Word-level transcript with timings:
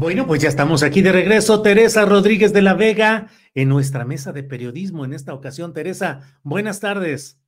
Bueno, 0.00 0.26
pues 0.26 0.40
ya 0.40 0.48
estamos 0.48 0.82
aquí 0.82 1.02
de 1.02 1.12
regreso. 1.12 1.60
Teresa 1.60 2.06
Rodríguez 2.06 2.54
de 2.54 2.62
la 2.62 2.72
Vega 2.72 3.26
en 3.54 3.68
nuestra 3.68 4.06
mesa 4.06 4.32
de 4.32 4.42
periodismo 4.42 5.04
en 5.04 5.12
esta 5.12 5.34
ocasión. 5.34 5.74
Teresa, 5.74 6.40
buenas 6.42 6.80
tardes. 6.80 7.38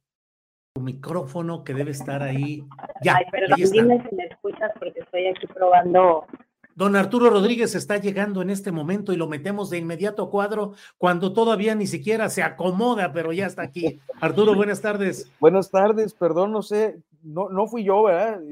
Tu 0.75 0.83
micrófono 0.83 1.64
que 1.64 1.73
debe 1.73 1.92
estar 1.92 2.23
ahí. 2.23 2.62
Ya, 3.03 3.17
Ay, 3.17 3.25
pero 3.33 3.47
ahí 3.55 3.62
está. 3.62 3.80
dime 3.83 4.06
si 4.06 4.14
me 4.14 4.25
escuchas 4.27 4.70
porque 4.78 5.00
estoy 5.00 5.28
aquí 5.28 5.47
probando. 5.47 6.27
Don 6.75 6.95
Arturo 6.95 7.30
Rodríguez 7.30 7.75
está 7.75 7.97
llegando 7.97 8.42
en 8.42 8.50
este 8.50 8.70
momento 8.70 9.14
y 9.14 9.17
lo 9.17 9.28
metemos 9.28 9.70
de 9.70 9.78
inmediato 9.78 10.25
a 10.25 10.30
cuadro 10.30 10.75
cuando 10.98 11.33
todavía 11.33 11.75
ni 11.75 11.86
siquiera 11.86 12.28
se 12.28 12.42
acomoda, 12.42 13.14
pero 13.14 13.33
ya 13.33 13.47
está 13.47 13.62
aquí. 13.62 13.98
Arturo, 14.20 14.55
buenas 14.55 14.83
tardes. 14.83 15.33
Buenas 15.41 15.70
tardes, 15.70 16.12
perdón, 16.12 16.53
no 16.53 16.61
sé, 16.61 17.00
no, 17.23 17.48
no 17.48 17.67
fui 17.67 17.83
yo, 17.83 18.03
¿verdad? 18.03 18.42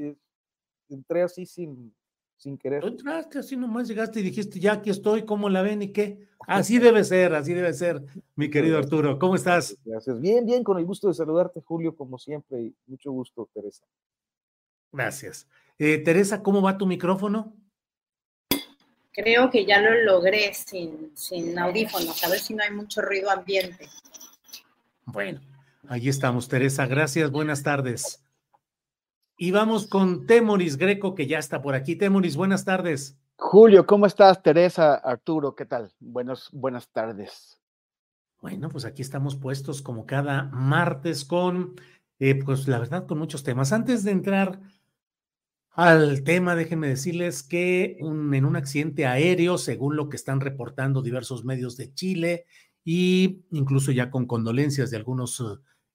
Entré 0.89 1.21
así 1.21 1.45
sin, 1.45 1.93
sin 2.41 2.57
querer. 2.57 2.81
Tú 2.81 2.87
entraste 2.87 3.37
así 3.37 3.55
nomás, 3.55 3.87
llegaste 3.87 4.19
y 4.19 4.23
dijiste, 4.23 4.59
ya 4.59 4.73
aquí 4.73 4.89
estoy, 4.89 5.25
¿cómo 5.25 5.47
la 5.47 5.61
ven 5.61 5.83
y 5.83 5.89
qué? 5.89 6.27
Así 6.47 6.79
debe 6.79 7.03
ser, 7.03 7.35
así 7.35 7.53
debe 7.53 7.71
ser, 7.71 8.03
mi 8.35 8.49
querido 8.49 8.79
Arturo. 8.79 9.19
¿Cómo 9.19 9.35
estás? 9.35 9.77
Gracias. 9.85 10.19
Bien, 10.19 10.43
bien, 10.43 10.63
con 10.63 10.79
el 10.79 10.85
gusto 10.85 11.07
de 11.07 11.13
saludarte, 11.13 11.61
Julio, 11.61 11.95
como 11.95 12.17
siempre, 12.17 12.59
y 12.59 12.75
mucho 12.87 13.11
gusto, 13.11 13.47
Teresa. 13.53 13.85
Gracias. 14.91 15.47
Eh, 15.77 15.99
Teresa, 15.99 16.41
¿cómo 16.41 16.63
va 16.63 16.79
tu 16.79 16.87
micrófono? 16.87 17.53
Creo 19.11 19.51
que 19.51 19.67
ya 19.67 19.79
lo 19.79 20.01
logré 20.01 20.51
sin, 20.55 21.11
sin 21.15 21.59
audífonos, 21.59 22.23
a 22.23 22.29
ver 22.29 22.39
si 22.39 22.55
no 22.55 22.63
hay 22.63 22.71
mucho 22.71 23.03
ruido 23.03 23.29
ambiente. 23.29 23.87
Bueno, 25.05 25.41
ahí 25.87 26.09
estamos, 26.09 26.47
Teresa. 26.47 26.87
Gracias, 26.87 27.29
buenas 27.29 27.61
tardes. 27.61 28.23
Y 29.43 29.49
vamos 29.49 29.87
con 29.87 30.27
Temoris 30.27 30.77
Greco, 30.77 31.15
que 31.15 31.25
ya 31.25 31.39
está 31.39 31.63
por 31.63 31.73
aquí. 31.73 31.95
Temoris, 31.95 32.35
buenas 32.35 32.63
tardes. 32.63 33.17
Julio, 33.37 33.87
¿cómo 33.87 34.05
estás? 34.05 34.43
Teresa, 34.43 34.93
Arturo, 34.93 35.55
¿qué 35.55 35.65
tal? 35.65 35.91
Buenos, 35.99 36.49
buenas 36.51 36.91
tardes. 36.91 37.59
Bueno, 38.39 38.69
pues 38.69 38.85
aquí 38.85 39.01
estamos 39.01 39.35
puestos 39.35 39.81
como 39.81 40.05
cada 40.05 40.43
martes 40.43 41.25
con, 41.25 41.73
eh, 42.19 42.35
pues 42.35 42.67
la 42.67 42.77
verdad, 42.77 43.07
con 43.07 43.17
muchos 43.17 43.41
temas. 43.41 43.73
Antes 43.73 44.03
de 44.03 44.11
entrar 44.11 44.61
al 45.71 46.23
tema, 46.23 46.55
déjenme 46.55 46.89
decirles 46.89 47.41
que 47.41 47.97
un- 47.99 48.35
en 48.35 48.45
un 48.45 48.55
accidente 48.55 49.07
aéreo, 49.07 49.57
según 49.57 49.95
lo 49.95 50.07
que 50.07 50.17
están 50.17 50.39
reportando 50.39 51.01
diversos 51.01 51.43
medios 51.45 51.77
de 51.77 51.91
Chile, 51.95 52.45
y 52.83 53.41
incluso 53.49 53.91
ya 53.91 54.11
con 54.11 54.27
condolencias 54.27 54.91
de 54.91 54.97
algunos 54.97 55.43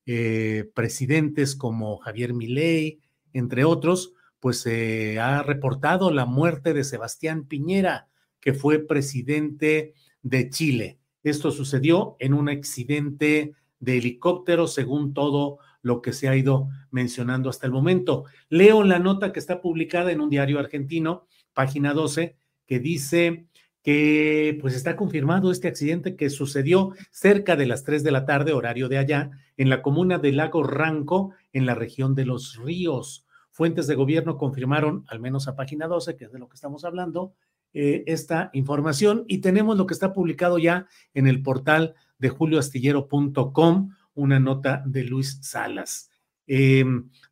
eh, 0.05 0.69
presidentes 0.75 1.55
como 1.55 1.99
Javier 1.99 2.35
Milei, 2.35 3.03
entre 3.39 3.65
otros, 3.65 4.15
pues 4.41 4.61
se 4.61 5.19
ha 5.19 5.43
reportado 5.43 6.11
la 6.11 6.27
muerte 6.27 6.75
de 6.75 6.85
Sebastián 6.85 7.45
Piñera, 7.45 8.09
que 8.41 8.55
fue 8.55 8.79
presidente 8.79 9.95
de 10.23 10.51
Chile. 10.51 10.99
Esto 11.23 11.51
sucedió 11.51 12.17
en 12.21 12.35
un 12.35 12.49
accidente 12.49 13.53
de 13.81 13.99
helicóptero, 13.99 14.69
según 14.69 15.15
todo 15.15 15.59
lo 15.83 16.03
que 16.03 16.13
se 16.13 16.29
ha 16.29 16.37
ido 16.37 16.69
mencionando 16.91 17.51
hasta 17.51 17.67
el 17.67 17.73
momento. 17.73 18.25
Leo 18.49 18.83
la 18.83 18.99
nota 18.99 19.33
que 19.33 19.39
está 19.39 19.61
publicada 19.61 20.13
en 20.13 20.21
un 20.21 20.31
diario 20.31 20.59
argentino, 20.59 21.27
página 21.53 21.93
12, 21.93 22.37
que 22.67 22.79
dice 22.81 23.47
que 23.83 24.59
pues 24.61 24.75
está 24.75 24.97
confirmado 24.97 25.53
este 25.53 25.69
accidente 25.69 26.17
que 26.17 26.29
sucedió 26.29 26.93
cerca 27.13 27.55
de 27.55 27.67
las 27.67 27.85
3 27.85 28.03
de 28.03 28.11
la 28.11 28.27
tarde, 28.27 28.53
horario 28.53 28.89
de 28.89 28.99
allá, 28.99 29.31
en 29.57 29.69
la 29.69 29.83
comuna 29.83 30.19
de 30.19 30.33
Lago 30.33 30.65
Ranco, 30.65 31.35
en 31.53 31.67
la 31.67 31.75
región 31.77 32.15
de 32.15 32.27
los 32.27 32.57
ríos. 32.57 33.26
Fuentes 33.57 33.87
de 33.87 33.95
gobierno 33.95 34.37
confirmaron, 34.37 35.07
al 35.09 35.19
menos 35.19 35.49
a 35.49 35.57
página 35.57 35.87
12, 35.87 36.15
que 36.15 36.27
es 36.27 36.33
de 36.33 36.39
lo 36.39 36.47
que 36.47 36.57
estamos 36.57 36.85
hablando, 36.85 37.33
eh, 37.73 38.05
esta 38.07 38.51
información 38.53 39.25
y 39.29 39.39
tenemos 39.39 39.79
lo 39.79 39.87
que 39.87 39.95
está 39.95 40.13
publicado 40.13 40.59
ya 40.59 40.87
en 41.15 41.27
el 41.27 41.43
portal 41.43 41.95
de 42.19 42.29
julioastillero.com, 42.29 43.97
una 44.13 44.41
nota 44.41 44.83
de 44.85 45.05
Luis 45.05 45.39
Salas. 45.41 46.11
Eh, 46.47 46.85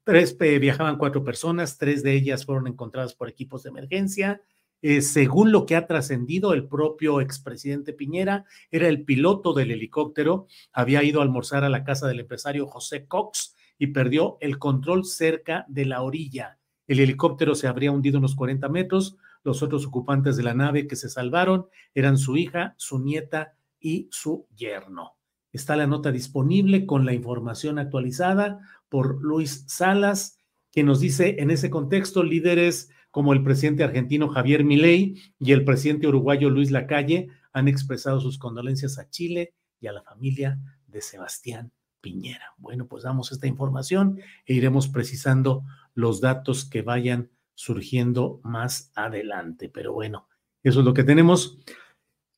tres 0.03 0.39
viajaban 0.39 0.97
cuatro 0.97 1.23
personas, 1.23 1.77
tres 1.77 2.03
de 2.03 2.15
ellas 2.15 2.47
fueron 2.47 2.69
encontradas 2.69 3.15
por 3.15 3.29
equipos 3.29 3.63
de 3.65 3.69
emergencia. 3.69 4.41
Eh, 4.81 5.03
según 5.03 5.53
lo 5.53 5.67
que 5.67 5.77
ha 5.77 5.87
trascendido, 5.87 6.55
el 6.55 6.67
propio 6.67 7.21
expresidente 7.21 7.93
Piñera 7.93 8.47
era 8.71 8.89
el 8.89 9.05
piloto 9.05 9.53
del 9.53 9.73
helicóptero, 9.73 10.47
había 10.73 11.03
ido 11.03 11.21
a 11.21 11.25
almorzar 11.25 11.65
a 11.65 11.69
la 11.69 11.84
casa 11.84 12.09
del 12.09 12.21
empresario 12.21 12.67
José 12.67 13.07
Cox 13.07 13.55
y 13.79 13.89
perdió 13.89 14.39
el 14.41 14.59
control 14.59 15.05
cerca 15.05 15.65
de 15.69 15.85
la 15.85 16.03
orilla. 16.03 16.59
El 16.87 17.01
helicóptero 17.01 17.55
se 17.55 17.67
habría 17.67 17.93
hundido 17.93 18.19
unos 18.19 18.35
40 18.35 18.69
metros. 18.69 19.17
Los 19.43 19.62
otros 19.62 19.87
ocupantes 19.87 20.37
de 20.37 20.43
la 20.43 20.55
nave 20.55 20.87
que 20.87 20.97
se 20.97 21.09
salvaron 21.09 21.67
eran 21.95 22.19
su 22.19 22.37
hija, 22.37 22.75
su 22.77 22.99
nieta 22.99 23.55
y 23.81 24.09
su 24.11 24.47
yerno. 24.55 25.17
Está 25.53 25.77
la 25.77 25.87
nota 25.87 26.11
disponible 26.13 26.87
con 26.87 27.05
la 27.05 27.13
información 27.13 27.79
actualizada 27.79 28.61
por 28.89 29.23
Luis 29.23 29.65
Salas, 29.69 30.39
que 30.73 30.83
nos 30.83 31.01
dice 31.01 31.37
en 31.39 31.51
ese 31.51 31.71
contexto 31.71 32.23
líderes 32.23 32.91
como 33.11 33.33
el 33.33 33.45
presidente 33.45 33.84
argentino 33.84 34.29
Javier 34.29 34.65
Milei 34.65 35.23
y 35.39 35.53
el 35.53 35.65
presidente 35.65 36.09
uruguayo 36.09 36.51
Luis 36.51 36.73
Lacalle 36.73 37.29
han 37.53 37.69
expresado 37.69 38.21
sus 38.21 38.39
condolencias 38.39 38.99
a 38.99 39.09
Chile 39.09 39.55
y 39.79 39.87
a 39.87 39.93
la 39.93 40.03
familia 40.03 40.59
de 40.89 41.01
Sebastián 41.01 41.71
Piñera. 42.04 42.53
Bueno, 42.59 42.86
pues 42.86 43.04
damos 43.04 43.33
esta 43.33 43.47
información 43.47 44.21
e 44.45 44.53
iremos 44.53 44.89
precisando 44.89 45.65
los 45.95 46.21
datos 46.21 46.66
que 46.66 46.83
vayan 46.83 47.30
surgiendo 47.54 48.41
más 48.45 48.92
adelante. 48.95 49.71
Pero 49.71 49.95
bueno, 49.95 50.28
eso 50.62 50.80
es 50.80 50.84
lo 50.84 50.92
que 50.92 51.03
tenemos. 51.04 51.59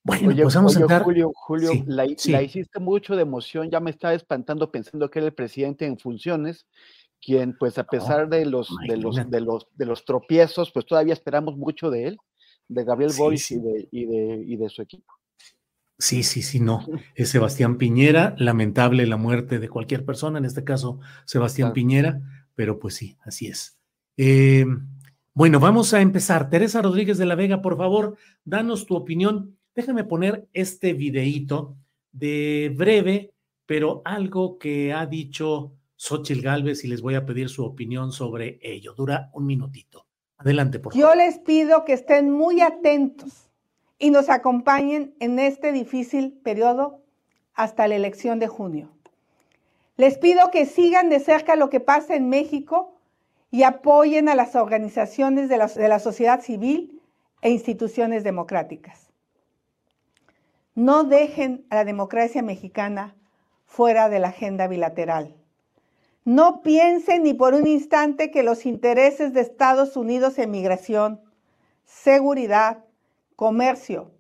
Bueno, 0.04 0.28
Oye, 0.28 0.44
pues 0.44 0.54
vamos 0.54 0.76
oye, 0.76 0.82
a 0.82 0.84
entrar. 0.84 1.02
Julio, 1.02 1.32
Julio, 1.34 1.72
Sí, 1.72 1.82
la, 1.86 2.06
sí. 2.16 2.30
la 2.30 2.42
hiciste 2.42 2.78
mucho 2.78 3.16
de 3.16 3.22
emoción, 3.22 3.68
ya 3.70 3.80
me 3.80 3.90
estaba 3.90 4.14
espantando 4.14 4.70
pensando 4.70 5.10
que 5.10 5.18
era 5.18 5.26
el 5.26 5.34
presidente 5.34 5.84
en 5.84 5.98
funciones, 5.98 6.69
quien 7.20 7.56
pues 7.58 7.76
a 7.76 7.84
pesar 7.84 8.28
de 8.28 8.46
los, 8.46 8.69
de 8.86 8.98
los, 8.98 9.16
de 9.28 9.40
los, 9.40 9.66
de 9.74 9.84
los 9.84 10.04
tropiezos, 10.04 10.70
pues 10.70 10.86
todavía 10.86 11.12
esperamos 11.12 11.56
mucho 11.56 11.90
de 11.90 12.06
él, 12.06 12.19
de 12.69 12.84
Gabriel 12.84 13.10
sí. 13.10 13.56
Y, 13.56 13.58
de, 13.58 13.88
y, 13.90 14.04
de, 14.06 14.44
y 14.46 14.56
de 14.56 14.69
su 14.69 14.82
equipo. 14.82 15.12
Sí, 15.98 16.22
sí, 16.22 16.43
sí, 16.43 16.60
no. 16.60 16.87
Es 17.14 17.31
Sebastián 17.31 17.78
Piñera, 17.78 18.34
lamentable 18.38 19.06
la 19.06 19.16
muerte 19.16 19.58
de 19.58 19.69
cualquier 19.69 20.04
persona, 20.04 20.38
en 20.38 20.44
este 20.44 20.64
caso 20.64 21.00
Sebastián 21.25 21.69
Claro. 21.69 21.75
Piñera, 21.75 22.20
pero 22.54 22.78
pues 22.78 22.94
sí, 22.94 23.16
así 23.25 23.46
es. 23.46 23.78
Eh, 24.16 24.66
bueno, 25.34 25.60
vamos 25.60 25.93
a 25.94 26.00
empezar. 26.00 26.48
Teresa 26.48 26.81
Rodríguez 26.82 27.19
de 27.19 27.26
la 27.26 27.34
Vega, 27.34 27.60
por 27.60 27.76
favor, 27.76 28.16
danos 28.44 28.87
tu 28.87 28.94
opinión. 28.96 29.56
Déjame 29.75 30.04
poner 30.04 30.48
este 30.52 30.94
videíto 30.94 31.76
de 32.12 32.72
breve 32.75 33.34
pero 33.66 34.00
algo 34.04 34.58
que 34.58 34.93
ha 34.93 35.04
dicho 35.06 35.72
Xochitl 35.96 36.40
Galvez 36.40 36.84
y 36.84 36.88
les 36.88 37.02
voy 37.02 37.16
a 37.16 37.26
pedir 37.26 37.48
su 37.48 37.64
opinión 37.64 38.12
sobre 38.12 38.58
ello. 38.62 38.94
Dura 38.94 39.31
un 39.34 39.44
minutito. 39.44 40.06
Adelante, 40.38 40.78
por 40.78 40.93
favor. 40.93 41.08
Yo 41.08 41.14
les 41.14 41.38
pido 41.40 41.84
que 41.84 41.94
estén 41.94 42.31
muy 42.31 42.60
atentos 42.60 43.45
y 43.98 44.10
nos 44.10 44.28
acompañen 44.28 45.14
en 45.20 45.38
este 45.38 45.72
difícil 45.72 46.32
periodo 46.43 47.02
hasta 47.54 47.88
la 47.88 47.96
elección 47.96 48.38
de 48.38 48.48
junio. 48.48 48.90
Les 49.96 50.19
pido 50.19 50.50
que 50.50 50.66
sigan 50.66 51.08
de 51.08 51.20
cerca 51.20 51.56
lo 51.56 51.70
que 51.70 51.81
pasa 51.81 52.14
en 52.14 52.28
México 52.28 52.98
y 53.50 53.62
apoyen 53.62 54.28
a 54.28 54.34
las 54.34 54.54
organizaciones 54.54 55.48
de 55.48 55.56
la, 55.56 55.66
de 55.66 55.88
la 55.88 55.98
sociedad 55.98 56.43
civil 56.43 57.00
e 57.40 57.50
instituciones 57.50 58.25
democráticas. 58.25 59.10
No 60.75 61.04
dejen 61.04 61.64
a 61.70 61.76
la 61.76 61.84
democracia 61.84 62.43
mexicana 62.43 63.16
fuera 63.64 64.10
de 64.10 64.19
la 64.19 64.28
agenda 64.28 64.69
bilateral. 64.69 65.34
No 66.26 66.60
piensen 66.60 67.22
ni 67.22 67.32
por 67.32 67.54
un 67.54 67.66
instante 67.66 68.31
que 68.31 68.43
los 68.43 68.66
intereses 68.66 69.32
de 69.32 69.40
Estados 69.40 69.96
Unidos 69.96 70.38
en 70.38 70.50
migración, 70.50 71.20
seguridad, 71.84 72.85
comercio 73.36 74.12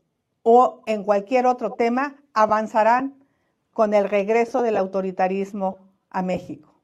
o 0.42 0.82
en 0.86 1.02
cualquier 1.02 1.46
otro 1.46 1.72
tema 1.72 2.22
avanzarán 2.32 3.24
con 3.72 3.94
el 3.94 4.08
regreso 4.08 4.62
del 4.62 4.76
autoritarismo 4.76 5.78
a 6.10 6.22
México. 6.22 6.74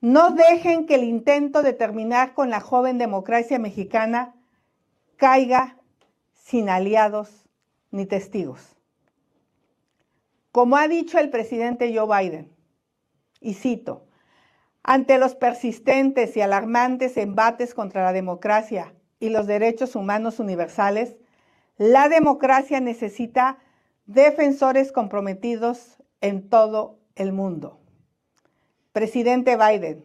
No 0.00 0.30
dejen 0.30 0.86
que 0.86 0.96
el 0.96 1.04
intento 1.04 1.62
de 1.62 1.72
terminar 1.72 2.34
con 2.34 2.50
la 2.50 2.60
joven 2.60 2.98
democracia 2.98 3.58
mexicana 3.58 4.34
caiga 5.16 5.78
sin 6.32 6.68
aliados 6.68 7.44
ni 7.90 8.06
testigos. 8.06 8.76
Como 10.50 10.76
ha 10.76 10.88
dicho 10.88 11.18
el 11.18 11.30
presidente 11.30 11.96
Joe 11.96 12.06
Biden, 12.06 12.52
y 13.40 13.54
cito, 13.54 14.06
ante 14.82 15.18
los 15.18 15.34
persistentes 15.34 16.36
y 16.36 16.40
alarmantes 16.40 17.16
embates 17.16 17.74
contra 17.74 18.02
la 18.02 18.12
democracia 18.12 18.94
y 19.20 19.28
los 19.28 19.46
derechos 19.46 19.94
humanos 19.94 20.40
universales, 20.40 21.16
la 21.82 22.08
democracia 22.08 22.78
necesita 22.80 23.58
defensores 24.06 24.92
comprometidos 24.92 26.00
en 26.20 26.48
todo 26.48 27.00
el 27.16 27.32
mundo. 27.32 27.80
Presidente 28.92 29.56
Biden, 29.56 30.04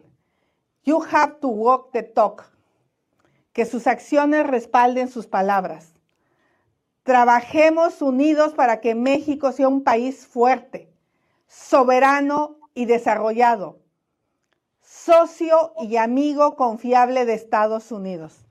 you 0.82 1.00
have 1.12 1.36
to 1.40 1.46
walk 1.46 1.92
the 1.92 2.02
talk. 2.02 2.50
Que 3.52 3.64
sus 3.64 3.86
acciones 3.86 4.44
respalden 4.44 5.08
sus 5.08 5.28
palabras. 5.28 5.92
Trabajemos 7.04 8.02
unidos 8.02 8.54
para 8.54 8.80
que 8.80 8.96
México 8.96 9.52
sea 9.52 9.68
un 9.68 9.84
país 9.84 10.26
fuerte, 10.26 10.92
soberano 11.46 12.56
y 12.74 12.86
desarrollado, 12.86 13.78
socio 14.80 15.74
y 15.80 15.96
amigo 15.96 16.56
confiable 16.56 17.24
de 17.24 17.34
Estados 17.34 17.92
Unidos. 17.92 18.47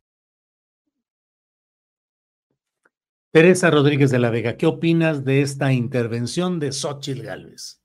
Teresa 3.31 3.69
Rodríguez 3.69 4.09
de 4.09 4.19
la 4.19 4.29
Vega, 4.29 4.57
¿qué 4.57 4.65
opinas 4.65 5.25
de 5.25 5.41
esta 5.41 5.73
intervención 5.73 6.59
de 6.59 6.71
Xochitl 6.71 7.23
Gálvez? 7.23 7.81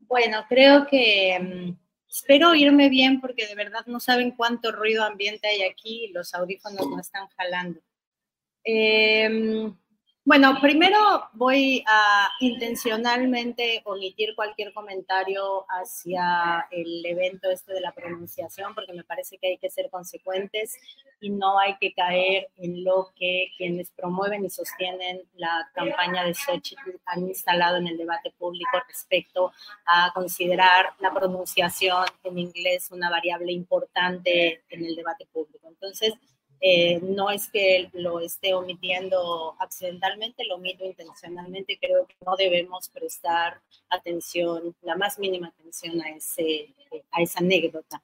Bueno, 0.00 0.44
creo 0.48 0.86
que 0.86 1.38
mm, 1.40 1.76
espero 2.08 2.54
irme 2.54 2.90
bien 2.90 3.20
porque 3.20 3.46
de 3.46 3.54
verdad 3.54 3.86
no 3.86 4.00
saben 4.00 4.32
cuánto 4.32 4.70
ruido 4.70 5.02
ambiente 5.02 5.48
hay 5.48 5.62
aquí 5.62 6.04
y 6.04 6.12
los 6.12 6.34
audífonos 6.34 6.86
no 6.86 7.00
están 7.00 7.26
jalando. 7.28 7.80
Em, 8.64 9.74
bueno, 10.24 10.56
primero 10.60 10.98
voy 11.32 11.82
a 11.88 12.28
intencionalmente 12.38 13.82
omitir 13.84 14.36
cualquier 14.36 14.72
comentario 14.72 15.66
hacia 15.68 16.68
el 16.70 17.04
evento 17.04 17.50
este 17.50 17.74
de 17.74 17.80
la 17.80 17.92
pronunciación, 17.92 18.72
porque 18.74 18.92
me 18.92 19.02
parece 19.02 19.36
que 19.38 19.48
hay 19.48 19.58
que 19.58 19.68
ser 19.68 19.90
consecuentes 19.90 20.76
y 21.20 21.30
no 21.30 21.58
hay 21.58 21.76
que 21.78 21.92
caer 21.92 22.46
en 22.56 22.84
lo 22.84 23.12
que 23.16 23.48
quienes 23.56 23.90
promueven 23.90 24.44
y 24.44 24.50
sostienen 24.50 25.22
la 25.34 25.68
campaña 25.74 26.24
de 26.24 26.34
Xochitl 26.34 27.00
han 27.06 27.26
instalado 27.26 27.78
en 27.78 27.88
el 27.88 27.96
debate 27.96 28.30
público 28.38 28.78
respecto 28.86 29.52
a 29.86 30.12
considerar 30.14 30.94
la 31.00 31.12
pronunciación 31.12 32.04
en 32.22 32.38
inglés 32.38 32.90
una 32.92 33.10
variable 33.10 33.50
importante 33.50 34.62
en 34.70 34.84
el 34.84 34.94
debate 34.94 35.26
público. 35.32 35.68
Entonces, 35.68 36.14
eh, 36.64 37.00
no 37.02 37.28
es 37.28 37.50
que 37.50 37.90
lo 37.92 38.20
esté 38.20 38.54
omitiendo 38.54 39.56
accidentalmente, 39.58 40.44
lo 40.44 40.54
omito 40.54 40.84
intencionalmente. 40.84 41.76
Creo 41.80 42.06
que 42.06 42.14
no 42.24 42.36
debemos 42.36 42.88
prestar 42.88 43.60
atención, 43.90 44.72
la 44.82 44.94
más 44.94 45.18
mínima 45.18 45.48
atención 45.48 46.00
a, 46.00 46.10
ese, 46.10 46.72
a 47.10 47.20
esa 47.20 47.40
anécdota. 47.40 48.00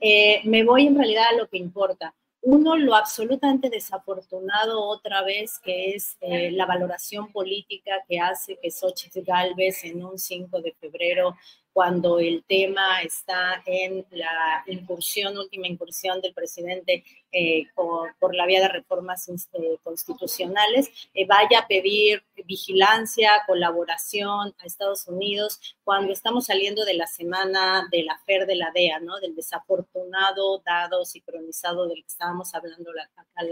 Eh, 0.00 0.40
me 0.44 0.64
voy 0.64 0.86
en 0.86 0.96
realidad 0.96 1.26
a 1.30 1.36
lo 1.36 1.48
que 1.48 1.58
importa. 1.58 2.14
Uno, 2.40 2.76
lo 2.76 2.94
absolutamente 2.94 3.68
desafortunado 3.68 4.82
otra 4.84 5.22
vez, 5.22 5.58
que 5.58 5.90
es 5.90 6.16
eh, 6.22 6.50
la 6.52 6.64
valoración 6.64 7.30
política 7.30 8.02
que 8.08 8.20
hace 8.20 8.56
que 8.62 8.70
Xochitl 8.70 9.20
Galvez 9.20 9.84
en 9.84 10.02
un 10.02 10.18
5 10.18 10.62
de 10.62 10.72
febrero 10.80 11.36
cuando 11.78 12.18
el 12.18 12.42
tema 12.42 13.02
está 13.02 13.62
en 13.64 14.04
la 14.10 14.64
incursión, 14.66 15.38
última 15.38 15.68
incursión 15.68 16.20
del 16.20 16.34
presidente 16.34 17.04
eh, 17.30 17.66
por, 17.74 18.34
la 18.34 18.46
vía 18.46 18.60
de 18.60 18.68
reformas 18.68 19.28
eh, 19.28 19.76
constitucionales, 19.84 20.90
eh, 21.14 21.24
vaya 21.24 21.60
a 21.60 21.68
pedir 21.68 22.24
vigilancia, 22.46 23.30
colaboración 23.46 24.54
a 24.58 24.66
Estados 24.66 25.06
Unidos 25.06 25.76
cuando 25.84 26.12
estamos 26.12 26.46
saliendo 26.46 26.84
de 26.84 26.94
la 26.94 27.06
semana 27.06 27.86
de 27.92 28.02
la 28.02 28.18
FER 28.26 28.46
de 28.46 28.56
la 28.56 28.72
DEA, 28.74 28.98
¿no? 29.00 29.20
Del 29.20 29.36
desafortunado 29.36 30.62
dado 30.64 31.04
sincronizado 31.04 31.86
del 31.86 32.00
que 32.00 32.08
estábamos 32.08 32.54
hablando 32.54 32.92
la, 32.92 33.04
acá 33.04 33.42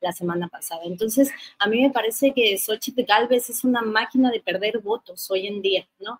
la, 0.00 0.12
semana 0.12 0.48
pasada. 0.48 0.82
Entonces, 0.84 1.30
a 1.58 1.68
mí 1.68 1.82
me 1.82 1.90
parece 1.90 2.32
que 2.32 2.58
Xochitl 2.58 3.02
Galvez 3.02 3.48
es 3.48 3.62
una 3.62 3.82
máquina 3.82 4.30
de 4.30 4.40
perder 4.40 4.78
votos 4.78 5.30
hoy 5.30 5.46
en 5.46 5.62
día, 5.62 5.86
¿no? 6.00 6.18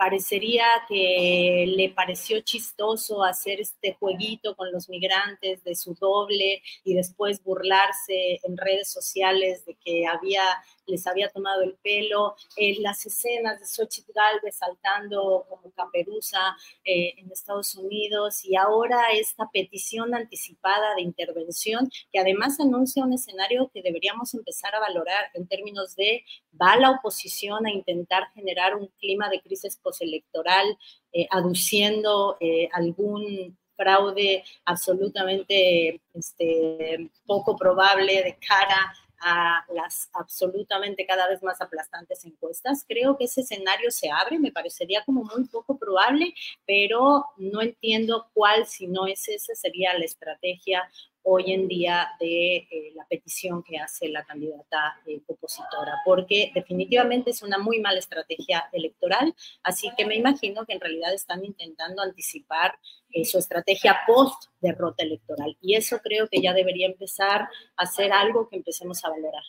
Parecería 0.00 0.64
que 0.88 1.66
le 1.76 1.90
pareció 1.90 2.40
chistoso 2.40 3.22
hacer 3.22 3.60
este 3.60 3.92
jueguito 4.00 4.56
con 4.56 4.72
los 4.72 4.88
migrantes 4.88 5.62
de 5.62 5.74
su 5.74 5.94
doble 5.94 6.62
y 6.84 6.94
después 6.94 7.44
burlarse 7.44 8.40
en 8.42 8.56
redes 8.56 8.90
sociales 8.90 9.66
de 9.66 9.74
que 9.74 10.06
había 10.06 10.42
les 10.90 11.06
había 11.06 11.30
tomado 11.30 11.62
el 11.62 11.76
pelo, 11.82 12.34
eh, 12.56 12.80
las 12.80 13.06
escenas 13.06 13.60
de 13.60 13.66
Xochitl 13.66 14.12
Galvez 14.12 14.56
saltando 14.56 15.46
como 15.48 15.70
caperuza 15.72 16.56
eh, 16.84 17.14
en 17.16 17.30
Estados 17.30 17.74
Unidos 17.76 18.44
y 18.44 18.56
ahora 18.56 19.10
esta 19.12 19.48
petición 19.52 20.14
anticipada 20.14 20.94
de 20.96 21.02
intervención 21.02 21.90
que 22.12 22.18
además 22.18 22.58
anuncia 22.60 23.04
un 23.04 23.12
escenario 23.12 23.70
que 23.72 23.82
deberíamos 23.82 24.34
empezar 24.34 24.74
a 24.74 24.80
valorar 24.80 25.30
en 25.34 25.46
términos 25.46 25.94
de 25.94 26.24
va 26.60 26.76
la 26.76 26.90
oposición 26.90 27.66
a 27.66 27.70
intentar 27.70 28.30
generar 28.34 28.76
un 28.76 28.88
clima 28.98 29.28
de 29.28 29.40
crisis 29.40 29.76
postelectoral 29.76 30.78
eh, 31.12 31.26
aduciendo 31.30 32.36
algún 32.72 33.56
fraude 33.76 34.44
absolutamente 34.64 36.00
este, 36.14 37.10
poco 37.26 37.56
probable 37.56 38.22
de 38.22 38.36
cara 38.46 38.94
a 39.20 39.64
las 39.74 40.08
absolutamente 40.14 41.06
cada 41.06 41.28
vez 41.28 41.42
más 41.42 41.60
aplastantes 41.60 42.24
encuestas. 42.24 42.84
Creo 42.88 43.16
que 43.16 43.24
ese 43.24 43.42
escenario 43.42 43.90
se 43.90 44.10
abre, 44.10 44.38
me 44.38 44.52
parecería 44.52 45.04
como 45.04 45.24
muy 45.24 45.44
poco 45.44 45.78
probable, 45.78 46.34
pero 46.66 47.26
no 47.36 47.60
entiendo 47.60 48.28
cuál, 48.32 48.66
si 48.66 48.86
no 48.86 49.06
es 49.06 49.28
esa, 49.28 49.54
sería 49.54 49.96
la 49.98 50.06
estrategia 50.06 50.90
hoy 51.22 51.52
en 51.52 51.68
día 51.68 52.08
de 52.18 52.56
eh, 52.56 52.92
la 52.94 53.04
petición 53.06 53.62
que 53.62 53.78
hace 53.78 54.08
la 54.08 54.24
candidata 54.24 55.00
eh, 55.06 55.20
opositora, 55.26 55.94
porque 56.04 56.50
definitivamente 56.54 57.30
es 57.30 57.42
una 57.42 57.58
muy 57.58 57.80
mala 57.80 57.98
estrategia 57.98 58.64
electoral, 58.72 59.34
así 59.62 59.90
que 59.96 60.06
me 60.06 60.16
imagino 60.16 60.64
que 60.64 60.72
en 60.74 60.80
realidad 60.80 61.12
están 61.12 61.44
intentando 61.44 62.02
anticipar 62.02 62.78
eh, 63.12 63.24
su 63.24 63.38
estrategia 63.38 63.98
post 64.06 64.44
derrota 64.60 65.02
electoral 65.02 65.56
y 65.60 65.74
eso 65.74 65.98
creo 66.02 66.28
que 66.28 66.40
ya 66.40 66.54
debería 66.54 66.86
empezar 66.86 67.48
a 67.76 67.86
ser 67.86 68.12
algo 68.12 68.48
que 68.48 68.56
empecemos 68.56 69.04
a 69.04 69.10
valorar. 69.10 69.42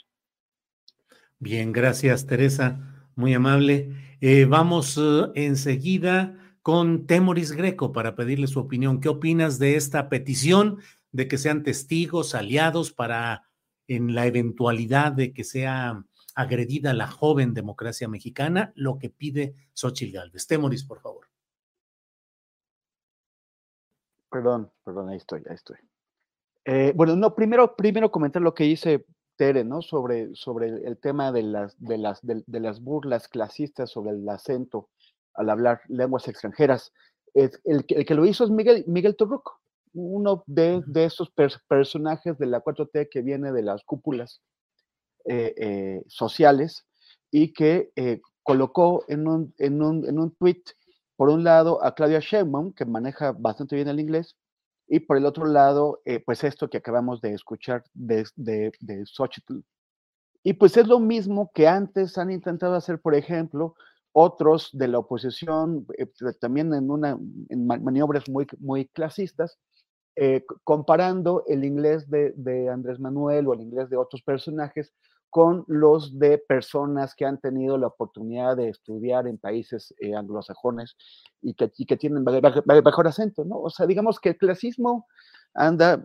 Bien, 1.40 1.72
gracias 1.72 2.26
Teresa, 2.26 2.80
muy 3.16 3.34
amable. 3.34 3.90
vamos 4.48 5.00
enseguida 5.34 6.38
con 6.62 7.08
Temoris 7.08 7.52
Greco 7.54 7.92
para 7.92 8.16
pedirle 8.16 8.48
su 8.48 8.60
opinión. 8.60 9.02
¿Qué 9.02 9.10
opinas 9.10 9.58
de 9.58 9.76
esta 9.76 10.10
petición? 10.10 10.78
De 11.12 11.28
que 11.28 11.38
sean 11.38 11.64
testigos, 11.64 12.36
aliados 12.36 12.92
para 12.92 13.50
en 13.88 14.16
la 14.16 14.26
eventualidad 14.26 15.12
de 15.12 15.34
que 15.34 15.44
sea 15.44 16.06
agredida 16.36 16.94
la 16.94 17.08
joven 17.08 17.54
democracia 17.54 18.08
mexicana, 18.08 18.72
lo 18.76 19.00
que 19.00 19.10
pide 19.10 19.56
Xochitl 19.74 20.14
Galvez. 20.14 20.48
Temoris, 20.48 20.86
por 20.86 21.02
favor. 21.02 21.28
Perdón, 24.30 24.72
perdón, 24.86 25.10
ahí 25.10 25.18
estoy, 25.18 25.44
ahí 25.50 25.56
estoy. 25.56 25.78
Eh, 26.64 26.94
bueno, 26.96 27.16
no, 27.16 27.36
primero, 27.36 27.76
primero 27.76 28.12
comentar 28.12 28.42
lo 28.42 28.54
que 28.54 28.64
dice 28.64 29.06
Tere, 29.36 29.66
¿no? 29.66 29.82
Sobre, 29.82 30.34
sobre 30.36 30.68
el 30.68 30.98
tema 31.00 31.32
de 31.32 31.44
las, 31.44 31.76
de, 31.80 31.98
las, 31.98 32.22
de, 32.22 32.60
las 32.60 32.82
burlas 32.82 33.28
clasistas 33.28 33.90
sobre 33.90 34.12
el 34.12 34.28
acento 34.30 34.90
al 35.34 35.50
hablar 35.50 35.82
lenguas 35.88 36.28
extranjeras. 36.28 36.94
El, 37.34 37.52
el, 37.66 37.86
que 37.86 38.16
lo 38.16 38.26
hizo 38.26 38.44
es 38.44 38.52
Miguel, 38.52 38.86
Miguel 38.88 39.16
Torruco, 39.16 39.61
uno 39.94 40.44
de, 40.48 40.82
de 40.86 41.06
esos 41.06 41.32
personajes 41.68 42.38
de 42.38 42.46
la 42.46 42.64
4T 42.64 43.10
que 43.10 43.22
viene 43.22 43.52
de 43.52 43.64
las 43.64 43.84
cúpulas 43.84 44.42
eh, 45.26 45.54
eh, 45.58 46.04
sociales 46.08 46.86
y 47.30 47.54
que 47.54 47.92
eh, 47.96 48.22
colocó 48.44 49.06
en 49.08 49.28
un, 49.28 49.54
en, 49.60 49.82
un, 49.84 50.08
en 50.08 50.20
un 50.20 50.36
tweet, 50.36 50.64
por 51.16 51.30
un 51.30 51.44
lado, 51.44 51.84
a 51.84 51.94
Claudia 51.94 52.20
Sheinbaum, 52.20 52.74
que 52.74 52.86
maneja 52.86 53.32
bastante 53.32 53.76
bien 53.76 53.88
el 53.88 54.00
inglés, 54.00 54.36
y 54.88 55.00
por 55.00 55.18
el 55.18 55.26
otro 55.26 55.46
lado, 55.46 56.02
pues 56.26 56.44
esto 56.44 56.70
que 56.70 56.78
acabamos 56.78 57.22
de 57.22 57.34
escuchar 57.34 57.84
de, 57.94 58.26
de, 58.36 58.72
de 58.82 59.06
Xochitl. 59.06 59.60
Y 60.44 60.54
pues 60.54 60.76
es 60.76 60.88
lo 60.88 61.00
mismo 61.00 61.52
que 61.54 61.68
antes 61.68 62.18
han 62.18 62.32
intentado 62.32 62.76
hacer, 62.76 63.00
por 63.00 63.16
ejemplo, 63.16 63.76
otros 64.12 64.70
de 64.74 64.88
la 64.88 65.00
oposición, 65.00 65.86
también 66.40 66.74
en, 66.74 66.90
una, 66.90 67.18
en 67.50 67.68
maniobras 67.68 68.28
muy, 68.28 68.48
muy 68.60 68.88
clasistas, 68.88 69.58
eh, 70.16 70.44
comparando 70.64 71.44
el 71.48 71.64
inglés 71.64 72.10
de, 72.10 72.70
Andrés 72.70 73.00
Manuel 73.00 73.48
o 73.48 73.54
el 73.54 73.62
inglés 73.62 73.90
de 73.90 73.98
otros 73.98 74.22
personajes 74.22 74.94
con 75.30 75.64
los 75.68 76.20
de 76.20 76.38
personas 76.38 77.16
que 77.16 77.26
han 77.26 77.40
tenido 77.40 77.78
la 77.78 77.88
oportunidad 77.88 78.58
de 78.58 78.68
estudiar 78.68 79.28
en 79.28 79.38
países 79.38 79.94
eh, 80.00 80.14
anglosajones 80.14 80.98
y 81.42 81.54
que, 81.54 81.70
tienen 81.98 82.26
mejor 82.26 83.08
acento, 83.08 83.46
¿no? 83.46 83.62
O 83.62 83.70
sea, 83.70 83.86
digamos 83.86 84.20
que 84.20 84.30
el 84.30 84.38
clasismo 84.38 85.08
anda, 85.54 86.04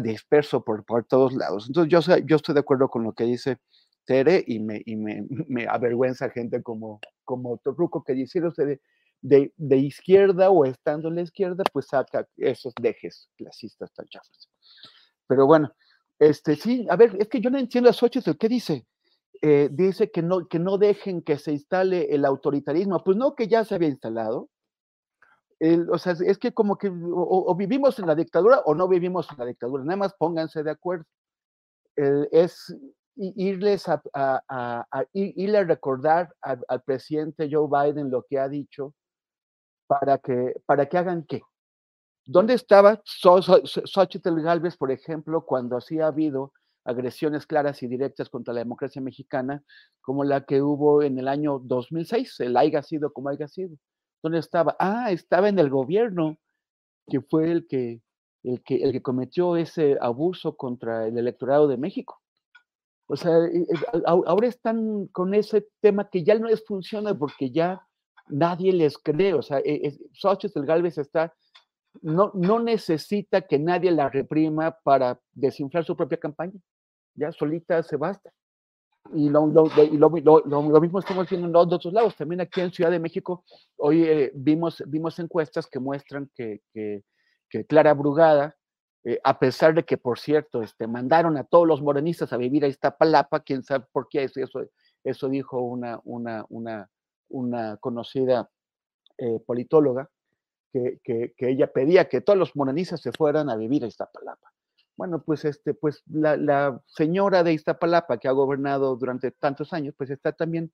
disperso 0.00 0.62
por, 0.62 0.84
todos 1.06 1.32
lados. 1.34 1.66
Entonces, 1.68 1.90
yo, 2.26 2.36
estoy 2.36 2.54
de 2.54 2.60
acuerdo 2.60 2.88
con 2.88 3.02
lo 3.02 3.14
que 3.14 3.24
dice 3.24 3.58
Tere 4.04 4.44
y 4.46 4.60
me, 4.60 4.82
y 4.84 4.96
me 4.96 5.26
avergüenza 5.70 6.28
gente 6.28 6.62
como, 6.62 7.00
como 7.24 7.56
Torruco 7.58 8.04
que 8.04 8.12
dice, 8.12 8.46
usted 8.46 8.78
de, 9.20 9.52
de, 9.56 9.76
izquierda 9.78 10.50
o 10.50 10.64
estando 10.64 11.08
en 11.08 11.16
la 11.16 11.22
izquierda, 11.22 11.64
pues 11.72 11.86
saca 11.86 12.28
esos 12.36 12.72
dejes 12.80 13.28
clasistas 13.36 13.92
tan 13.92 14.06
chafas. 14.06 14.48
Pero 15.26 15.46
bueno, 15.46 15.72
este 16.18 16.56
sí, 16.56 16.86
a 16.88 16.96
ver, 16.96 17.16
es 17.18 17.28
que 17.28 17.40
yo 17.40 17.50
no 17.50 17.58
entiendo 17.58 17.90
a 17.90 17.92
Xochitl, 17.92 18.36
¿qué 18.38 18.48
dice? 18.48 18.86
Eh, 19.42 19.68
dice 19.70 20.10
que 20.10 20.22
no, 20.22 20.48
que 20.48 20.58
no 20.58 20.78
dejen 20.78 21.22
que 21.22 21.38
se 21.38 21.52
instale 21.52 22.14
el 22.14 22.24
autoritarismo. 22.24 23.02
Pues 23.04 23.16
no, 23.16 23.34
que 23.34 23.48
ya 23.48 23.64
se 23.64 23.74
había 23.74 23.88
instalado. 23.88 24.48
o 25.90 25.98
sea, 25.98 26.14
es 26.24 26.38
que 26.38 26.52
como 26.52 26.78
que 26.78 26.90
o, 26.92 27.54
vivimos 27.54 27.98
en 27.98 28.06
la 28.06 28.14
dictadura 28.14 28.60
o 28.64 28.74
no 28.74 28.88
vivimos 28.88 29.30
en 29.30 29.38
la 29.38 29.46
dictadura, 29.46 29.84
nada 29.84 29.96
más 29.96 30.14
pónganse 30.14 30.62
de 30.62 30.70
acuerdo. 30.70 31.04
es 31.96 32.74
irles 33.16 33.88
a, 33.88 34.02
a, 34.12 34.86
a, 34.90 35.04
irle 35.14 35.58
a 35.58 35.64
recordar 35.64 36.34
al 36.42 36.82
presidente 36.82 37.48
Joe 37.50 37.68
Biden 37.68 38.10
lo 38.10 38.24
que 38.28 38.38
ha 38.38 38.48
dicho 38.48 38.94
para 39.86 40.18
que, 40.18 40.54
para 40.66 40.86
que 40.86 40.98
hagan 40.98 41.24
qué. 41.24 41.42
¿Dónde 42.24 42.54
estaba 42.54 43.00
Xochitl 43.04 44.40
Galvez, 44.40 44.76
por 44.76 44.90
ejemplo, 44.90 45.44
cuando 45.46 45.76
así 45.76 46.00
ha 46.00 46.08
habido 46.08 46.52
agresiones 46.84 47.46
claras 47.46 47.82
y 47.82 47.88
directas 47.88 48.28
contra 48.28 48.54
la 48.54 48.60
democracia 48.60 49.00
mexicana, 49.00 49.62
como 50.00 50.24
la 50.24 50.44
que 50.44 50.62
hubo 50.62 51.02
en 51.02 51.18
el 51.18 51.28
año 51.28 51.60
2006, 51.60 52.40
el 52.40 52.56
haya 52.56 52.82
sido 52.82 53.12
como 53.12 53.28
haya 53.28 53.46
sido? 53.48 53.76
¿Dónde 54.22 54.38
estaba? 54.38 54.76
Ah, 54.78 55.10
estaba 55.12 55.48
en 55.48 55.58
el 55.58 55.70
gobierno, 55.70 56.36
que 57.06 57.20
fue 57.20 57.50
el 57.50 57.66
que, 57.68 58.02
el 58.42 58.62
que, 58.62 58.76
el 58.82 58.92
que 58.92 59.02
cometió 59.02 59.56
ese 59.56 59.96
abuso 60.00 60.56
contra 60.56 61.06
el 61.06 61.16
electorado 61.18 61.68
de 61.68 61.76
México. 61.76 62.20
O 63.08 63.16
sea, 63.16 63.36
e, 63.44 63.58
e, 63.60 64.02
ahora 64.04 64.48
están 64.48 65.06
con 65.08 65.34
ese 65.34 65.68
tema 65.80 66.08
que 66.10 66.24
ya 66.24 66.36
no 66.36 66.48
les 66.48 66.64
funciona 66.64 67.16
porque 67.16 67.50
ya 67.50 67.86
nadie 68.28 68.72
les 68.72 68.98
cree, 68.98 69.34
o 69.34 69.42
sea, 69.42 69.58
e, 69.58 69.96
Xochitl 70.12 70.64
Galvez 70.64 70.98
está, 70.98 71.34
no, 72.02 72.30
no 72.34 72.60
necesita 72.60 73.42
que 73.42 73.58
nadie 73.58 73.90
la 73.90 74.08
reprima 74.08 74.76
para 74.82 75.20
desinflar 75.32 75.84
su 75.84 75.96
propia 75.96 76.18
campaña, 76.18 76.58
ya 77.14 77.32
solita 77.32 77.82
se 77.82 77.96
basta. 77.96 78.30
Y 79.14 79.28
lo, 79.28 79.46
lo, 79.46 79.66
lo, 79.68 80.80
mismo 80.80 80.98
estamos 80.98 81.28
viendo 81.28 81.46
en 81.46 81.52
los 81.52 81.72
otros 81.72 81.92
lados, 81.92 82.16
también 82.16 82.40
aquí 82.40 82.60
en 82.60 82.72
Ciudad 82.72 82.90
de 82.90 82.98
México, 82.98 83.44
hoy 83.76 84.02
eh, 84.02 84.32
vimos, 84.34 84.82
vimos 84.86 85.18
encuestas 85.18 85.66
que 85.66 85.78
muestran 85.78 86.30
que, 86.34 86.60
que, 86.72 87.04
Clara 87.68 87.94
Brugada, 87.94 88.56
eh, 89.04 89.18
a 89.22 89.38
pesar 89.38 89.74
de 89.74 89.84
que, 89.84 89.96
por 89.96 90.18
cierto, 90.18 90.60
este, 90.60 90.86
mandaron 90.86 91.36
a 91.36 91.44
todos 91.44 91.66
los 91.66 91.80
morenistas 91.80 92.32
a 92.32 92.36
vivir 92.36 92.64
a 92.64 92.68
Iztapalapa, 92.68 93.40
quién 93.40 93.62
sabe 93.62 93.86
por 93.92 94.08
qué, 94.08 94.24
eso, 94.24 94.60
eso 95.04 95.28
dijo 95.28 95.60
una, 95.60 96.00
una, 96.04 96.44
una, 96.48 96.90
una 97.28 97.76
conocida 97.78 98.50
eh, 99.18 99.40
politóloga, 99.46 100.10
que, 100.72 101.00
que, 101.02 101.48
ella 101.48 101.72
pedía 101.72 102.08
que 102.08 102.20
todos 102.20 102.38
los 102.38 102.54
morenistas 102.54 103.00
se 103.00 103.12
fueran 103.12 103.48
a 103.48 103.56
vivir 103.56 103.84
a 103.84 103.86
Iztapalapa. 103.86 104.52
Bueno, 104.96 105.22
pues, 105.22 105.44
este, 105.44 105.74
pues 105.74 106.02
la, 106.06 106.80
señora 106.86 107.42
de 107.42 107.52
Iztapalapa, 107.52 108.18
que 108.18 108.28
ha 108.28 108.32
gobernado 108.32 108.96
durante 108.96 109.30
tantos 109.30 109.72
años, 109.72 109.94
pues 109.96 110.10
está 110.10 110.32
también 110.32 110.72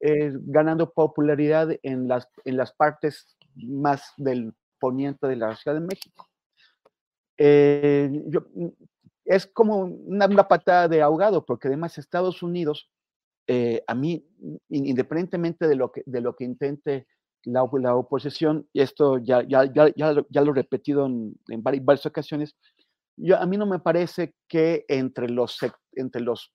eh, 0.00 0.32
ganando 0.34 0.92
popularidad 0.92 1.70
en 1.82 2.06
las, 2.06 2.28
en 2.44 2.56
las 2.56 2.72
partes 2.72 3.36
más 3.54 4.12
del 4.16 4.54
poniente 4.78 5.26
de 5.26 5.36
la 5.36 5.56
Ciudad 5.56 5.80
de 5.80 5.86
México. 5.86 6.28
Eh, 7.38 8.10
es 9.24 9.46
como 9.46 9.80
una, 9.80 10.26
una, 10.26 10.46
patada 10.46 10.86
de 10.86 11.02
ahogado, 11.02 11.44
porque 11.44 11.66
además 11.66 11.98
Estados 11.98 12.42
Unidos 12.42 12.88
eh, 13.46 13.82
a 13.86 13.94
mí, 13.94 14.26
independientemente 14.68 15.68
de 15.68 15.76
lo 15.76 15.92
que, 15.92 16.02
de 16.06 16.20
lo 16.20 16.34
que 16.34 16.44
intente 16.44 17.06
la, 17.44 17.68
la 17.80 17.94
oposición, 17.94 18.68
y 18.72 18.80
esto 18.80 19.18
ya, 19.18 19.42
ya, 19.46 19.64
ya, 19.72 19.92
ya, 19.94 20.40
lo 20.42 20.50
he 20.50 20.54
repetido 20.54 21.06
en, 21.06 21.38
en 21.48 21.62
varias, 21.62 22.04
ocasiones, 22.06 22.56
yo, 23.16 23.38
a 23.38 23.46
mí 23.46 23.56
no 23.56 23.66
me 23.66 23.78
parece 23.78 24.34
que 24.48 24.84
entre 24.88 25.28
los, 25.28 25.58
entre 25.92 26.22
los 26.22 26.52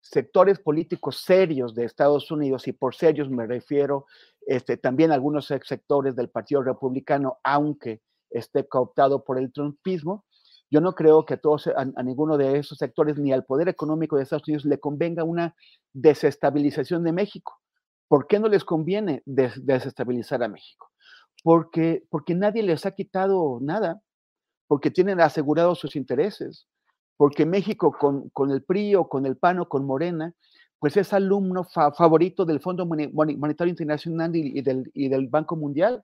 sectores 0.00 0.58
políticos 0.58 1.22
serios 1.24 1.74
de 1.74 1.84
Estados 1.84 2.30
Unidos, 2.30 2.66
y 2.68 2.72
por 2.72 2.94
serios 2.94 3.30
me 3.30 3.46
refiero 3.46 4.06
este, 4.46 4.76
también 4.76 5.12
a 5.12 5.14
algunos 5.14 5.46
sectores 5.46 6.16
del 6.16 6.28
Partido 6.28 6.62
Republicano, 6.62 7.38
aunque 7.44 8.02
esté 8.30 8.66
cooptado 8.66 9.24
por 9.24 9.38
el 9.38 9.52
trumpismo, 9.52 10.24
yo 10.70 10.80
no 10.80 10.94
creo 10.94 11.24
que 11.24 11.34
a, 11.34 11.36
todos, 11.36 11.68
a, 11.68 12.02
ninguno 12.02 12.36
de 12.36 12.58
esos 12.58 12.78
sectores 12.78 13.18
ni 13.18 13.32
al 13.32 13.44
poder 13.44 13.68
económico 13.68 14.16
de 14.16 14.22
Estados 14.22 14.48
Unidos 14.48 14.64
le 14.64 14.80
convenga 14.80 15.24
una 15.24 15.54
desestabilización 15.92 17.04
de 17.04 17.12
México. 17.12 17.60
¿Por 18.08 18.26
qué 18.26 18.38
no 18.38 18.48
les 18.48 18.64
conviene 18.64 19.22
desestabilizar 19.24 20.42
a 20.42 20.48
México? 20.48 20.90
Porque, 21.42 22.04
porque 22.10 22.34
nadie 22.34 22.62
les 22.62 22.86
ha 22.86 22.92
quitado 22.92 23.58
nada, 23.60 24.00
porque 24.66 24.90
tienen 24.90 25.20
asegurados 25.20 25.78
sus 25.78 25.96
intereses, 25.96 26.66
porque 27.16 27.46
México 27.46 27.92
con, 27.98 28.30
con 28.30 28.50
el 28.50 28.62
PRI 28.62 28.94
o 28.96 29.08
con 29.08 29.26
el 29.26 29.36
PAN 29.36 29.60
o 29.60 29.68
con 29.68 29.86
Morena, 29.86 30.34
pues 30.78 30.96
es 30.96 31.12
alumno 31.12 31.64
favorito 31.64 32.44
del 32.44 32.60
Fondo 32.60 32.84
Monetario 32.84 33.70
Internacional 33.70 34.36
y, 34.36 34.60
del, 34.60 34.90
y 34.92 35.08
del 35.08 35.28
Banco 35.28 35.56
Mundial. 35.56 36.02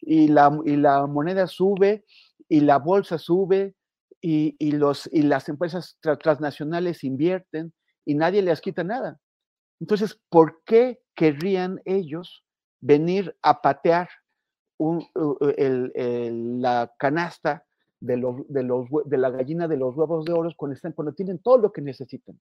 Y 0.00 0.28
la, 0.28 0.56
y 0.64 0.76
la 0.76 1.06
moneda 1.06 1.46
sube 1.46 2.04
y 2.48 2.60
la 2.60 2.78
bolsa 2.78 3.18
sube 3.18 3.74
y, 4.22 4.70
los, 4.70 5.10
y 5.12 5.22
las 5.22 5.48
empresas 5.48 5.98
transnacionales 6.00 7.02
invierten 7.02 7.74
y 8.04 8.14
nadie 8.14 8.40
les 8.40 8.60
quita 8.60 8.84
nada. 8.84 9.18
Entonces, 9.80 10.20
¿por 10.30 10.62
qué 10.64 11.00
querrían 11.16 11.80
ellos 11.84 12.44
venir 12.80 13.36
a 13.42 13.60
patear 13.60 14.08
la 14.78 16.94
canasta 16.98 17.64
de, 18.00 18.16
los, 18.16 18.48
de, 18.48 18.62
los, 18.62 18.86
de 19.06 19.18
la 19.18 19.30
gallina 19.30 19.66
de 19.66 19.76
los 19.76 19.96
huevos 19.96 20.24
de 20.24 20.32
oro 20.32 20.50
cuando, 20.56 20.74
están, 20.74 20.92
cuando 20.92 21.14
tienen 21.14 21.40
todo 21.40 21.58
lo 21.58 21.72
que 21.72 21.82
necesitan? 21.82 22.40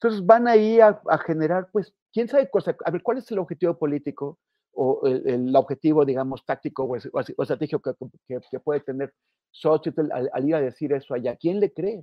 Entonces 0.00 0.24
van 0.24 0.48
ahí 0.48 0.80
a, 0.80 1.00
a 1.08 1.18
generar, 1.18 1.68
pues, 1.72 1.94
quién 2.12 2.26
sabe, 2.26 2.50
cosa, 2.50 2.74
a 2.84 2.90
ver, 2.90 3.02
¿cuál 3.02 3.18
es 3.18 3.30
el 3.30 3.38
objetivo 3.38 3.78
político 3.78 4.38
o 4.74 5.06
el, 5.06 5.54
objetivo, 5.54 6.04
digamos, 6.04 6.44
táctico 6.44 6.84
o, 6.84 6.96
estratégico 6.96 7.94
que, 8.26 8.40
que, 8.50 8.60
puede 8.60 8.80
tener 8.80 9.12
Xochitl 9.50 10.10
al, 10.12 10.48
ir 10.48 10.54
a 10.54 10.60
decir 10.60 10.92
eso 10.92 11.14
allá. 11.14 11.36
¿Quién 11.36 11.60
le 11.60 11.72
cree? 11.72 12.02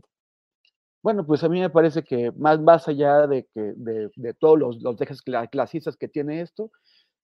Bueno, 1.01 1.25
pues 1.25 1.43
a 1.43 1.49
mí 1.49 1.59
me 1.59 1.69
parece 1.69 2.03
que 2.03 2.31
más, 2.33 2.59
más 2.59 2.88
allá 2.88 3.25
de, 3.25 3.47
que, 3.53 3.73
de, 3.75 4.11
de 4.15 4.33
todos 4.33 4.59
los, 4.59 4.81
los 4.81 4.97
dejes 4.97 5.21
clasistas 5.21 5.95
que 5.95 6.09
tiene 6.09 6.41
esto, 6.41 6.71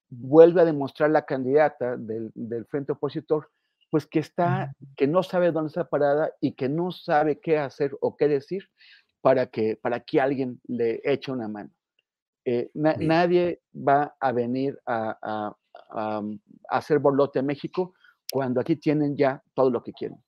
vuelve 0.09 0.61
a 0.61 0.65
demostrar 0.65 1.09
la 1.09 1.25
candidata 1.25 1.97
del, 1.97 2.31
del, 2.33 2.65
frente 2.65 2.93
opositor, 2.93 3.49
pues 3.89 4.05
que 4.05 4.19
está, 4.19 4.73
que 4.95 5.07
no 5.07 5.23
sabe 5.23 5.51
dónde 5.51 5.69
está 5.69 5.87
parada 5.87 6.31
y 6.39 6.53
que 6.53 6.69
no 6.69 6.91
sabe 6.91 7.39
qué 7.39 7.57
hacer 7.57 7.95
o 8.01 8.15
qué 8.15 8.27
decir 8.27 8.69
para 9.21 9.47
que, 9.47 9.77
para 9.77 9.99
que 9.99 10.21
alguien 10.21 10.61
le 10.67 11.01
eche 11.03 11.31
una 11.31 11.47
mano. 11.47 11.71
Eh, 12.45 12.69
nadie 12.73 13.61
va 13.75 14.15
a 14.19 14.31
venir 14.31 14.79
a, 14.85 15.17
a, 15.21 15.57
a, 15.89 16.21
a 16.69 16.77
hacer 16.77 16.99
borlote 16.99 17.39
a 17.39 17.43
México 17.43 17.95
cuando 18.31 18.61
aquí 18.61 18.75
tienen 18.75 19.15
ya 19.15 19.41
todo 19.53 19.69
lo 19.69 19.81
que 19.81 19.93
quieren. 19.93 20.19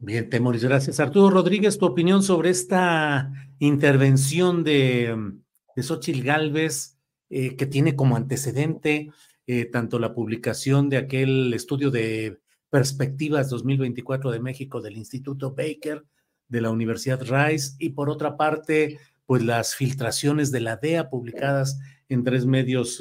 Bien, 0.00 0.30
Temoris, 0.30 0.64
gracias. 0.64 1.00
Arturo 1.00 1.30
Rodríguez, 1.30 1.78
tu 1.78 1.86
opinión 1.86 2.22
sobre 2.22 2.50
esta 2.50 3.32
intervención 3.58 4.62
de, 4.62 5.34
de 5.74 5.82
Xochitl 5.82 6.22
Galvez, 6.22 6.98
eh, 7.30 7.56
que 7.56 7.66
tiene 7.66 7.96
como 7.96 8.16
antecedente 8.16 9.10
eh, 9.46 9.64
tanto 9.64 9.98
la 9.98 10.14
publicación 10.14 10.88
de 10.88 10.98
aquel 10.98 11.52
estudio 11.52 11.90
de 11.90 12.38
perspectivas 12.70 13.50
2024 13.50 14.30
de 14.30 14.40
México 14.40 14.80
del 14.80 14.96
Instituto 14.96 15.54
Baker, 15.54 16.04
de 16.48 16.60
la 16.60 16.70
Universidad 16.70 17.20
Rice, 17.20 17.74
y 17.78 17.90
por 17.90 18.08
otra 18.08 18.36
parte, 18.36 18.98
pues 19.28 19.44
las 19.44 19.74
filtraciones 19.74 20.50
de 20.52 20.60
la 20.60 20.76
DEA 20.76 21.10
publicadas 21.10 21.78
en 22.08 22.24
tres 22.24 22.46
medios 22.46 22.98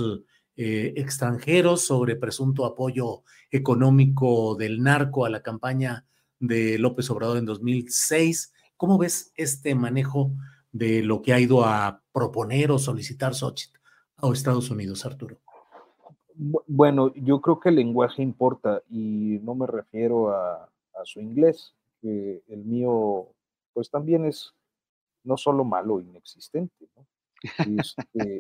eh, 0.57 0.91
extranjeros 0.97 1.85
sobre 1.85 2.17
presunto 2.17 2.65
apoyo 2.65 3.23
económico 3.49 4.55
del 4.55 4.83
narco 4.83 5.23
a 5.23 5.29
la 5.29 5.41
campaña 5.41 6.05
de 6.41 6.79
López 6.79 7.09
Obrador 7.11 7.37
en 7.37 7.45
2006. 7.45 8.51
¿Cómo 8.75 8.97
ves 8.97 9.31
este 9.37 9.73
manejo 9.73 10.33
de 10.73 11.01
lo 11.01 11.21
que 11.21 11.31
ha 11.31 11.39
ido 11.39 11.63
a 11.63 12.03
proponer 12.11 12.71
o 12.71 12.77
solicitar 12.77 13.33
Xochitl 13.33 13.79
a 14.17 14.29
Estados 14.33 14.69
Unidos, 14.69 15.05
Arturo? 15.05 15.37
Bueno, 16.35 17.13
yo 17.15 17.39
creo 17.39 17.61
que 17.61 17.69
el 17.69 17.75
lenguaje 17.75 18.21
importa 18.21 18.83
y 18.89 19.39
no 19.43 19.55
me 19.55 19.65
refiero 19.65 20.31
a, 20.31 20.69
su 21.05 21.21
inglés, 21.21 21.73
que 22.01 22.43
el 22.49 22.65
mío 22.65 23.29
pues 23.71 23.89
también 23.89 24.25
es 24.25 24.53
no 25.27 25.37
solo 25.37 25.63
malo, 25.63 25.99
inexistente. 25.99 26.89
Este, 27.59 28.39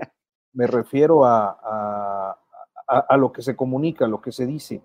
me 0.53 0.65
refiero 0.65 1.23
a, 1.23 2.35
a, 2.87 3.17
lo 3.17 3.31
que 3.31 3.41
se 3.41 3.55
comunica, 3.55 4.05
a 4.05 4.07
lo 4.07 4.21
que 4.21 4.31
se 4.31 4.45
dice, 4.45 4.81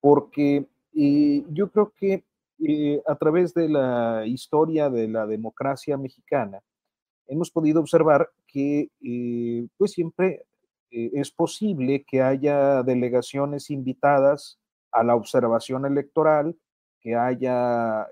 porque 0.00 0.66
eh, 0.94 1.44
yo 1.50 1.70
creo 1.70 1.92
que 1.96 2.24
eh, 2.58 3.02
a 3.06 3.16
través 3.16 3.54
de 3.54 3.68
la 3.68 4.24
historia 4.26 4.90
de 4.90 5.08
la 5.08 5.26
democracia 5.26 5.96
mexicana, 5.96 6.60
hemos 7.26 7.50
podido 7.50 7.80
observar 7.80 8.30
que 8.46 8.90
eh, 9.02 9.66
pues 9.76 9.92
siempre 9.92 10.44
es 10.90 11.30
posible 11.32 12.04
que 12.06 12.22
haya 12.22 12.82
delegaciones 12.82 13.70
invitadas 13.70 14.58
a 14.92 15.02
la 15.02 15.16
observación 15.16 15.84
electoral, 15.84 16.56
que 17.06 17.14
haya 17.14 18.08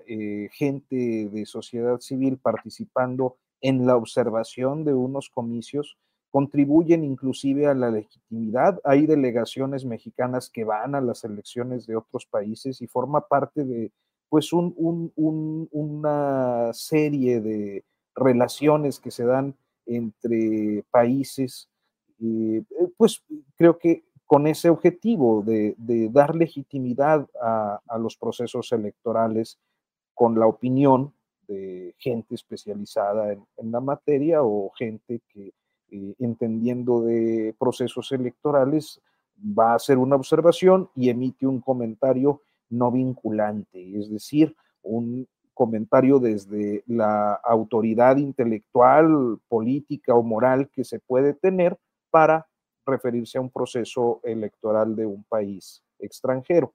gente 0.53 1.27
de 1.29 1.45
sociedad 1.45 1.99
civil 1.99 2.37
participando 2.37 3.35
en 3.59 3.85
la 3.85 3.97
observación 3.97 4.85
de 4.85 4.93
unos 4.93 5.29
comicios, 5.29 5.97
contribuyen 6.31 7.03
inclusive 7.03 7.67
a 7.67 7.73
la 7.73 7.91
legitimidad. 7.91 8.79
Hay 8.85 9.05
delegaciones 9.05 9.83
mexicanas 9.83 10.49
que 10.49 10.63
van 10.63 10.95
a 10.95 11.01
las 11.01 11.25
elecciones 11.25 11.85
de 11.87 11.97
otros 11.97 12.25
países 12.25 12.81
y 12.81 12.87
forma 12.87 13.27
parte 13.27 13.65
de 13.65 13.91
pues 14.29 14.53
una 14.53 16.71
serie 16.71 17.41
de 17.41 17.83
relaciones 18.15 19.01
que 19.01 19.11
se 19.11 19.25
dan 19.25 19.57
entre 19.85 20.85
países, 20.89 21.69
eh, 22.21 22.63
pues 22.95 23.21
creo 23.57 23.77
que 23.77 24.04
con 24.25 24.47
ese 24.47 24.69
objetivo 24.69 25.43
de, 25.43 25.75
dar 26.11 26.35
legitimidad 26.35 27.27
a, 27.41 27.97
los 27.99 28.17
procesos 28.17 28.71
electorales 28.71 29.59
con 30.13 30.39
la 30.39 30.47
opinión 30.47 31.13
de 31.47 31.93
gente 31.99 32.33
especializada 32.33 33.33
en, 33.33 33.71
la 33.71 33.79
materia 33.79 34.41
o 34.41 34.71
gente 34.71 35.21
que 35.27 35.53
eh, 35.91 36.15
entendiendo 36.19 37.01
de 37.01 37.55
procesos 37.59 38.11
electorales 38.11 38.99
va 39.37 39.73
a 39.73 39.75
hacer 39.75 39.97
una 39.97 40.15
observación 40.15 40.89
y 40.95 41.09
emite 41.09 41.45
un 41.45 41.61
comentario 41.61 42.41
no 42.69 42.91
vinculante, 42.91 43.99
es 43.99 44.09
decir, 44.09 44.55
un 44.81 45.27
comentario 45.53 46.19
desde 46.19 46.83
la 46.87 47.33
autoridad 47.33 48.17
intelectual, 48.17 49.39
política 49.47 50.15
o 50.15 50.23
moral 50.23 50.69
que 50.69 50.83
se 50.83 50.99
puede 50.99 51.33
tener 51.33 51.77
para 52.09 52.47
referirse 52.85 53.37
a 53.37 53.41
un 53.41 53.49
proceso 53.49 54.19
electoral 54.23 54.95
de 54.95 55.05
un 55.05 55.23
país 55.23 55.83
extranjero. 55.99 56.73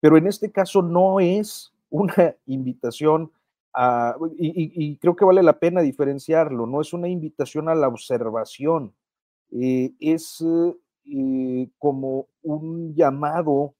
Pero 0.00 0.16
en 0.16 0.26
este 0.26 0.50
caso 0.50 0.82
no 0.82 1.20
es 1.20 1.72
una 1.90 2.34
invitación 2.46 3.30
a, 3.72 4.16
y, 4.36 4.96
creo 4.96 5.14
que 5.14 5.24
vale 5.24 5.42
la 5.44 5.58
pena 5.58 5.80
diferenciarlo, 5.80 6.66
no 6.66 6.80
es 6.80 6.92
una 6.92 7.08
invitación 7.08 7.68
a 7.68 7.74
la 7.74 7.86
observación, 7.86 8.92
eh, 9.52 9.92
es 10.00 10.44
eh, 11.04 11.68
como 11.78 12.26
un 12.42 12.94
llamado 12.94 13.74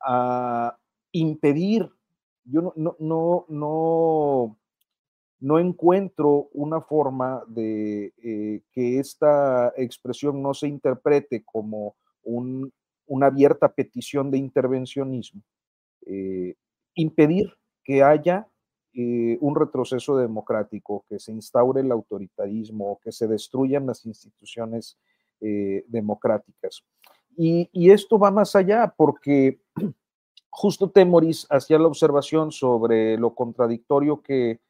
a 0.00 0.78
impedir, 1.12 1.90
yo 2.44 2.62
no, 2.62 2.72
no, 2.76 2.96
no, 2.98 3.44
no, 3.48 4.56
no 5.40 5.58
encuentro 5.58 6.48
una 6.52 6.80
forma 6.82 7.42
de 7.48 8.12
eh, 8.22 8.62
que 8.72 8.98
esta 8.98 9.72
expresión 9.76 10.42
no 10.42 10.52
se 10.52 10.68
interprete 10.68 11.42
como 11.44 11.96
un, 12.22 12.72
una 13.06 13.26
abierta 13.26 13.72
petición 13.72 14.30
de 14.30 14.38
intervencionismo, 14.38 15.42
eh, 16.06 16.54
impedir 16.94 17.54
que 17.82 18.02
haya 18.02 18.46
eh, 18.92 19.38
un 19.40 19.56
retroceso 19.56 20.16
democrático, 20.16 21.04
que 21.08 21.18
se 21.18 21.32
instaure 21.32 21.80
el 21.80 21.90
autoritarismo, 21.90 23.00
que 23.02 23.12
se 23.12 23.26
destruyan 23.26 23.86
las 23.86 24.04
instituciones 24.06 24.98
democráticas. 25.88 26.84
Y, 27.34 27.90
esto 27.90 28.18
va 28.18 28.30
más 28.30 28.54
allá 28.54 28.92
porque 28.94 29.62
justo 30.50 30.90
Temoris 30.90 31.46
hacía 31.48 31.78
la 31.78 31.86
observación 31.86 32.52
sobre 32.52 33.16
lo 33.16 33.34
contradictorio 33.34 34.20
que, 34.20 34.60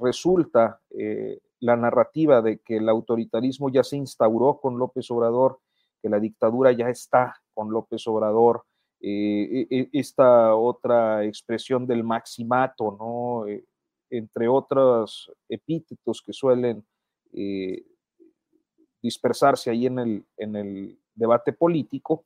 resulta 0.00 0.80
eh, 0.90 1.40
la 1.60 1.76
narrativa 1.76 2.40
de 2.40 2.58
que 2.60 2.76
el 2.76 2.88
autoritarismo 2.88 3.68
ya 3.68 3.82
se 3.82 3.96
instauró 3.96 4.60
con 4.60 4.78
López 4.78 5.10
Obrador, 5.10 5.60
que 6.00 6.08
la 6.08 6.20
dictadura 6.20 6.70
ya 6.72 6.88
está 6.88 7.34
con 7.52 7.70
López 7.70 8.06
Obrador, 8.06 8.64
eh, 9.00 9.66
e, 9.70 9.76
e, 9.76 9.88
esta 9.92 10.54
otra 10.54 11.24
expresión 11.24 11.86
del 11.86 12.04
maximato, 12.04 12.96
¿no? 12.98 13.48
Eh, 13.48 13.64
entre 14.10 14.48
otros 14.48 15.30
epítetos 15.48 16.22
que 16.22 16.32
suelen 16.32 16.84
dispersarse 19.02 19.70
ahí 19.70 19.86
en 19.86 19.98
el, 19.98 20.24
en 20.36 20.56
el 20.56 20.98
debate 21.14 21.52
político, 21.52 22.24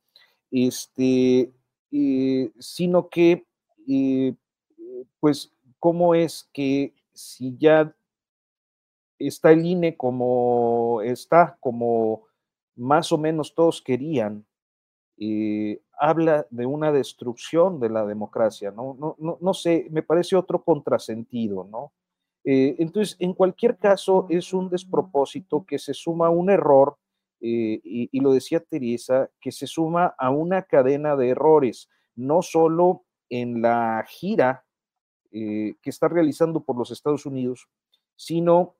este, 0.49 1.51
sino 2.59 3.09
que, 3.09 3.45
pues, 5.19 5.52
¿cómo 5.83 6.15
es 6.15 6.49
que 6.53 6.93
si 7.11 7.57
ya 7.57 7.93
está 9.19 9.51
el 9.51 9.65
INE 9.65 9.97
como 9.97 11.01
está, 11.01 11.57
como 11.59 12.23
más 12.77 13.11
o 13.11 13.17
menos 13.17 13.53
todos 13.53 13.81
querían, 13.81 14.45
eh, 15.17 15.81
habla 15.99 16.47
de 16.51 16.65
una 16.65 16.93
destrucción 16.93 17.81
de 17.81 17.89
la 17.89 18.05
democracia, 18.05 18.71
¿no? 18.71 18.95
No, 18.97 19.17
no, 19.19 19.37
no 19.41 19.53
sé, 19.53 19.87
me 19.91 20.03
parece 20.03 20.37
otro 20.37 20.63
contrasentido, 20.63 21.65
¿no? 21.65 21.91
entonces, 22.45 23.17
en 23.19 23.33
cualquier 23.33 23.77
caso, 23.77 24.25
es 24.29 24.53
un 24.53 24.69
despropósito 24.69 25.65
que 25.65 25.79
se 25.79 25.93
suma 25.93 26.27
a 26.27 26.29
un 26.29 26.49
error 26.49 26.97
eh, 27.39 27.79
y, 27.83 28.19
lo 28.21 28.31
decía 28.31 28.61
Teresa, 28.61 29.29
que 29.41 29.51
se 29.51 29.67
suma 29.67 30.13
a 30.17 30.29
una 30.29 30.61
cadena 30.61 31.17
de 31.17 31.29
errores, 31.29 31.89
no 32.15 32.41
solo 32.41 33.03
en 33.29 33.61
la 33.61 34.05
gira 34.07 34.65
eh, 35.33 35.75
que 35.81 35.89
está 35.89 36.07
realizando 36.07 36.61
por 36.61 36.77
los 36.77 36.91
Estados 36.91 37.25
Unidos, 37.25 37.67
sino 38.15 38.75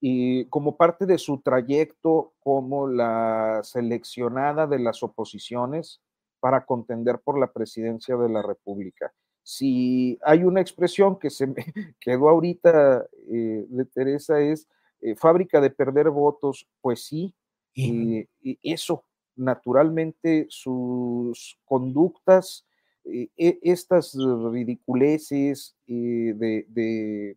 eh, 0.00 0.46
como 0.50 0.76
parte 0.76 1.06
de 1.06 1.18
su 1.18 1.40
trayecto 1.40 2.34
como 2.40 2.86
la 2.86 3.60
seleccionada 3.64 4.66
de 4.66 4.78
las 4.78 5.02
oposiciones 5.02 6.00
para 6.38 6.64
contender 6.64 7.18
por 7.18 7.38
la 7.38 7.52
presidencia 7.52 8.16
de 8.16 8.28
la 8.28 8.42
República. 8.42 9.12
Si 9.42 10.18
hay 10.22 10.44
una 10.44 10.60
expresión 10.60 11.18
que 11.18 11.30
se 11.30 11.46
me 11.48 11.54
quedó 12.00 12.28
ahorita 12.28 13.06
de 13.26 13.84
Teresa 13.92 14.40
es 14.40 14.68
fábrica 15.16 15.60
de 15.60 15.70
perder 15.70 16.10
votos, 16.10 16.68
pues 16.82 17.04
sí, 17.04 17.34
y, 17.74 18.28
eso, 18.62 19.04
naturalmente, 19.36 20.46
sus 20.48 21.58
conductas, 21.64 22.66
eh, 22.66 22.69
estas 23.04 24.16
ridiculeces 24.52 25.74
eh, 25.86 26.34
de, 26.36 27.36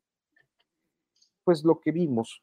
pues 1.43 1.63
lo 1.63 1.79
que 1.79 1.91
vimos, 1.91 2.41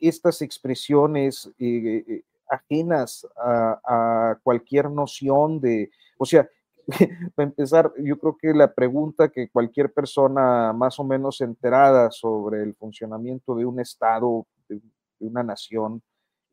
estas 0.00 0.40
expresiones 0.42 1.50
eh, 1.58 2.22
ajenas 2.48 3.26
a, 3.36 4.38
cualquier 4.42 4.90
noción 4.90 5.60
de, 5.60 5.90
o 6.18 6.24
sea, 6.24 6.48
para 7.34 7.48
empezar, 7.48 7.92
yo 7.98 8.18
creo 8.18 8.36
que 8.36 8.52
la 8.52 8.72
pregunta 8.72 9.28
que 9.28 9.48
cualquier 9.48 9.92
persona 9.92 10.72
más 10.72 10.98
o 10.98 11.04
menos 11.04 11.40
enterada 11.40 12.10
sobre 12.10 12.62
el 12.62 12.74
funcionamiento 12.74 13.54
de 13.54 13.64
un 13.64 13.80
Estado, 13.80 14.46
de 14.68 14.80
una 15.20 15.42
nación, 15.42 16.02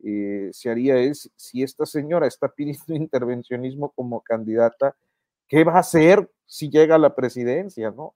eh, 0.02 0.50
se 0.54 0.70
haría 0.70 0.98
es 0.98 1.30
si 1.36 1.62
esta 1.62 1.86
señora 1.86 2.28
está 2.28 2.48
pidiendo 2.48 2.86
intervencionismo 2.96 3.90
como 3.90 4.22
candidata, 4.22 4.96
¿qué 5.50 5.66
va 5.66 5.74
a 5.74 5.80
hacer 5.80 6.32
si 6.46 6.70
llega 6.70 6.96
a 6.96 7.00
la 7.00 7.14
presidencia? 7.14 7.92
¿no? 7.92 8.16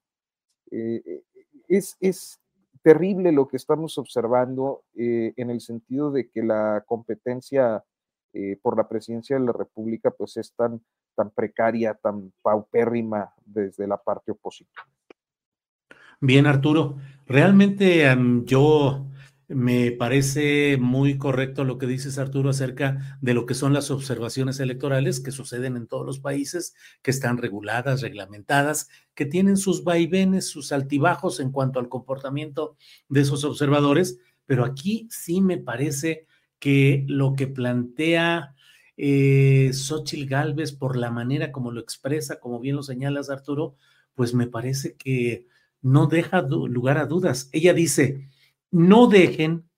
Eh, 0.72 1.24
es, 1.68 1.98
es, 2.00 2.40
terrible 2.82 3.32
lo 3.32 3.48
que 3.48 3.56
estamos 3.56 3.98
observando 3.98 4.84
en 4.94 5.50
el 5.50 5.62
sentido 5.62 6.12
de 6.12 6.30
que 6.30 6.44
la 6.44 6.84
competencia 6.86 7.82
por 8.62 8.76
la 8.76 8.90
presidencia 8.90 9.40
de 9.40 9.46
la 9.46 9.54
República 9.54 10.12
pues 10.12 10.36
es 10.36 10.52
tan, 10.54 10.82
tan 11.16 11.30
precaria, 11.30 11.94
tan 11.94 12.34
paupérrima 12.42 13.34
desde 13.46 13.88
la 13.88 13.96
parte 13.96 14.34
opositora. 14.34 14.84
Bien, 16.20 16.46
Arturo. 16.46 16.98
Realmente 17.26 18.06
yo 18.46 19.06
me 19.56 19.92
parece 19.92 20.78
muy 20.80 21.18
correcto 21.18 21.64
lo 21.64 21.78
que 21.78 21.88
dices, 21.88 22.18
Arturo, 22.18 22.50
acerca 22.50 23.18
de 23.22 23.34
lo 23.34 23.46
que 23.46 23.54
son 23.54 23.74
las 23.74 23.92
observaciones 23.92 24.60
electorales 24.60 25.20
que 25.20 25.32
suceden 25.32 25.78
en 25.78 25.88
todos 25.88 26.06
los 26.06 26.20
países, 26.20 26.76
que 27.02 27.12
están 27.12 27.38
reguladas, 27.38 28.02
reglamentadas, 28.02 28.90
que 29.14 29.26
tienen 29.26 29.58
sus 29.58 29.84
vaivenes, 29.84 30.48
sus 30.48 30.72
altibajos 30.72 31.40
en 31.40 31.52
cuanto 31.52 31.80
al 31.80 31.90
comportamiento 31.90 32.76
de 33.10 33.22
esos 33.22 33.44
observadores, 33.44 34.20
pero 34.46 34.66
aquí 34.66 35.08
sí 35.10 35.42
me 35.42 35.58
parece 35.58 36.26
que 36.60 37.06
lo 37.08 37.34
que 37.34 37.48
plantea 37.48 38.56
eh, 38.98 39.72
Xochitl 39.74 40.28
Galvez 40.28 40.72
por 40.72 40.98
la 40.98 41.12
manera 41.12 41.52
como 41.52 41.72
lo 41.72 41.82
expresa, 41.82 42.40
como 42.40 42.60
bien 42.60 42.76
lo 42.76 42.84
señalas, 42.84 43.30
Arturo, 43.30 43.76
pues 44.16 44.34
me 44.34 44.48
parece 44.48 44.96
que 44.96 45.48
no 45.82 46.08
deja 46.08 46.42
lugar 46.42 46.98
a 46.98 47.06
dudas. 47.06 47.50
Ella 47.52 47.74
dice, 47.74 48.30
no 48.74 49.06
dejen 49.06 49.70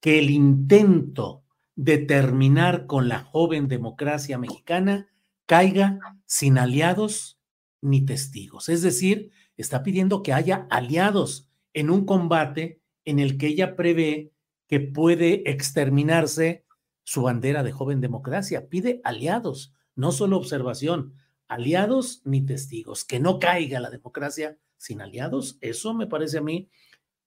que 0.00 0.18
el 0.18 0.28
intento 0.28 1.42
de 1.74 1.96
terminar 1.96 2.86
con 2.86 3.08
la 3.08 3.20
joven 3.20 3.66
democracia 3.66 4.36
mexicana 4.36 5.08
caiga 5.46 5.98
sin 6.26 6.58
aliados 6.58 7.40
ni 7.80 8.04
testigos. 8.04 8.68
Es 8.68 8.82
decir, 8.82 9.30
está 9.56 9.82
pidiendo 9.82 10.22
que 10.22 10.34
haya 10.34 10.66
aliados 10.68 11.48
en 11.72 11.88
un 11.88 12.04
combate 12.04 12.82
en 13.06 13.20
el 13.20 13.38
que 13.38 13.46
ella 13.46 13.74
prevé 13.74 14.32
que 14.68 14.80
puede 14.80 15.50
exterminarse 15.50 16.66
su 17.04 17.22
bandera 17.22 17.62
de 17.62 17.72
joven 17.72 18.02
democracia. 18.02 18.68
Pide 18.68 19.00
aliados, 19.02 19.72
no 19.94 20.12
solo 20.12 20.36
observación, 20.36 21.14
aliados 21.48 22.20
ni 22.26 22.44
testigos, 22.44 23.04
que 23.04 23.18
no 23.18 23.38
caiga 23.38 23.80
la 23.80 23.88
democracia 23.88 24.58
sin 24.76 25.00
aliados. 25.00 25.56
Eso 25.62 25.94
me 25.94 26.06
parece 26.06 26.38
a 26.38 26.42
mí 26.42 26.68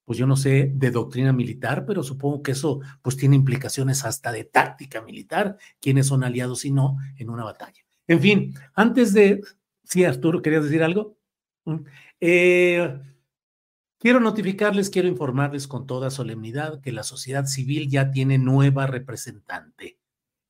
pues 0.06 0.20
yo 0.20 0.28
no 0.28 0.38
sé 0.38 0.72
de 0.74 0.92
doctrina 0.92 1.34
militar, 1.34 1.86
pero 1.86 2.04
supongo 2.04 2.44
que 2.44 2.52
eso 2.52 2.80
pues 3.02 3.18
tiene 3.18 3.36
implicaciones 3.36 4.06
hasta 4.06 4.32
de 4.32 4.46
táctica 4.46 5.02
militar, 5.02 5.58
quiénes 5.82 6.08
son 6.08 6.24
aliados 6.24 6.64
y 6.64 6.72
no 6.72 6.98
en 7.18 7.30
una 7.30 7.44
batalla. 7.44 7.84
En 8.08 8.22
fin, 8.22 8.54
antes 8.76 9.14
de... 9.14 9.42
Sí, 9.84 10.04
Arturo, 10.04 10.42
¿querías 10.42 10.64
decir 10.64 10.84
algo? 10.84 11.18
Mm, 11.66 11.78
eh, 12.22 13.02
quiero 13.98 14.20
notificarles, 14.20 14.90
quiero 14.90 15.08
informarles 15.08 15.68
con 15.68 15.88
toda 15.88 16.12
solemnidad 16.12 16.82
que 16.82 16.92
la 16.92 17.04
sociedad 17.04 17.46
civil 17.46 17.90
ya 17.90 18.12
tiene 18.12 18.38
nueva 18.38 18.88
representante. 18.88 19.98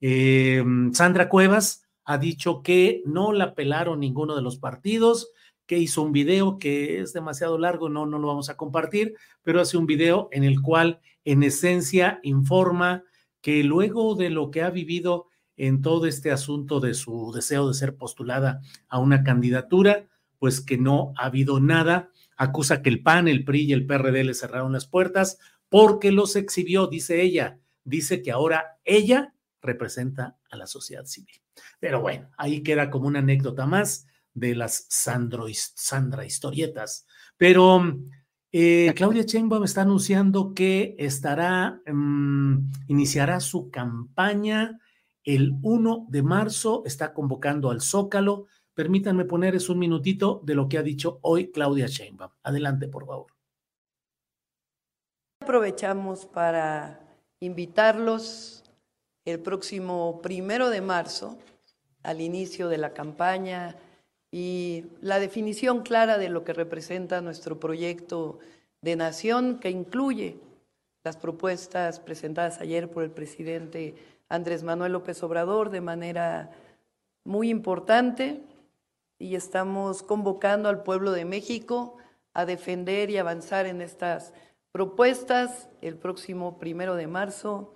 Eh, 0.02 0.63
Sandra 0.91 1.30
Cuevas 1.30 1.88
ha 2.04 2.18
dicho 2.18 2.62
que 2.62 3.02
no 3.06 3.32
la 3.32 3.56
pelaron 3.56 4.02
ninguno 4.02 4.36
de 4.36 4.41
los 4.41 4.58
partidos, 4.58 5.30
que 5.65 5.78
hizo 5.78 6.01
un 6.01 6.12
video 6.12 6.58
que 6.58 6.99
es 6.99 7.13
demasiado 7.13 7.58
largo, 7.58 7.89
no, 7.89 8.06
no 8.06 8.19
lo 8.19 8.28
vamos 8.28 8.49
a 8.49 8.58
compartir, 8.58 9.15
pero 9.43 9.62
hace 9.62 9.78
un 9.78 9.86
video 9.86 10.30
en 10.32 10.43
el 10.43 10.62
cual 10.62 10.99
en 11.23 11.43
esencia 11.43 12.19
informa 12.23 13.04
que 13.41 13.63
luego 13.63 14.15
de 14.15 14.30
lo 14.30 14.51
que 14.51 14.62
ha 14.62 14.69
vivido 14.69 15.28
en 15.58 15.82
todo 15.82 16.06
este 16.06 16.32
asunto 16.32 16.80
de 16.80 16.93
su 16.93 17.32
deseo 17.34 17.67
de 17.67 17.73
ser 17.73 17.95
postulada 17.95 18.62
a 18.88 18.99
una 18.99 19.23
candidatura, 19.23 20.08
pues 20.39 20.62
que 20.62 20.78
no 20.78 21.13
ha 21.17 21.25
habido 21.25 21.60
nada, 21.60 22.12
acusa 22.38 22.82
que 22.82 22.89
el 22.89 23.01
PAN, 23.01 23.28
el 23.28 23.43
PRI 23.45 23.62
y 23.62 23.73
el 23.73 23.86
PRD 23.86 24.23
le 24.23 24.34
cerraron 24.34 24.73
las 24.73 24.88
puertas 24.88 25.39
porque 25.69 26.12
los 26.12 26.36
exhibió, 26.36 26.88
dice 26.88 27.21
ella, 27.21 27.60
dice 27.84 28.21
que 28.21 28.32
ahora 28.32 28.78
ella 28.84 29.34
representa 29.62 30.38
a 30.49 30.58
la 30.58 30.67
sociedad 30.67 31.06
civil. 31.06 31.41
Pero 31.80 32.01
bueno, 32.01 32.30
ahí 32.38 32.62
queda 32.62 32.89
como 32.89 33.08
una 33.08 33.19
anécdota 33.19 33.65
más 33.65 34.08
de 34.36 34.54
las 34.54 34.86
Sandro, 34.89 35.48
Sandra 35.52 36.26
historietas. 36.26 37.08
Pero 37.38 37.82
eh, 38.52 38.93
Claudia 38.95 39.24
Sheinbaum 39.24 39.63
está 39.63 39.82
anunciando 39.82 40.54
que 40.54 40.95
estará, 41.00 41.82
mm, 41.88 42.71
iniciará 42.88 43.39
su 43.39 43.71
campaña 43.71 44.80
el 45.24 45.54
1 45.63 46.06
de 46.10 46.21
marzo, 46.21 46.84
está 46.86 47.13
convocando 47.13 47.71
al 47.71 47.82
Zócalo. 47.82 48.45
Permítanme 48.76 49.26
poner 49.26 49.56
es 49.56 49.69
un 49.69 49.80
minutito 49.80 50.41
de 50.43 50.54
lo 50.54 50.69
que 50.69 50.78
ha 50.78 50.84
dicho 50.84 51.19
hoy 51.24 51.52
Claudia 51.52 51.88
Sheinbaum. 51.88 52.32
Adelante, 52.43 52.88
por 52.88 53.08
favor. 53.08 53.28
Aprovechamos 55.41 56.26
para 56.26 57.00
invitarlos 57.39 58.63
el 59.26 59.39
próximo 59.39 60.21
primero 60.21 60.69
de 60.69 60.82
marzo 60.82 61.38
al 62.04 62.21
inicio 62.21 62.69
de 62.69 62.78
la 62.78 62.93
campaña 62.93 63.76
y 64.36 64.84
la 65.00 65.19
definición 65.19 65.82
clara 65.82 66.17
de 66.17 66.28
lo 66.28 66.43
que 66.43 66.52
representa 66.52 67.21
nuestro 67.21 67.58
proyecto 67.58 68.39
de 68.82 68.98
nación 68.98 69.60
que 69.60 69.69
incluye 69.69 70.41
las 71.06 71.15
propuestas 71.15 72.02
presentadas 72.02 72.60
ayer 72.60 72.91
por 72.91 73.04
el 73.04 73.12
presidente 73.12 73.95
Andrés 74.28 74.62
Manuel 74.62 74.91
López 74.91 75.24
Obrador 75.24 75.69
de 75.69 75.80
manera 75.80 76.52
muy 77.24 77.50
importante 77.50 78.41
y 79.19 79.36
estamos 79.36 80.04
convocando 80.04 80.67
al 80.67 80.84
pueblo 80.84 81.13
de 81.13 81.24
México 81.24 81.95
a 82.34 82.45
defender 82.45 83.10
y 83.12 83.17
avanzar 83.17 83.65
en 83.65 83.82
estas 83.82 84.34
propuestas 84.74 85.69
el 85.80 85.95
próximo 85.95 86.60
primero 86.60 86.95
de 86.95 87.08
marzo 87.08 87.74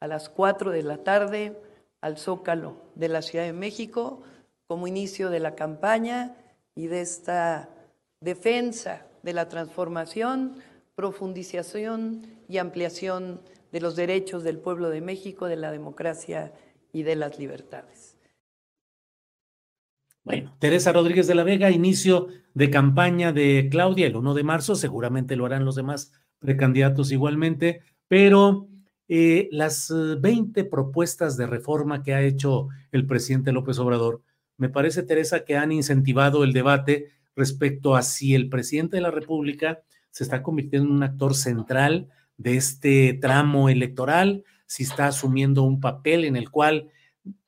a 0.00 0.08
las 0.08 0.28
cuatro 0.28 0.72
de 0.72 0.82
la 0.82 1.04
tarde 1.04 1.56
al 2.00 2.18
Zócalo 2.18 2.78
de 2.96 3.08
la 3.08 3.22
Ciudad 3.22 3.44
de 3.44 3.52
México 3.52 4.24
como 4.70 4.86
inicio 4.86 5.30
de 5.30 5.40
la 5.40 5.56
campaña 5.56 6.36
y 6.76 6.86
de 6.86 7.00
esta 7.00 7.70
defensa 8.20 9.04
de 9.24 9.32
la 9.32 9.48
transformación, 9.48 10.58
profundización 10.94 12.22
y 12.48 12.58
ampliación 12.58 13.40
de 13.72 13.80
los 13.80 13.96
derechos 13.96 14.44
del 14.44 14.58
pueblo 14.58 14.88
de 14.90 15.00
México, 15.00 15.46
de 15.46 15.56
la 15.56 15.72
democracia 15.72 16.52
y 16.92 17.02
de 17.02 17.16
las 17.16 17.36
libertades. 17.36 18.16
Bueno, 20.22 20.54
Teresa 20.60 20.92
Rodríguez 20.92 21.26
de 21.26 21.34
la 21.34 21.42
Vega, 21.42 21.72
inicio 21.72 22.28
de 22.54 22.70
campaña 22.70 23.32
de 23.32 23.66
Claudia 23.72 24.06
el 24.06 24.14
1 24.14 24.34
de 24.34 24.44
marzo, 24.44 24.76
seguramente 24.76 25.34
lo 25.34 25.46
harán 25.46 25.64
los 25.64 25.74
demás 25.74 26.12
precandidatos 26.38 27.10
igualmente, 27.10 27.80
pero 28.06 28.68
eh, 29.08 29.48
las 29.50 29.92
20 30.20 30.62
propuestas 30.66 31.36
de 31.36 31.48
reforma 31.48 32.04
que 32.04 32.14
ha 32.14 32.22
hecho 32.22 32.68
el 32.92 33.04
presidente 33.08 33.50
López 33.50 33.76
Obrador 33.80 34.22
me 34.60 34.68
parece, 34.68 35.02
Teresa, 35.02 35.46
que 35.46 35.56
han 35.56 35.72
incentivado 35.72 36.44
el 36.44 36.52
debate 36.52 37.08
respecto 37.34 37.96
a 37.96 38.02
si 38.02 38.34
el 38.34 38.50
presidente 38.50 38.98
de 38.98 39.00
la 39.00 39.10
República 39.10 39.80
se 40.10 40.22
está 40.22 40.42
convirtiendo 40.42 40.90
en 40.90 40.96
un 40.96 41.02
actor 41.02 41.34
central 41.34 42.10
de 42.36 42.56
este 42.58 43.14
tramo 43.14 43.70
electoral, 43.70 44.44
si 44.66 44.82
está 44.82 45.06
asumiendo 45.06 45.62
un 45.62 45.80
papel 45.80 46.26
en 46.26 46.36
el 46.36 46.50
cual 46.50 46.90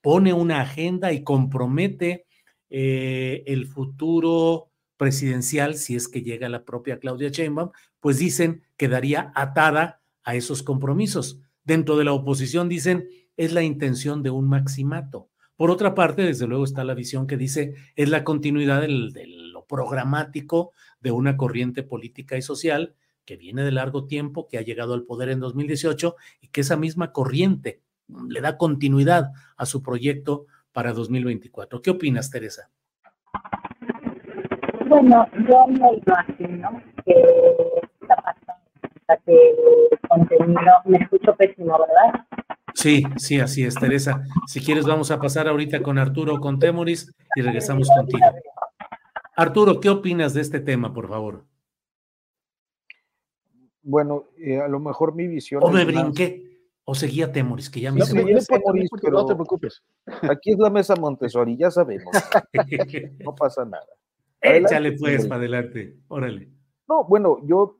pone 0.00 0.32
una 0.32 0.62
agenda 0.62 1.12
y 1.12 1.22
compromete 1.22 2.24
eh, 2.70 3.42
el 3.46 3.66
futuro 3.66 4.70
presidencial, 4.96 5.74
si 5.74 5.96
es 5.96 6.08
que 6.08 6.22
llega 6.22 6.48
la 6.48 6.64
propia 6.64 6.98
Claudia 6.98 7.28
Sheinbaum, 7.28 7.72
pues 8.00 8.18
dicen 8.18 8.62
quedaría 8.78 9.32
atada 9.34 10.00
a 10.24 10.34
esos 10.34 10.62
compromisos. 10.62 11.42
Dentro 11.62 11.98
de 11.98 12.04
la 12.04 12.14
oposición 12.14 12.70
dicen 12.70 13.06
es 13.36 13.52
la 13.52 13.62
intención 13.62 14.22
de 14.22 14.30
un 14.30 14.48
maximato. 14.48 15.28
Por 15.62 15.70
otra 15.70 15.94
parte, 15.94 16.22
desde 16.22 16.48
luego 16.48 16.64
está 16.64 16.82
la 16.82 16.92
visión 16.92 17.28
que 17.28 17.36
dice 17.36 17.74
es 17.94 18.08
la 18.08 18.24
continuidad 18.24 18.80
de 18.80 18.88
lo 19.28 19.64
programático 19.64 20.72
de 21.00 21.12
una 21.12 21.36
corriente 21.36 21.84
política 21.84 22.36
y 22.36 22.42
social 22.42 22.96
que 23.24 23.36
viene 23.36 23.62
de 23.62 23.70
largo 23.70 24.08
tiempo, 24.08 24.48
que 24.48 24.58
ha 24.58 24.62
llegado 24.62 24.92
al 24.92 25.04
poder 25.04 25.28
en 25.28 25.38
2018 25.38 26.16
y 26.40 26.48
que 26.48 26.62
esa 26.62 26.76
misma 26.76 27.12
corriente 27.12 27.80
le 28.28 28.40
da 28.40 28.56
continuidad 28.56 29.30
a 29.56 29.64
su 29.64 29.84
proyecto 29.84 30.46
para 30.72 30.92
2024. 30.92 31.80
¿Qué 31.80 31.90
opinas, 31.90 32.28
Teresa? 32.28 32.68
Bueno, 34.88 35.28
yo 35.48 35.66
me 35.68 36.02
imagino 36.04 36.82
que 37.06 37.14
esta 38.00 38.16
parte 38.16 38.46
de 39.26 39.98
contenido, 40.08 40.72
me 40.86 40.98
escucho 40.98 41.36
pésimo, 41.36 41.78
¿verdad? 41.78 42.26
Sí, 42.74 43.02
sí, 43.16 43.38
así 43.40 43.64
es, 43.64 43.74
Teresa. 43.74 44.24
Si 44.46 44.60
quieres, 44.60 44.86
vamos 44.86 45.10
a 45.10 45.20
pasar 45.20 45.48
ahorita 45.48 45.82
con 45.82 45.98
Arturo 45.98 46.40
con 46.40 46.58
Temoris 46.58 47.12
y 47.36 47.42
regresamos 47.42 47.88
contigo. 47.88 48.26
Arturo, 49.36 49.80
¿qué 49.80 49.90
opinas 49.90 50.34
de 50.34 50.40
este 50.40 50.60
tema, 50.60 50.92
por 50.92 51.08
favor? 51.08 51.44
Bueno, 53.82 54.24
eh, 54.38 54.60
a 54.60 54.68
lo 54.68 54.78
mejor 54.80 55.14
mi 55.14 55.26
visión. 55.26 55.62
O 55.64 55.70
me 55.70 55.84
brinqué. 55.84 56.50
¿O 56.84 56.94
seguía 56.94 57.30
Temoris? 57.30 57.70
Que 57.70 57.80
ya 57.80 57.92
me 57.92 58.00
No, 58.00 58.04
hice 58.04 58.14
me 58.14 58.24
Temoris, 58.24 58.90
no 58.92 58.98
pero 59.00 59.26
te 59.26 59.34
preocupes. 59.34 59.82
aquí 60.28 60.50
es 60.52 60.58
la 60.58 60.68
mesa 60.70 60.96
Montessori, 60.96 61.56
ya 61.56 61.70
sabemos. 61.70 62.12
No 63.24 63.34
pasa 63.34 63.64
nada. 63.64 63.86
Adelante, 64.42 64.74
Échale 64.74 64.92
pues, 64.92 65.12
Miguel. 65.12 65.28
para 65.28 65.38
adelante. 65.38 65.96
Órale. 66.08 66.48
No, 66.88 67.04
bueno, 67.04 67.38
yo 67.46 67.78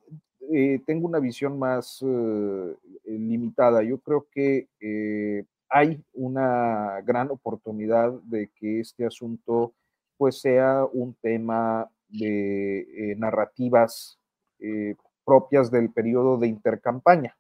eh, 0.55 0.83
tengo 0.85 1.07
una 1.07 1.19
visión 1.19 1.59
más 1.59 2.05
eh, 2.07 2.77
limitada. 3.07 3.83
Yo 3.83 3.99
creo 4.01 4.27
que 4.31 4.69
eh, 4.81 5.45
hay 5.71 6.05
una 6.13 7.01
gran 7.01 7.31
oportunidad 7.31 8.13
de 8.25 8.51
que 8.55 8.81
este 8.81 9.07
asunto 9.07 9.73
pues 10.19 10.43
sea 10.43 10.85
un 10.93 11.15
tema 11.15 11.91
de 12.09 13.15
narrativas 13.17 14.19
propias 15.25 15.71
del 15.71 15.91
periodo 15.91 16.37
de 16.37 16.47
intercampaña. 16.47 17.35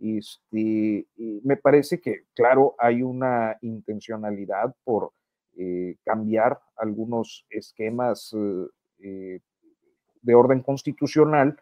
Este, 0.00 1.06
me 1.44 1.56
parece 1.58 2.00
que, 2.00 2.24
claro, 2.34 2.74
hay 2.78 3.02
una 3.02 3.58
intencionalidad 3.60 4.74
por 4.82 5.12
cambiar 6.04 6.58
algunos 6.76 7.46
esquemas 7.50 8.34
de 8.98 10.34
orden 10.34 10.62
constitucional 10.62 11.56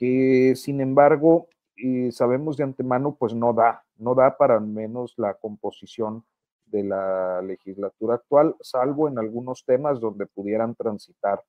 que, 0.00 0.54
sin 0.56 0.80
embargo, 0.80 1.48
eh, 1.76 2.10
sabemos 2.10 2.56
de 2.56 2.64
antemano, 2.64 3.16
pues 3.18 3.34
no 3.34 3.52
da, 3.52 3.84
no 3.98 4.14
da 4.14 4.34
para 4.38 4.54
al 4.54 4.66
menos 4.66 5.12
la 5.18 5.34
composición 5.34 6.24
de 6.64 6.84
la 6.84 7.42
legislatura 7.42 8.14
actual, 8.14 8.56
salvo 8.62 9.08
en 9.08 9.18
algunos 9.18 9.62
temas 9.66 10.00
donde 10.00 10.24
pudieran 10.24 10.74
transitar 10.74 11.42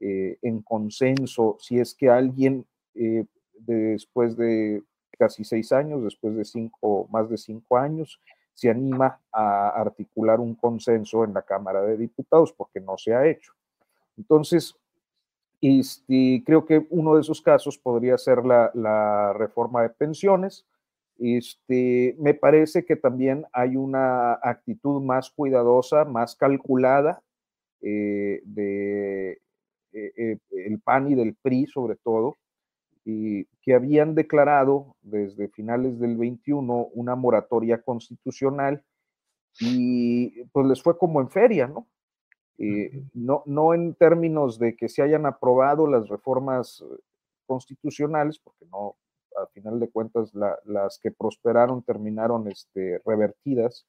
eh, 0.00 0.38
en 0.40 0.62
consenso, 0.62 1.58
si 1.60 1.80
es 1.80 1.94
que 1.94 2.08
alguien 2.08 2.64
eh, 2.94 3.26
después 3.58 4.38
de 4.38 4.82
casi 5.18 5.44
seis 5.44 5.70
años, 5.72 6.02
después 6.02 6.34
de 6.34 6.46
cinco, 6.46 7.08
más 7.12 7.28
de 7.28 7.36
cinco 7.36 7.76
años, 7.76 8.18
se 8.54 8.70
anima 8.70 9.20
a 9.30 9.68
articular 9.68 10.40
un 10.40 10.54
consenso 10.54 11.24
en 11.24 11.34
la 11.34 11.42
Cámara 11.42 11.82
de 11.82 11.98
Diputados, 11.98 12.54
porque 12.54 12.80
no 12.80 12.96
se 12.96 13.14
ha 13.14 13.26
hecho. 13.26 13.52
Entonces, 14.16 14.74
este, 15.60 16.42
creo 16.46 16.64
que 16.64 16.86
uno 16.90 17.14
de 17.14 17.22
esos 17.22 17.42
casos 17.42 17.78
podría 17.78 18.16
ser 18.18 18.44
la, 18.44 18.70
la 18.74 19.32
reforma 19.32 19.82
de 19.82 19.90
pensiones. 19.90 20.66
Este, 21.18 22.14
me 22.18 22.34
parece 22.34 22.84
que 22.84 22.94
también 22.94 23.44
hay 23.52 23.76
una 23.76 24.34
actitud 24.34 25.02
más 25.02 25.30
cuidadosa, 25.30 26.04
más 26.04 26.36
calculada 26.36 27.22
eh, 27.80 28.40
de 28.44 29.40
eh, 29.92 30.12
eh, 30.16 30.38
el 30.50 30.80
PAN 30.80 31.10
y 31.10 31.14
del 31.14 31.34
PRI 31.34 31.66
sobre 31.66 31.96
todo, 31.96 32.36
y 33.04 33.46
que 33.62 33.74
habían 33.74 34.14
declarado 34.14 34.96
desde 35.00 35.48
finales 35.48 35.98
del 35.98 36.16
21 36.16 36.88
una 36.92 37.16
moratoria 37.16 37.80
constitucional 37.82 38.84
y 39.60 40.44
pues 40.52 40.66
les 40.66 40.82
fue 40.82 40.98
como 40.98 41.20
en 41.20 41.30
feria, 41.30 41.66
¿no? 41.66 41.88
Eh, 42.58 43.04
no, 43.14 43.42
no 43.46 43.72
en 43.74 43.94
términos 43.94 44.58
de 44.58 44.74
que 44.76 44.88
se 44.88 45.02
hayan 45.02 45.26
aprobado 45.26 45.86
las 45.86 46.08
reformas 46.08 46.82
eh, 46.82 46.96
constitucionales, 47.46 48.38
porque 48.40 48.66
no, 48.70 48.96
al 49.40 49.48
final 49.48 49.78
de 49.78 49.88
cuentas 49.88 50.34
la- 50.34 50.58
las 50.64 50.98
que 50.98 51.10
prosperaron 51.12 51.82
terminaron 51.82 52.48
este, 52.48 53.00
revertidas 53.06 53.86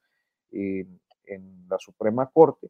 eh, 0.51 0.85
en 1.25 1.65
la 1.69 1.77
Suprema 1.79 2.29
Corte, 2.31 2.69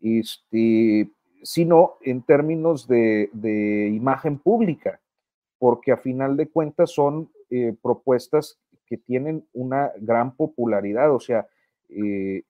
este, 0.00 1.10
sino 1.42 1.96
en 2.02 2.22
términos 2.22 2.86
de, 2.86 3.30
de 3.32 3.88
imagen 3.88 4.38
pública, 4.38 5.00
porque 5.58 5.92
a 5.92 5.96
final 5.96 6.36
de 6.36 6.48
cuentas 6.48 6.90
son 6.92 7.30
eh, 7.50 7.74
propuestas 7.82 8.58
que 8.86 8.96
tienen 8.96 9.46
una 9.52 9.92
gran 9.98 10.34
popularidad, 10.36 11.14
o 11.14 11.20
sea, 11.20 11.46
eh, 11.88 12.42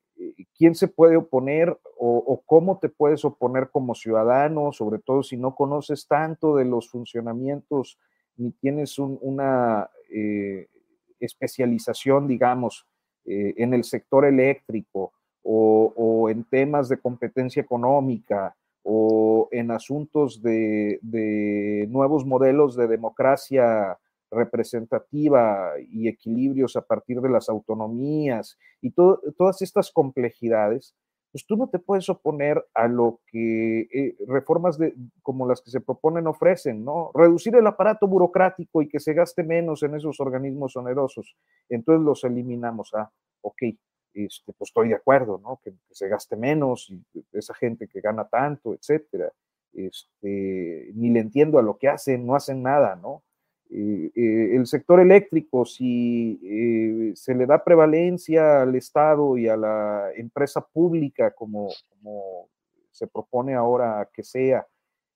quién 0.56 0.74
se 0.74 0.88
puede 0.88 1.16
oponer 1.16 1.78
o, 1.98 2.42
cómo 2.46 2.78
te 2.78 2.88
puedes 2.88 3.24
oponer 3.24 3.70
como 3.70 3.94
ciudadano, 3.94 4.72
sobre 4.72 4.98
todo 4.98 5.22
si 5.22 5.36
no 5.36 5.54
conoces 5.54 6.06
tanto 6.06 6.56
de 6.56 6.64
los 6.64 6.88
funcionamientos 6.90 7.98
ni 8.36 8.50
tienes 8.52 8.98
un- 8.98 9.18
una 9.22 9.88
eh, 10.12 10.66
especialización, 11.20 12.26
digamos, 12.26 12.86
eh, 13.24 13.54
en 13.58 13.74
el 13.74 13.84
sector 13.84 14.24
eléctrico 14.24 15.12
o, 15.42 16.28
en 16.30 16.44
temas 16.44 16.88
de 16.88 16.98
competencia 16.98 17.62
económica 17.62 18.54
o 18.82 19.48
en 19.52 19.70
asuntos 19.70 20.42
de 20.42 20.98
nuevos 21.88 22.24
modelos 22.26 22.76
de 22.76 22.88
democracia 22.88 23.98
representativa 24.30 25.72
y 25.88 26.08
equilibrios 26.08 26.76
a 26.76 26.82
partir 26.82 27.20
de 27.20 27.28
las 27.30 27.48
autonomías 27.48 28.58
y 28.80 28.90
to- 28.92 29.20
todas 29.36 29.62
estas 29.62 29.90
complejidades, 29.90 30.94
pues 31.32 31.46
tú 31.46 31.56
no 31.56 31.68
te 31.68 31.78
puedes 31.78 32.08
oponer 32.08 32.64
a 32.74 32.88
lo 32.88 33.20
que 33.26 33.82
eh, 33.92 34.16
reformas 34.26 34.78
de, 34.78 34.94
como 35.22 35.46
las 35.46 35.60
que 35.62 35.70
se 35.70 35.80
proponen 35.80 36.26
ofrecen, 36.26 36.84
¿no? 36.84 37.12
Reducir 37.14 37.54
el 37.54 37.66
aparato 37.68 38.08
burocrático 38.08 38.82
y 38.82 38.88
que 38.88 38.98
se 38.98 39.14
gaste 39.14 39.44
menos 39.44 39.82
en 39.84 39.94
esos 39.94 40.18
organismos 40.20 40.76
onerosos. 40.76 41.36
Entonces 41.68 42.04
los 42.04 42.24
eliminamos. 42.24 42.90
Ah, 42.94 43.10
ok, 43.42 43.62
este, 44.14 44.52
pues 44.54 44.70
estoy 44.70 44.88
de 44.88 44.96
acuerdo, 44.96 45.38
¿no? 45.38 45.60
Que, 45.62 45.70
que 45.70 45.94
se 45.94 46.08
gaste 46.08 46.36
menos 46.36 46.90
y 46.90 47.00
esa 47.32 47.54
gente 47.54 47.86
que 47.86 48.00
gana 48.00 48.26
tanto, 48.28 48.74
etcétera. 48.74 49.32
Este, 49.72 50.90
ni 50.94 51.10
le 51.10 51.20
entiendo 51.20 51.58
a 51.58 51.62
lo 51.62 51.78
que 51.78 51.88
hacen, 51.88 52.26
no 52.26 52.34
hacen 52.34 52.60
nada, 52.62 52.96
¿no? 52.96 53.22
Eh, 53.72 54.10
eh, 54.16 54.56
el 54.56 54.66
sector 54.66 54.98
eléctrico, 54.98 55.64
si 55.64 56.40
eh, 56.42 57.12
se 57.14 57.36
le 57.36 57.46
da 57.46 57.62
prevalencia 57.62 58.62
al 58.62 58.74
Estado 58.74 59.38
y 59.38 59.46
a 59.46 59.56
la 59.56 60.10
empresa 60.16 60.60
pública 60.60 61.30
como, 61.30 61.68
se 62.90 63.06
propone 63.06 63.54
ahora 63.54 64.08
que 64.12 64.24
sea, 64.24 64.66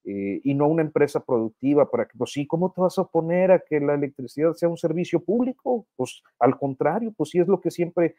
y 0.06 0.52
no 0.52 0.68
una 0.68 0.82
empresa 0.82 1.24
productiva 1.24 1.90
para 1.90 2.04
que, 2.06 2.18
pues 2.18 2.32
sí, 2.32 2.46
¿cómo 2.46 2.70
te 2.70 2.82
vas 2.82 2.98
a 2.98 3.02
oponer 3.02 3.50
a 3.50 3.60
que 3.60 3.80
la 3.80 3.94
electricidad 3.94 4.52
sea 4.52 4.68
un 4.68 4.76
servicio 4.76 5.18
público? 5.18 5.86
Pues 5.96 6.22
al 6.38 6.58
contrario, 6.58 7.14
pues 7.16 7.30
sí 7.30 7.38
es 7.38 7.48
lo 7.48 7.58
que 7.58 7.70
siempre 7.70 8.14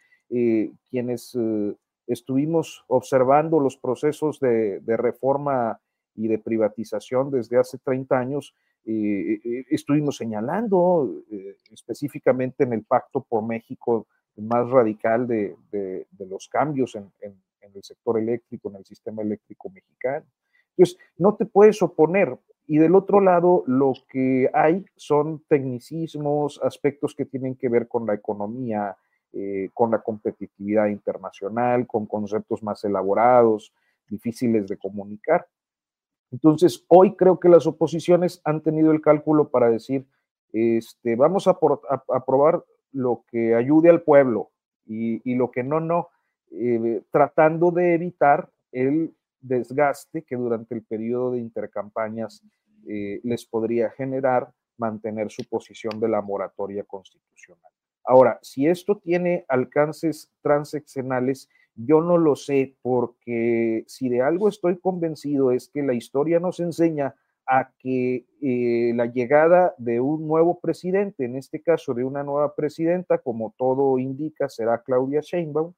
quienes 0.90 1.38
estuvimos 2.08 2.84
observando 2.88 3.60
los 3.60 3.78
procesos 3.78 4.40
de, 4.40 4.80
de 4.80 4.98
reforma 4.98 5.80
y 6.16 6.28
de 6.28 6.40
privatización 6.40 7.30
desde 7.30 7.58
hace 7.58 7.78
30 7.78 8.18
años, 8.18 8.56
estuvimos 9.70 10.18
señalando 10.18 11.12
eh, 11.32 11.56
específicamente 11.72 12.64
en 12.64 12.74
el 12.74 12.84
Pacto 12.84 13.22
por 13.28 13.44
México 13.46 14.08
más 14.38 14.70
radical 14.70 15.28
de, 15.28 15.56
de- 15.72 16.08
de 16.12 16.26
los 16.28 16.48
cambios 16.50 16.96
en, 16.96 17.12
en- 17.22 17.42
en 17.62 17.72
el 17.76 17.84
sector 17.84 18.20
eléctrico, 18.20 18.70
en 18.70 18.76
el 18.78 18.86
sistema 18.86 19.22
eléctrico 19.24 19.70
mexicano. 19.70 20.26
Entonces, 20.78 20.98
no 21.18 21.36
te 21.36 21.46
puedes 21.46 21.82
oponer. 21.82 22.38
Y 22.68 22.78
del 22.78 22.96
otro 22.96 23.22
lado, 23.22 23.64
lo 23.68 23.94
que 24.10 24.50
hay 24.54 24.86
son 24.96 25.44
tecnicismos, 25.48 26.60
aspectos 26.64 27.16
que 27.16 27.26
tienen 27.26 27.56
que 27.56 27.70
ver 27.70 27.88
con 27.88 28.06
la 28.06 28.14
economía, 28.16 28.96
eh, 29.34 29.70
con 29.74 29.92
la 29.92 30.02
competitividad 30.02 30.88
internacional, 30.88 31.86
con 31.88 32.06
conceptos 32.06 32.62
más 32.64 32.84
elaborados, 32.84 33.74
difíciles 34.08 34.68
de 34.68 34.78
comunicar. 34.78 35.48
Entonces, 36.36 36.84
hoy 36.90 37.16
creo 37.16 37.40
que 37.40 37.48
las 37.48 37.66
oposiciones 37.66 38.42
han 38.44 38.62
tenido 38.62 38.92
el 38.92 39.00
cálculo 39.00 39.50
para 39.52 39.70
decir, 39.70 40.06
este, 40.52 41.16
vamos 41.16 41.48
a, 41.48 41.58
aprobar 42.14 42.62
lo 42.92 43.24
que 43.30 43.56
ayude 43.56 43.90
al 43.90 44.02
pueblo 44.02 44.52
y, 44.86 45.22
y 45.24 45.36
lo 45.36 45.50
que 45.50 45.64
no, 45.64 45.80
no, 45.80 46.10
eh, 46.52 47.02
tratando 47.10 47.72
de 47.72 47.94
evitar 47.94 48.50
el 48.74 49.16
desgaste 49.40 50.24
que 50.24 50.36
durante 50.36 50.76
el 50.76 50.84
periodo 50.84 51.32
de 51.32 51.40
intercampañas 51.40 52.44
eh, 52.86 53.22
les 53.24 53.46
podría 53.46 53.92
generar 53.92 54.52
mantener 54.76 55.32
su 55.32 55.46
posición 55.46 56.02
de 56.02 56.10
la 56.10 56.22
moratoria 56.22 56.84
constitucional. 56.84 57.72
Ahora, 58.04 58.40
si 58.42 58.68
esto 58.68 58.98
tiene 58.98 59.46
alcances 59.48 60.34
transeccionales, 60.42 61.48
yo 61.76 62.02
no 62.02 62.18
lo 62.18 62.36
sé, 62.36 62.76
porque 62.82 63.84
si 63.88 64.10
de 64.10 64.22
algo 64.22 64.50
estoy 64.50 64.78
convencido 64.78 65.52
es 65.52 65.70
que 65.70 65.84
la 65.84 65.94
historia 65.94 66.40
nos 66.40 66.60
enseña 66.60 67.16
a 67.48 67.72
que 67.78 68.26
eh, 68.42 68.94
la 68.96 69.06
llegada 69.06 69.76
de 69.78 70.00
un 70.00 70.28
nuevo 70.28 70.60
presidente, 70.60 71.26
en 71.26 71.36
este 71.36 71.62
caso 71.62 71.94
de 71.94 72.04
una 72.04 72.24
nueva 72.24 72.56
presidenta, 72.56 73.20
como 73.20 73.54
todo 73.58 74.00
indica, 74.00 74.50
será 74.50 74.82
Claudia 74.82 75.22
Sheinbaum, 75.22 75.74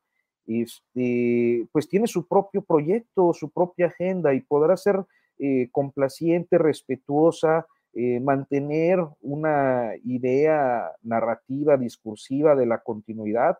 este, 0.45 1.67
pues 1.73 1.89
tiene 1.89 2.07
su 2.07 2.25
propio 2.25 2.61
proyecto, 2.61 3.33
su 3.33 3.49
propia 3.49 3.87
agenda 3.87 4.33
y 4.33 4.41
podrá 4.41 4.77
ser 4.77 5.03
eh, 5.39 5.67
complaciente, 5.71 6.57
respetuosa, 6.57 7.67
eh, 7.93 8.19
mantener 8.19 8.99
una 9.21 9.91
idea 10.03 10.91
narrativa, 11.01 11.77
discursiva 11.77 12.55
de 12.55 12.65
la 12.65 12.79
continuidad, 12.79 13.57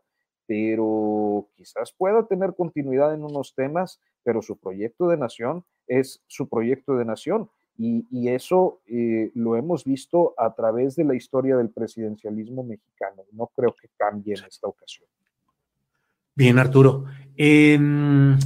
pero 0.47 1.47
quizás 1.55 1.91
pueda 1.91 2.25
tener 2.25 2.55
continuidad 2.55 3.13
en 3.13 3.23
unos 3.23 3.53
temas, 3.53 3.99
pero 4.23 4.41
su 4.41 4.57
proyecto 4.57 5.07
de 5.09 5.17
nación 5.17 5.63
es 5.87 6.23
su 6.27 6.47
proyecto 6.47 6.95
de 6.95 7.05
nación 7.05 7.49
Y, 7.79 8.29
eso 8.29 8.81
eh, 8.87 9.29
lo 9.35 9.55
hemos 9.55 9.83
visto 9.83 10.33
a 10.37 10.55
través 10.55 10.95
de 10.95 11.03
la 11.03 11.13
historia 11.13 11.55
del 11.57 11.69
presidencialismo 11.69 12.63
mexicano. 12.63 13.23
No 13.31 13.51
creo 13.55 13.75
que 13.79 13.87
cambie 13.95 14.33
en 14.33 14.45
esta 14.45 14.67
ocasión. 14.67 15.07
Bien, 16.33 16.57
Arturo. 16.57 17.05
Em, 17.35 18.37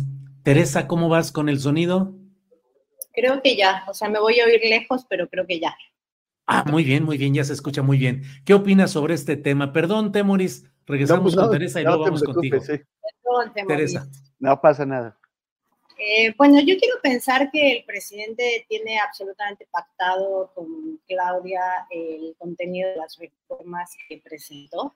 Teresa, 0.44 0.86
¿cómo 0.86 1.08
vas 1.08 1.32
con 1.32 1.48
el 1.48 1.60
sonido? 1.60 2.14
Creo 3.14 3.42
que 3.42 3.56
ya, 3.56 3.86
o 3.88 3.94
sea, 3.94 4.10
me 4.10 4.20
voy 4.20 4.40
a 4.40 4.46
oír 4.46 4.62
lejos, 4.68 5.06
pero 5.10 5.30
creo 5.30 5.48
que 5.48 5.60
ya. 5.62 5.76
Ah, 6.46 6.66
muy 6.70 6.84
bien, 6.84 7.04
muy 7.04 7.18
bien, 7.18 7.34
ya 7.34 7.44
se 7.44 7.54
escucha 7.54 7.82
muy 7.82 7.98
bien. 7.98 8.24
¿Qué 8.44 8.54
opinas 8.54 8.92
sobre 8.92 9.14
este 9.14 9.38
tema? 9.38 9.72
Perdón, 9.72 10.12
Temoris, 10.12 10.71
regresamos 10.92 11.34
pues 11.34 11.36
con 11.36 11.52
Teresa 11.52 11.82
y 11.82 11.84
luego 11.84 12.04
vamos 12.04 12.24
contigo. 12.24 12.60
Perdón, 12.60 13.68
Teresa. 13.68 14.08
No 14.40 14.60
pasa 14.60 14.86
nada. 14.86 15.18
Eh, 15.98 16.34
bueno, 16.36 16.60
yo 16.60 16.78
quiero 16.80 16.96
pensar 17.02 17.52
que 17.52 17.74
el 17.74 17.84
presidente 17.86 18.66
tiene 18.68 19.00
absolutamente 19.00 19.68
pactado 19.70 20.52
con 20.56 21.00
Claudia 21.08 21.62
el 21.92 22.36
contenido 22.40 22.90
de 22.90 22.96
las 22.96 23.18
reformas 23.20 23.92
que 24.10 24.18
presentó. 24.18 24.96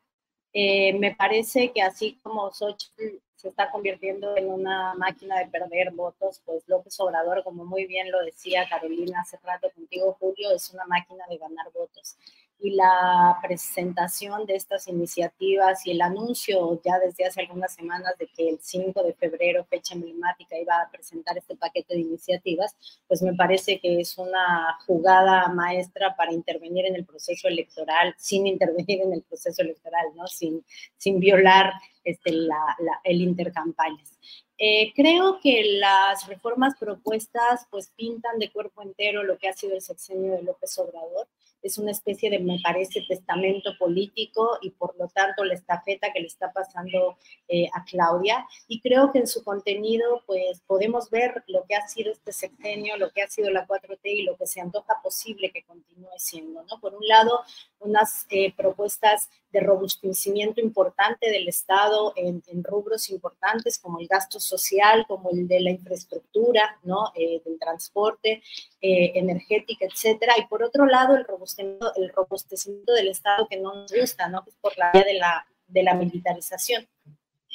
Eh, 0.51 0.93
me 0.93 1.13
parece 1.15 1.71
que 1.71 1.81
así 1.81 2.17
como 2.23 2.51
Xochitl 2.51 3.19
se 3.35 3.49
está 3.49 3.69
convirtiendo 3.69 4.35
en 4.35 4.49
una 4.49 4.95
máquina 4.95 5.37
de 5.37 5.47
perder 5.47 5.91
votos, 5.91 6.41
pues 6.43 6.63
López 6.67 6.99
Obrador, 6.99 7.43
como 7.43 7.65
muy 7.65 7.85
bien 7.85 8.09
lo 8.09 8.23
decía 8.23 8.67
Carolina 8.67 9.19
hace 9.21 9.37
rato 9.43 9.69
contigo, 9.75 10.17
Julio, 10.19 10.51
es 10.55 10.73
una 10.73 10.85
máquina 10.85 11.25
de 11.29 11.37
ganar 11.37 11.67
votos 11.71 12.17
y 12.59 12.71
la 12.71 13.37
presentación 13.41 14.45
de 14.45 14.55
estas 14.55 14.87
iniciativas 14.87 15.85
y 15.85 15.91
el 15.91 16.01
anuncio 16.01 16.81
ya 16.83 16.99
desde 16.99 17.25
hace 17.25 17.41
algunas 17.41 17.73
semanas 17.73 18.13
de 18.17 18.27
que 18.27 18.49
el 18.49 18.59
5 18.59 19.03
de 19.03 19.13
febrero, 19.13 19.65
fecha 19.65 19.93
emblemática, 19.93 20.57
iba 20.57 20.81
a 20.81 20.89
presentar 20.89 21.37
este 21.37 21.55
paquete 21.55 21.95
de 21.95 22.01
iniciativas, 22.01 22.75
pues 23.07 23.21
me 23.21 23.33
parece 23.33 23.79
que 23.79 23.99
es 23.99 24.17
una 24.17 24.77
jugada 24.85 25.47
maestra 25.49 26.15
para 26.15 26.33
intervenir 26.33 26.85
en 26.85 26.95
el 26.95 27.05
proceso 27.05 27.47
electoral, 27.47 28.15
sin 28.17 28.47
intervenir 28.47 29.01
en 29.01 29.13
el 29.13 29.21
proceso 29.23 29.61
electoral, 29.61 30.05
¿no? 30.15 30.27
Sin, 30.27 30.63
sin 30.97 31.19
violar 31.19 31.73
este, 32.03 32.31
la, 32.31 32.77
el 33.03 33.21
intercampañas. 33.21 34.17
Eh, 34.57 34.93
creo 34.95 35.39
que 35.41 35.77
las 35.79 36.27
reformas 36.27 36.75
propuestas 36.79 37.67
pues 37.69 37.91
pintan 37.97 38.39
de 38.39 38.51
cuerpo 38.51 38.81
entero 38.81 39.23
lo 39.23 39.37
que 39.37 39.49
ha 39.49 39.53
sido 39.53 39.75
el 39.75 39.81
sexenio 39.81 40.31
de 40.31 40.43
López 40.43 40.77
Obrador 40.79 41.27
es 41.65 41.79
una 41.79 41.91
especie 41.91 42.29
de, 42.29 42.39
me 42.39 42.59
parece, 42.63 43.01
testamento 43.07 43.71
político 43.79 44.59
y 44.61 44.69
por 44.69 44.95
lo 44.99 45.07
tanto 45.07 45.43
la 45.43 45.55
estafeta 45.55 46.13
que 46.13 46.19
le 46.19 46.27
está 46.27 46.51
pasando 46.53 47.17
eh, 47.47 47.67
a 47.73 47.83
Claudia. 47.83 48.45
Y 48.67 48.81
creo 48.81 49.11
que 49.11 49.19
en 49.19 49.27
su 49.27 49.43
contenido, 49.43 50.21
pues 50.27 50.61
podemos 50.67 51.09
ver 51.09 51.43
lo 51.47 51.63
que 51.65 51.75
ha 51.75 51.87
sido 51.87 52.11
este 52.11 52.31
sexenio, 52.31 52.97
lo 52.97 53.09
que 53.09 53.23
ha 53.23 53.27
sido 53.27 53.49
la 53.49 53.67
4T 53.67 53.99
y 54.03 54.23
lo 54.23 54.37
que 54.37 54.45
se 54.45 54.61
antoja 54.61 55.01
posible 55.01 55.51
que 55.51 55.63
continúe 55.63 56.07
siendo, 56.17 56.63
¿no? 56.63 56.79
Por 56.79 56.93
un 56.93 57.07
lado, 57.07 57.41
unas 57.85 58.25
eh, 58.29 58.53
propuestas 58.55 59.29
de 59.51 59.59
robustecimiento 59.61 60.59
importante 60.59 61.29
del 61.29 61.47
Estado 61.47 62.13
en, 62.15 62.41
rubros 62.63 63.09
importantes 63.09 63.79
como 63.79 63.99
el 63.99 64.07
gasto 64.07 64.39
social, 64.39 65.05
como 65.07 65.29
el 65.31 65.47
de 65.47 65.61
la 65.61 65.71
infraestructura, 65.71 66.77
¿no? 66.83 67.11
Eh, 67.15 67.41
del 67.45 67.57
transporte, 67.59 68.41
eh, 68.81 69.11
energética, 69.15 69.85
etcétera. 69.85 70.33
Y 70.37 70.47
por 70.47 70.63
otro 70.63 70.85
lado, 70.85 71.15
el 71.15 71.25
robustecimiento, 71.25 71.93
el 71.95 72.09
robustecimiento 72.09 72.93
del 72.93 73.07
Estado 73.09 73.47
que 73.47 73.57
no 73.57 73.73
nos 73.73 73.93
gusta, 73.93 74.27
¿no? 74.27 74.43
Por 74.61 74.77
la 74.77 74.91
vía 74.91 75.03
de 75.03 75.13
la, 75.13 75.45
de 75.67 75.83
la 75.83 75.93
militarización. 75.93 76.87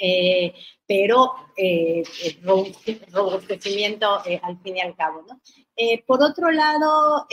Eh, 0.03 0.55
pero 0.87 1.35
eh, 1.57 2.03
robustecimiento 2.43 4.23
al 4.43 4.59
fin 4.63 4.79
y 4.79 4.81
al 4.81 4.97
cabo. 4.97 5.23
¿no? 5.29 5.41
por 6.07 6.23
otro 6.23 6.51
lado, 6.51 7.27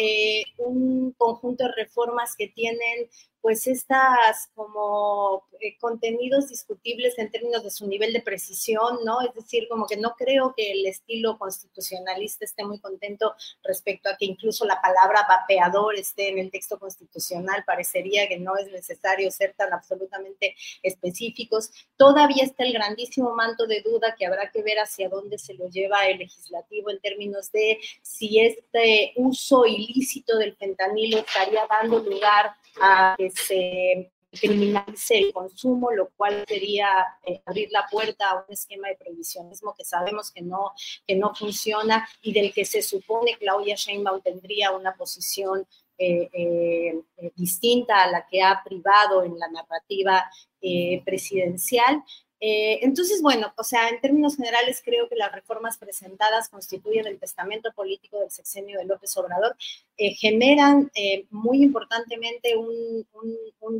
un 0.57 1.13
conjunto 1.17 1.63
de 1.63 1.71
reformas 1.71 2.35
que 2.37 2.49
tienen 2.49 3.09
pues 3.47 3.65
estas 3.65 4.49
como 4.55 5.45
eh, 5.61 5.77
contenidos 5.79 6.49
discutibles 6.49 7.17
en 7.17 7.31
términos 7.31 7.63
de 7.63 7.71
su 7.71 7.87
nivel 7.87 8.11
de 8.11 8.19
precisión, 8.21 8.99
¿no? 9.05 9.21
Es 9.21 9.33
decir, 9.33 9.69
como 9.69 9.87
que 9.87 9.95
no 9.95 10.15
creo 10.17 10.53
que 10.53 10.73
el 10.73 10.85
estilo 10.85 11.37
constitucionalista 11.37 12.43
esté 12.43 12.65
muy 12.65 12.77
contento 12.81 13.35
respecto 13.63 14.09
a 14.09 14.17
que 14.17 14.25
incluso 14.25 14.65
la 14.65 14.81
palabra 14.81 15.25
vapeador 15.29 15.95
esté 15.95 16.27
en 16.27 16.39
el 16.39 16.51
texto 16.51 16.77
constitucional, 16.77 17.63
parecería 17.65 18.27
que 18.27 18.37
no 18.37 18.57
es 18.57 18.69
necesario 18.69 19.31
ser 19.31 19.53
tan 19.53 19.71
absolutamente 19.71 20.53
específicos. 20.83 21.71
Todavía 21.95 22.43
está 22.43 22.65
el 22.65 22.73
grandísimo 22.73 23.33
manto 23.33 23.65
de 23.65 23.81
duda 23.81 24.13
que 24.19 24.25
habrá 24.25 24.51
que 24.51 24.61
ver 24.61 24.79
hacia 24.79 25.07
dónde 25.07 25.37
se 25.37 25.53
lo 25.53 25.69
lleva 25.69 26.05
el 26.07 26.17
legislativo 26.17 26.89
en 26.89 26.99
términos 26.99 27.49
de 27.53 27.79
si 28.01 28.41
este 28.41 29.13
uso 29.15 29.65
ilícito 29.65 30.37
del 30.37 30.53
fentanilo 30.57 31.19
estaría 31.19 31.65
dando 31.69 31.99
lugar 31.99 32.53
a 32.81 33.15
que 33.17 33.29
se 33.29 34.11
criminalice 34.39 35.17
el 35.17 35.33
consumo, 35.33 35.91
lo 35.91 36.09
cual 36.15 36.43
sería 36.47 36.89
eh, 37.23 37.41
abrir 37.45 37.69
la 37.71 37.87
puerta 37.89 38.29
a 38.29 38.35
un 38.35 38.53
esquema 38.53 38.89
de 38.89 38.95
prohibicionismo 38.95 39.73
que 39.75 39.85
sabemos 39.85 40.31
que 40.31 40.41
no, 40.41 40.73
que 41.05 41.15
no 41.15 41.33
funciona 41.33 42.07
y 42.21 42.33
del 42.33 42.53
que 42.53 42.65
se 42.65 42.81
supone 42.81 43.37
Claudia 43.39 43.75
Sheinbaum 43.75 44.21
tendría 44.21 44.71
una 44.71 44.95
posición 44.95 45.65
eh, 45.97 46.29
eh, 46.31 47.01
distinta 47.35 48.03
a 48.03 48.11
la 48.11 48.27
que 48.27 48.41
ha 48.41 48.61
privado 48.63 49.23
en 49.23 49.37
la 49.39 49.47
narrativa 49.49 50.29
presidencial. 51.05 52.03
Eh, 52.39 52.79
entonces, 52.83 53.21
bueno, 53.21 53.51
o 53.57 53.63
sea, 53.63 53.89
en 53.89 53.99
términos 53.99 54.35
generales 54.35 54.81
creo 54.85 55.09
que 55.09 55.15
las 55.15 55.31
reformas 55.31 55.77
presentadas 55.77 56.49
constituyen 56.49 57.07
el 57.07 57.19
testamento 57.19 57.71
político 57.73 58.19
del 58.19 58.29
sexenio 58.29 58.77
de 58.77 58.85
López 58.85 59.15
Obrador, 59.17 59.55
eh, 59.97 60.13
generan 60.13 60.91
eh, 60.93 61.25
muy 61.31 61.63
importantemente 61.63 62.55
un, 62.55 63.05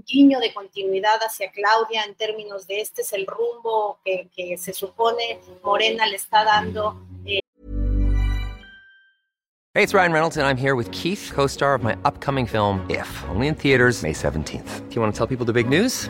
guiño 0.05 0.39
de 0.39 0.53
continuidad 0.53 1.17
hacia 1.21 1.51
Claudia 1.51 2.03
en 2.03 2.15
términos 2.15 2.67
de 2.67 2.81
este 2.81 3.01
es 3.01 3.13
el 3.13 3.25
rumbo 3.25 3.99
que, 4.03 4.29
que 4.35 4.57
se 4.57 4.73
supone 4.73 5.39
Morena 5.63 6.05
le 6.05 6.15
está 6.15 6.43
dando. 6.43 7.01
Hey, 9.73 9.83
it's 9.83 9.93
Ryan 9.93 10.11
Reynolds 10.11 10.37
and 10.37 10.47
I'm 10.47 10.57
here 10.57 10.75
with 10.75 10.89
Keith, 10.91 11.31
co-star 11.33 11.75
of 11.75 11.83
my 11.83 11.95
upcoming 12.03 12.47
film 12.47 12.85
If, 12.89 13.07
only 13.29 13.47
in 13.47 13.55
theaters 13.55 14.01
May 14.01 14.13
17th. 14.13 14.89
Do 14.89 14.95
you 14.95 15.01
want 15.01 15.13
to 15.13 15.17
tell 15.17 15.27
people 15.27 15.45
the 15.45 15.53
big 15.53 15.69
news? 15.69 16.09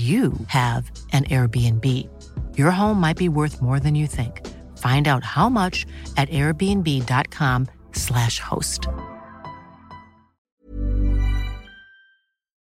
you 0.00 0.32
have 0.46 0.90
an 1.12 1.24
Airbnb. 1.24 1.84
Your 2.56 2.70
home 2.70 3.00
might 3.00 3.16
be 3.16 3.28
worth 3.28 3.60
more 3.60 3.80
than 3.80 3.94
you 3.94 4.06
think. 4.06 4.46
Find 4.78 5.06
out 5.08 5.24
how 5.24 5.50
much 5.50 5.84
at 6.16 6.30
airbnb.com/slash 6.30 8.38
host. 8.38 8.86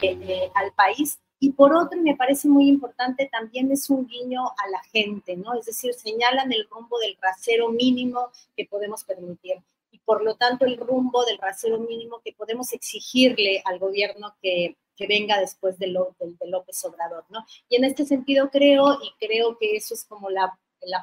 Eh, 0.00 0.48
al 0.54 0.70
país. 0.72 1.18
Y 1.40 1.52
por 1.52 1.76
otro, 1.76 2.00
me 2.00 2.16
parece 2.16 2.48
muy 2.48 2.68
importante, 2.68 3.28
también 3.30 3.70
es 3.70 3.90
un 3.90 4.06
guiño 4.06 4.44
a 4.44 4.70
la 4.70 4.80
gente, 4.92 5.36
¿no? 5.36 5.52
Es 5.54 5.66
decir, 5.66 5.92
señalan 5.94 6.52
el 6.52 6.66
rumbo 6.70 6.98
del 6.98 7.16
rasero 7.20 7.68
mínimo 7.68 8.30
que 8.56 8.64
podemos 8.64 9.04
permitir 9.04 9.62
y 9.90 9.98
por 9.98 10.24
lo 10.24 10.36
tanto 10.36 10.64
el 10.64 10.78
rumbo 10.78 11.24
del 11.24 11.38
rasero 11.38 11.78
mínimo 11.78 12.20
que 12.24 12.32
podemos 12.32 12.72
exigirle 12.72 13.62
al 13.64 13.78
gobierno 13.78 14.34
que 14.42 14.76
que 14.98 15.06
venga 15.06 15.40
después 15.40 15.78
de, 15.78 15.86
López 15.86 16.84
Obrador, 16.84 17.24
¿no? 17.30 17.46
Y 17.68 17.76
en 17.76 17.84
este 17.84 18.04
sentido 18.04 18.50
creo, 18.50 18.98
y 19.00 19.24
creo 19.24 19.56
que 19.56 19.76
eso 19.76 19.94
es 19.94 20.04
como 20.04 20.28
la, 20.28 20.52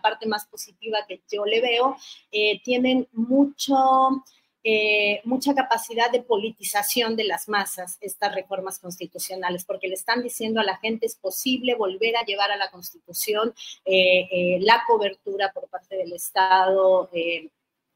parte 0.02 0.26
más 0.28 0.46
positiva 0.48 1.00
que 1.08 1.22
yo 1.32 1.46
le 1.46 1.62
veo, 1.62 1.96
eh, 2.32 2.62
tienen 2.64 3.08
mucho 3.14 3.76
eh, 4.68 5.22
mucha 5.26 5.54
capacidad 5.54 6.10
de 6.12 6.24
politización 6.24 7.16
de 7.16 7.26
las 7.26 7.48
masas 7.48 8.00
estas 8.02 8.34
reformas 8.34 8.80
constitucionales, 8.80 9.64
porque 9.64 9.88
le 9.88 9.94
están 9.94 10.24
diciendo 10.24 10.60
a 10.60 10.64
la 10.64 10.78
gente 10.78 11.06
es 11.06 11.16
posible 11.16 11.76
volver 11.76 12.18
a 12.18 12.26
llevar 12.26 12.50
a 12.52 12.58
la 12.58 12.72
Constitución 12.72 13.54
eh, 13.86 14.58
la 14.62 14.82
cobertura 14.88 15.52
por 15.54 15.70
parte 15.70 15.96
del 15.98 16.14
Estado 16.14 17.12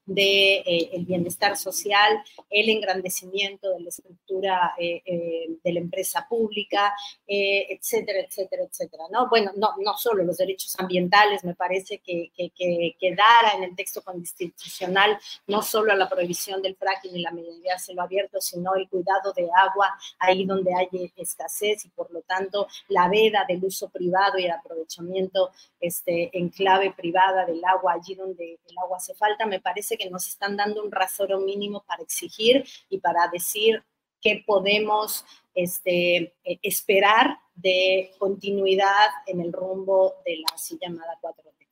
de 0.10 0.56
eh, 0.66 0.90
el 0.94 1.06
bienestar 1.06 1.56
social, 1.56 2.24
el 2.50 2.70
engrandecimiento 2.70 3.70
de 3.72 3.82
la 3.82 3.90
estructura 3.90 4.74
eh, 4.78 5.02
eh, 5.06 5.48
de 5.64 5.74
la 5.74 5.80
empresa 5.80 6.26
pública, 6.28 6.94
etcétera, 7.28 8.22
etcétera, 8.22 8.64
etcétera. 8.64 9.04
¿no? 9.12 9.30
Bueno, 9.30 9.52
no, 9.56 9.70
no 9.78 9.98
solo 9.98 10.24
los 10.24 10.38
derechos 10.38 10.76
ambientales, 10.80 11.44
me 11.44 11.54
parece 11.54 12.00
que, 12.00 12.32
que, 12.36 12.50
que 12.50 12.96
quedara 13.00 13.54
en 13.56 13.64
el 13.64 13.76
texto 13.76 14.02
constitucional 14.02 15.20
no 15.46 15.62
solo 15.62 15.96
la 15.96 16.10
prohibición 16.10 16.62
del 16.62 16.76
fracking 16.76 17.16
y 17.16 17.22
la 17.22 17.32
minería 17.32 17.78
cielo 17.78 18.02
abierto, 18.02 18.42
sino 18.42 18.74
el 18.76 18.90
cuidado 18.90 19.32
de 19.34 19.48
agua 19.64 19.96
ahí 20.18 20.46
donde 20.46 20.74
hay 20.74 21.12
escasez 21.18 21.86
y 21.86 21.90
por 21.90 22.12
lo 22.12 22.22
tanto 22.22 22.68
la 22.88 23.08
veda 23.10 23.46
del 23.48 23.64
uso 23.64 23.90
privado 23.90 24.40
y 24.40 24.46
el 24.46 24.52
aprovechamiento 24.52 25.52
este, 25.80 26.36
en 26.38 26.50
clave 26.50 26.94
privada 26.94 27.46
del 27.46 27.64
agua 27.64 27.94
allí 27.94 28.16
donde 28.16 28.60
el 28.68 28.78
agua 28.78 28.98
hace 28.98 29.14
falta, 29.14 29.46
me 29.46 29.60
parece 29.60 29.99
que 30.00 30.10
nos 30.10 30.28
están 30.28 30.56
dando 30.56 30.82
un 30.84 30.92
rasero 30.92 31.40
mínimo 31.42 31.84
para 31.86 32.02
exigir 32.02 32.64
y 32.90 33.00
para 33.00 33.28
decir 33.28 33.84
qué 34.22 34.44
podemos 34.48 35.26
este, 35.54 36.36
eh, 36.44 36.60
esperar 36.64 37.38
de 37.54 38.12
continuidad 38.18 39.10
en 39.28 39.42
el 39.42 39.52
rumbo 39.52 40.16
de 40.26 40.38
la 40.38 40.56
así 40.56 40.78
llamada 40.82 41.18
4T. 41.22 41.68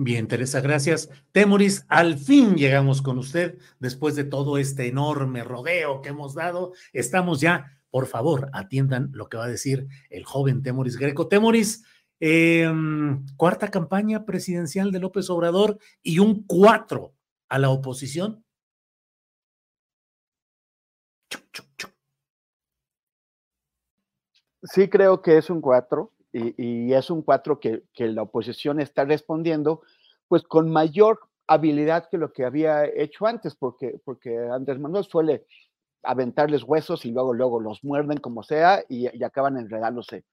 Bien, 0.00 0.28
Teresa, 0.28 0.60
gracias. 0.60 1.10
Temoris, 1.32 1.84
al 1.88 2.18
fin 2.18 2.56
llegamos 2.56 3.02
con 3.02 3.18
usted 3.18 3.58
después 3.80 4.14
de 4.14 4.24
todo 4.24 4.58
este 4.58 4.86
enorme 4.86 5.42
rodeo 5.42 6.02
que 6.02 6.10
hemos 6.10 6.34
dado. 6.34 6.72
Estamos 6.92 7.40
ya, 7.40 7.80
por 7.90 8.06
favor, 8.06 8.48
atiendan 8.52 9.10
lo 9.12 9.28
que 9.28 9.38
va 9.38 9.46
a 9.46 9.48
decir 9.48 9.88
el 10.10 10.24
joven 10.24 10.62
Temoris 10.62 10.96
Greco. 10.98 11.26
Temoris, 11.26 11.84
Em, 12.20 13.24
cuarta 13.36 13.68
campaña 13.70 14.24
presidencial 14.24 14.90
de 14.90 14.98
López 14.98 15.30
Obrador 15.30 15.78
y 16.02 16.18
un 16.18 16.44
cuatro 16.46 17.12
a 17.48 17.58
la 17.58 17.70
oposición. 17.70 18.44
Sí, 24.64 24.88
creo 24.88 25.22
que 25.22 25.38
es 25.38 25.50
un 25.50 25.60
cuatro 25.60 26.12
y, 26.32 26.92
es 26.92 27.10
un 27.10 27.22
cuatro 27.22 27.60
que, 27.60 27.84
la 27.98 28.22
oposición 28.22 28.80
está 28.80 29.04
respondiendo 29.04 29.82
pues 30.26 30.42
con 30.42 30.70
mayor 30.70 31.20
habilidad 31.46 32.08
que 32.10 32.18
lo 32.18 32.32
que 32.32 32.44
había 32.44 32.84
hecho 32.84 33.26
antes, 33.26 33.54
porque, 33.54 33.98
porque 34.04 34.36
Andrés 34.52 34.78
Manuel 34.78 35.04
suele 35.04 35.46
aventarles 36.02 36.64
huesos 36.64 37.06
y 37.06 37.12
luego, 37.12 37.32
luego 37.32 37.60
los 37.60 37.82
muerden 37.84 38.18
como 38.18 38.42
sea 38.42 38.84
y, 38.88 39.08
y 39.16 39.24
acaban 39.24 39.56
enredándose 39.56 40.24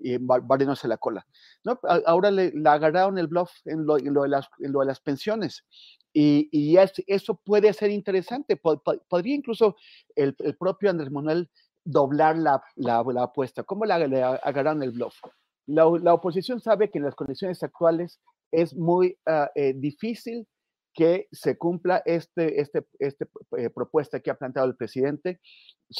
y 0.00 0.16
barriéndose 0.18 0.88
la 0.88 0.96
cola. 0.96 1.26
¿no? 1.64 1.78
Ahora 2.06 2.30
le, 2.30 2.52
agarraron 2.64 3.18
el 3.18 3.26
bluff 3.26 3.52
en 3.64 3.86
lo, 3.86 3.96
de, 3.96 4.28
las, 4.28 4.48
lo 4.58 4.80
de 4.80 4.86
las 4.86 5.00
pensiones. 5.00 5.64
Y, 6.12 6.48
y 6.50 6.76
eso 7.06 7.34
puede 7.36 7.72
ser 7.72 7.90
interesante. 7.90 8.56
podría 8.56 9.34
incluso 9.34 9.76
el, 10.16 10.34
el, 10.38 10.56
propio 10.56 10.90
Andrés 10.90 11.10
Manuel 11.10 11.48
doblar 11.84 12.36
la, 12.38 12.62
la, 12.76 13.04
la 13.04 13.22
apuesta. 13.24 13.62
¿Cómo 13.62 13.84
le, 13.84 13.92
agarraron 13.92 14.82
el 14.82 14.90
bluff? 14.90 15.20
La, 15.66 15.84
la, 16.02 16.14
oposición 16.14 16.60
sabe 16.60 16.90
que 16.90 16.98
en 16.98 17.04
las 17.04 17.14
condiciones 17.14 17.62
actuales 17.62 18.20
es 18.50 18.74
muy 18.74 19.16
ah, 19.26 19.50
eh, 19.54 19.74
difícil 19.76 20.48
que 20.92 21.28
se 21.30 21.56
cumpla 21.56 22.02
este, 22.04 22.60
este, 22.60 22.84
este 22.98 23.28
eh, 23.56 23.70
propuesta 23.70 24.18
que 24.18 24.30
ha 24.30 24.34
planteado 24.34 24.66
el 24.68 24.76
presidente 24.76 25.40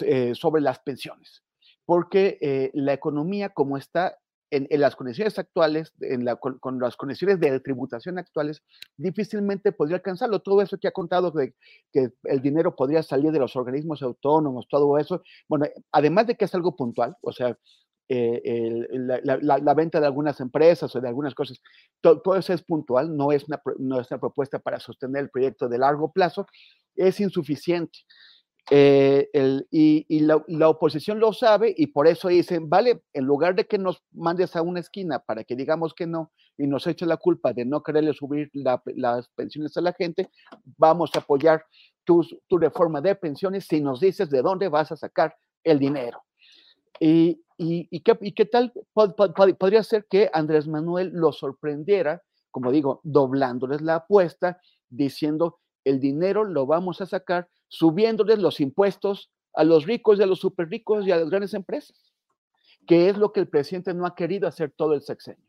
eh, 0.01 0.35
sobre 0.35 0.61
las 0.61 0.81
pensiones 0.81 1.45
porque 1.91 2.39
eh, 2.41 2.71
la 2.73 2.93
economía 2.93 3.49
como 3.49 3.77
está 3.77 4.17
en, 4.53 4.69
las 4.81 4.95
condiciones 4.95 5.41
actuales, 5.41 5.93
en 5.99 6.25
la, 6.25 6.37
con, 6.37 6.79
las 6.79 6.95
condiciones 6.97 7.41
de 7.41 7.59
tributación 7.59 8.17
actuales, 8.17 8.63
difícilmente 8.97 9.73
podría 9.73 9.97
alcanzarlo. 9.97 10.39
Todo 10.39 10.63
eso 10.63 10.79
que 10.79 10.87
ha 10.87 10.93
contado 10.93 11.33
de 11.33 11.53
que 11.93 12.13
el 12.23 12.43
dinero 12.43 12.77
podría 12.77 13.03
salir 13.03 13.33
de 13.33 13.41
los 13.41 13.57
organismos 13.57 14.03
autónomos, 14.03 14.69
todo 14.69 14.99
eso, 14.99 15.25
bueno, 15.49 15.67
además 15.91 16.29
de 16.29 16.37
que 16.37 16.45
es 16.45 16.55
algo 16.55 16.77
puntual, 16.77 17.17
o 17.23 17.33
sea, 17.33 17.59
eh, 18.09 18.87
la, 18.93 19.75
venta 19.75 19.99
de 19.99 20.07
algunas 20.07 20.39
empresas 20.39 20.95
o 20.95 21.01
de 21.01 21.09
algunas 21.09 21.35
cosas, 21.35 21.61
todo, 22.01 22.37
eso 22.37 22.53
es 22.53 22.63
puntual, 22.63 23.17
no 23.17 23.33
es, 23.33 23.49
una, 23.49 23.61
no 23.81 23.99
es 23.99 24.09
una 24.13 24.21
propuesta 24.21 24.61
para 24.61 24.79
sostener 24.79 25.23
el 25.23 25.31
proyecto 25.31 25.69
de 25.69 25.79
largo 25.79 26.13
plazo, 26.13 26.47
es 26.95 27.19
insuficiente. 27.19 27.99
Eh, 28.73 29.29
el, 29.33 29.67
y, 29.73 30.21
la, 30.21 30.69
oposición 30.69 31.19
lo 31.19 31.33
sabe 31.33 31.75
y 31.77 31.89
por 31.89 32.07
eso 32.07 32.29
dicen, 32.29 32.71
vale, 32.71 33.03
en 33.13 33.25
lugar 33.25 33.57
de 33.57 33.67
que 33.67 33.79
nos 33.79 34.01
mandes 34.13 34.55
a 34.55 34.63
una 34.63 34.79
esquina 34.79 35.19
para 35.19 35.43
que 35.43 35.57
digamos 35.57 35.93
que 35.93 36.07
no 36.07 36.31
y 36.57 36.69
nos 36.69 36.87
eche 36.87 37.05
la 37.05 37.17
culpa 37.17 37.53
de 37.53 37.65
no 37.65 37.83
quererle 37.83 38.13
subir 38.13 38.49
las 38.55 39.29
pensiones 39.31 39.77
a 39.77 39.81
la 39.81 39.93
gente, 39.93 40.31
vamos 40.77 41.11
a 41.15 41.19
apoyar 41.19 41.65
tu, 42.05 42.25
tu, 42.47 42.59
reforma 42.59 43.01
de 43.01 43.17
pensiones 43.17 43.67
si 43.67 43.81
nos 43.81 43.99
dices 43.99 44.31
de 44.31 44.41
dónde 44.41 44.69
vas 44.69 44.93
a 44.93 44.97
sacar 44.97 45.35
el 45.65 45.81
dinero. 45.81 46.23
Y, 47.01 47.43
y, 47.57 48.01
qué, 48.01 48.17
y 48.21 48.33
qué, 48.33 48.45
tal 48.45 48.73
podría 48.95 49.83
ser 49.83 50.07
que 50.09 50.31
Andrés 50.33 50.69
Manuel 50.69 51.11
lo 51.13 51.33
sorprendiera, 51.33 52.23
como 52.53 52.71
digo, 52.71 53.01
doblándoles 53.03 53.81
la 53.81 53.97
apuesta, 53.97 54.61
diciendo, 54.89 55.59
el 55.85 55.99
dinero 55.99 56.45
lo 56.45 56.67
vamos 56.67 57.01
a 57.01 57.07
sacar 57.07 57.49
subiéndoles 57.71 58.41
los 58.41 58.61
impuestos 58.61 59.31
a 59.55 59.65
los 59.65 59.87
ricos 59.87 60.19
y 60.19 60.23
a 60.23 60.27
los 60.27 60.41
super 60.41 60.69
ricos 60.69 61.07
y 61.07 61.13
a 61.13 61.17
las 61.17 61.31
grandes 61.31 61.55
empresas, 61.55 62.13
que 62.87 63.09
es 63.09 63.17
lo 63.17 63.33
que 63.33 63.41
el 63.41 63.49
presidente 63.49 63.95
no 63.95 64.05
ha 64.05 64.15
querido 64.15 64.47
hacer 64.47 64.73
todo 64.77 64.93
el 64.93 65.03
sexenio. 65.03 65.47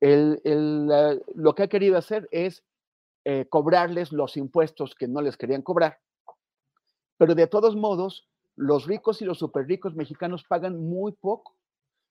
lo 0.00 1.54
que 1.54 1.62
ha 1.62 1.68
querido 1.68 1.96
hacer 1.96 2.28
es 2.30 2.64
eh, 3.24 3.46
cobrarles 3.48 4.12
los 4.12 4.36
impuestos 4.36 4.94
que 4.94 5.08
no 5.08 5.22
les 5.22 5.36
querían 5.36 5.62
cobrar, 5.62 5.98
pero 7.16 7.34
de 7.34 7.46
todos 7.46 7.76
modos, 7.76 8.28
los 8.56 8.86
ricos 8.86 9.22
y 9.22 9.24
los 9.24 9.38
super 9.38 9.66
ricos 9.66 9.94
mexicanos 9.94 10.44
pagan 10.44 10.78
muy 10.88 11.12
poco. 11.12 11.57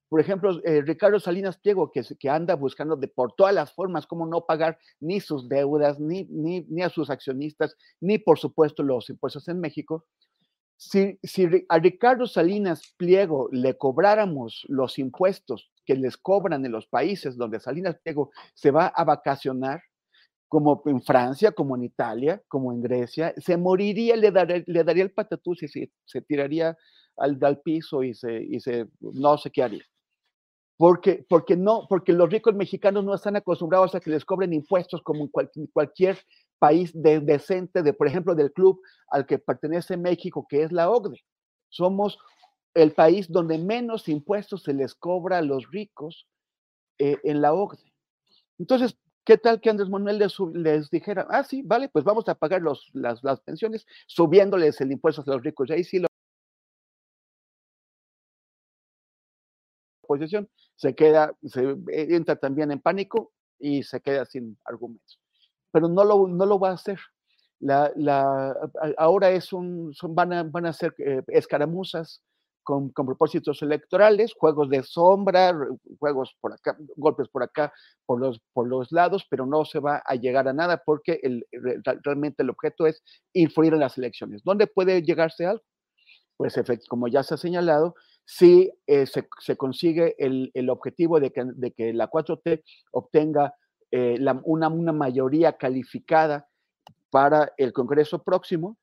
Por 0.10 0.22
ejemplo, 0.22 0.62
eh, 0.64 0.82
Ricardo 0.82 1.20
Salinas 1.20 1.58
Pliego, 1.58 1.91
que, 1.91 2.30
anda 2.30 2.55
buscando 2.55 2.95
de 2.95 3.10
por 3.10 3.34
todas 3.34 3.53
las 3.53 3.74
formas 3.74 4.08
cómo 4.08 4.26
no 4.26 4.45
pagar 4.45 4.78
ni 5.01 5.20
sus 5.20 5.49
deudas, 5.49 5.99
ni, 5.99 6.24
ni, 6.26 6.62
ni 6.70 6.82
a 6.82 6.89
sus 6.89 7.10
accionistas, 7.10 7.76
ni 7.99 8.18
por 8.18 8.39
supuesto 8.39 8.84
los 8.84 9.10
impuestos 9.10 9.47
en 9.49 9.60
México. 9.60 10.05
Si, 10.78 11.20
si, 11.24 11.66
a 11.68 11.80
Ricardo 11.80 12.26
Salinas 12.26 12.93
Pliego 12.97 13.49
le 13.51 13.78
cobráramos 13.78 14.64
los 14.70 14.97
impuestos 14.97 15.72
que 15.86 15.95
les 15.95 16.16
cobran 16.16 16.66
en 16.66 16.72
los 16.72 16.88
países 16.88 17.36
donde 17.36 17.60
Salinas 17.60 17.97
Pliego 18.01 18.32
se 18.53 18.72
va 18.72 18.88
a 18.88 19.03
vacacionar, 19.03 19.82
como 20.47 20.82
en 20.86 21.01
Francia, 21.01 21.51
como 21.51 21.76
en 21.76 21.84
Italia, 21.84 22.41
como 22.47 22.72
en 22.72 22.82
Grecia, 22.82 23.34
se 23.36 23.58
moriría, 23.58 24.16
le, 24.16 24.32
le 24.66 24.84
daría 24.86 25.03
el 25.03 25.12
patatús 25.12 25.64
y 25.64 25.68
se, 25.68 25.91
se 26.05 26.22
tiraría 26.22 26.78
al, 27.18 27.38
al, 27.41 27.60
piso 27.60 28.03
y, 28.03 28.14
se, 28.14 28.41
y 28.41 28.62
se, 28.62 28.88
no 29.01 29.38
sé 29.38 29.51
qué 29.51 29.64
haría 29.64 29.84
porque, 30.78 31.25
porque, 31.28 31.57
no, 31.57 31.88
porque 31.89 32.13
los 32.13 32.30
ricos 32.30 32.53
mexicanos 32.53 33.03
no 33.03 33.15
están 33.15 33.36
acostumbrados 33.36 33.95
a 33.95 33.99
que 33.99 34.11
les 34.11 34.23
cobren 34.23 34.53
impuestos 34.53 35.01
como 35.01 35.23
en 35.23 35.67
cualquier 35.67 36.19
país 36.59 36.91
decente, 36.93 37.82
de, 37.82 37.93
por 37.93 38.07
ejemplo, 38.07 38.36
del 38.36 38.53
club 38.53 38.80
al 39.09 39.25
que 39.25 39.39
pertenece 39.39 39.97
México, 39.97 40.45
que 40.47 40.63
es 40.63 40.71
la 40.71 40.89
OCDE. 40.89 41.23
Somos 41.69 42.19
el 42.75 42.93
país 42.93 43.32
donde 43.32 43.57
menos 43.57 44.07
impuestos 44.07 44.63
se 44.63 44.73
les 44.73 44.93
cobra 44.93 45.39
a 45.39 45.41
los 45.41 45.69
ricos 45.71 46.28
eh, 46.99 47.17
en 47.23 47.41
la 47.41 47.53
OCDE. 47.53 47.91
Entonces, 48.59 48.97
¿qué 49.25 49.38
tal 49.39 49.59
que 49.59 49.71
Andrés 49.71 49.89
Manuel 49.89 50.19
les, 50.53 50.89
dijera, 50.91 51.28
ah, 51.32 51.43
sí, 51.43 51.63
vale, 51.63 51.89
pues 51.89 52.05
vamos 52.05 52.30
a 52.30 52.36
pagar 52.36 52.61
las, 52.61 53.23
las 53.23 53.41
pensiones 53.41 53.86
subiéndoles 54.05 54.80
el 54.80 54.91
impuesto 54.91 55.23
a 55.25 55.32
los 55.32 55.43
ricos? 55.43 55.69
Y 55.69 55.73
ahí 55.73 55.84
sí 55.84 55.99
lo 55.99 56.07
oposición 60.08 60.49
se 60.78 60.95
queda, 60.95 61.36
se 61.43 61.64
eh, 61.64 62.08
entra 62.16 62.36
también 62.36 62.72
en 62.72 62.80
pánico 62.80 63.34
y 63.60 63.84
se 63.84 63.99
queda 63.99 64.26
sin 64.26 64.58
argumentos. 64.66 65.20
Pero 65.72 65.89
no 65.89 66.03
lo, 66.03 66.28
no 66.28 66.45
lo 66.45 66.60
va 66.60 66.70
a 66.70 66.74
hacer. 66.74 66.99
La, 67.60 67.91
la, 67.95 68.55
ahora 68.97 69.32
es 69.32 69.51
un, 69.51 69.91
van, 70.10 70.34
a, 70.34 70.43
van 70.43 70.68
a 70.68 70.74
ser 70.74 70.93
eh, 70.99 71.24
escaramuzas 71.30 72.22
con, 72.62 72.89
con, 72.89 73.08
propósitos 73.08 73.62
electorales, 73.64 74.34
juegos 74.38 74.70
de 74.70 74.84
sombra, 74.84 75.58
juegos 75.97 76.36
por 76.39 76.53
acá, 76.53 76.78
golpes 76.95 77.28
por 77.30 77.41
acá, 77.41 77.74
por 78.05 78.20
los, 78.20 78.39
por 78.53 78.68
los 78.68 78.91
lados, 78.91 79.26
pero 79.28 79.47
no 79.47 79.66
se 79.66 79.80
va 79.80 80.03
a 80.05 80.16
llegar 80.16 80.47
a 80.47 80.53
nada 80.53 80.84
porque 80.86 81.20
realmente 82.03 82.43
el 82.43 82.51
objeto 82.51 82.86
es 82.86 83.01
influir 83.34 83.74
en 83.74 83.80
las 83.80 83.97
elecciones. 83.97 84.43
¿Dónde 84.43 84.68
puede 84.68 85.01
llegarse 85.01 85.47
algo? 85.47 85.64
Pues 86.36 86.55
como 86.88 87.08
ya 87.08 87.24
se 87.24 87.34
ha 87.34 87.38
señalado, 87.38 87.95
si 88.30 88.69
eh, 88.88 89.05
se, 89.05 89.55
consigue 89.55 90.13
el, 90.19 90.69
objetivo 90.69 91.21
de 91.21 91.32
que, 91.32 91.45
de 91.45 91.71
que, 91.71 91.93
la 91.93 92.11
4T 92.11 92.61
obtenga 92.91 93.55
eh, 93.89 94.19
una, 94.43 94.67
una, 94.67 94.91
mayoría 94.91 95.53
calificada 95.53 96.45
para 97.09 97.53
el 97.55 97.71
Congreso 97.71 98.21
próximo. 98.21 98.78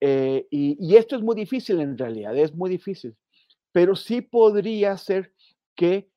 Eh, 0.00 0.48
y, 0.50 0.96
esto 0.96 1.14
es 1.14 1.22
muy 1.22 1.36
difícil 1.36 1.80
en 1.80 1.96
realidad, 1.96 2.36
es 2.36 2.52
muy 2.56 2.68
difícil, 2.68 3.16
pero 3.70 3.94
sí 3.94 4.20
podría 4.20 4.98
ser 4.98 5.32
que, 5.76 6.10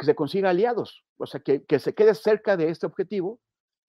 se 0.00 0.16
consiga 0.16 0.50
aliados, 0.50 1.04
o 1.18 1.26
sea, 1.26 1.40
que, 1.40 1.64
que, 1.64 1.78
se 1.78 1.94
quede 1.94 2.16
cerca 2.16 2.56
de 2.56 2.68
este 2.68 2.84
objetivo 2.84 3.38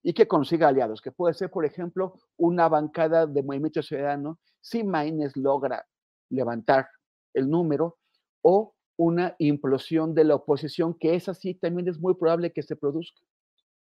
y 0.04 0.14
que 0.14 0.28
consiga 0.28 0.68
aliados, 0.68 1.02
que 1.02 1.12
puede 1.12 1.34
ser, 1.34 1.50
por 1.50 1.66
ejemplo, 1.66 2.14
una 2.38 2.70
bancada 2.70 3.26
de 3.26 3.42
movimiento 3.42 3.82
ciudadano 3.82 4.40
si 4.62 4.84
Maines 4.84 5.36
logra 5.36 5.84
levantar 6.30 6.88
el 7.34 7.50
número 7.50 7.98
o 8.44 8.76
una 8.96 9.36
implosión 9.40 10.14
de 10.14 10.24
la 10.24 10.36
oposición, 10.36 10.94
que 10.94 11.16
es 11.16 11.28
así, 11.28 11.56
también 11.56 11.88
es 11.88 12.00
muy 12.00 12.14
probable 12.14 12.54
que 12.54 12.62
se 12.62 12.76
produzca. 12.76 13.20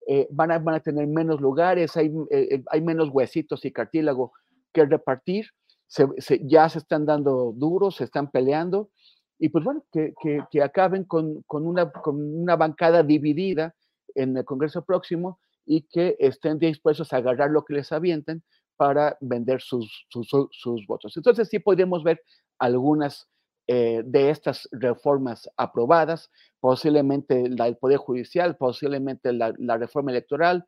Eh, 0.06 0.28
van, 0.30 0.50
a, 0.50 0.58
van, 0.58 0.74
a, 0.74 0.80
tener 0.80 1.06
menos 1.06 1.40
lugares, 1.40 1.96
hay, 1.96 2.08
eh, 2.30 2.48
eh, 2.50 2.64
hay, 2.70 2.80
menos 2.82 3.08
huesitos 3.10 3.64
y 3.64 3.72
cartílago 3.72 4.32
que 4.72 4.84
repartir, 4.84 5.46
ya 6.42 6.68
se 6.68 6.78
están 6.78 7.06
dando 7.06 7.52
duros, 7.56 7.96
se 7.96 8.04
están 8.04 8.30
peleando, 8.30 8.90
y 9.38 9.48
pues 9.48 9.64
bueno, 9.64 9.84
que, 9.92 10.12
que, 10.20 10.44
que 10.50 10.62
acaben 10.62 11.04
con, 11.04 11.42
con, 11.46 11.66
una, 11.66 11.90
con 11.90 12.20
una 12.20 12.56
bancada 12.56 13.02
dividida 13.02 13.74
en 14.14 14.36
el 14.36 14.44
Congreso 14.44 14.84
próximo 14.84 15.38
y 15.64 15.82
que 15.82 16.16
estén 16.18 16.58
dispuestos 16.58 17.12
a 17.12 17.18
agarrar 17.18 17.50
lo 17.50 17.64
que 17.64 17.74
les 17.74 17.92
avienten 17.92 18.42
para 18.76 19.16
vender 19.20 19.60
sus, 19.60 20.06
sus, 20.08 20.28
sus 20.50 20.86
votos. 20.86 21.16
Entonces 21.16 21.48
sí 21.48 21.58
podemos 21.58 22.02
ver 22.02 22.22
algunas 22.58 23.28
eh, 23.70 24.00
de 24.02 24.30
estas 24.30 24.66
reformas 24.72 25.50
aprobadas, 25.58 26.30
posiblemente 26.58 27.50
la 27.50 27.66
del 27.66 27.76
Poder 27.76 27.98
Judicial, 27.98 28.56
posiblemente 28.56 29.30
la, 29.34 29.76
reforma 29.76 30.10
electoral, 30.10 30.64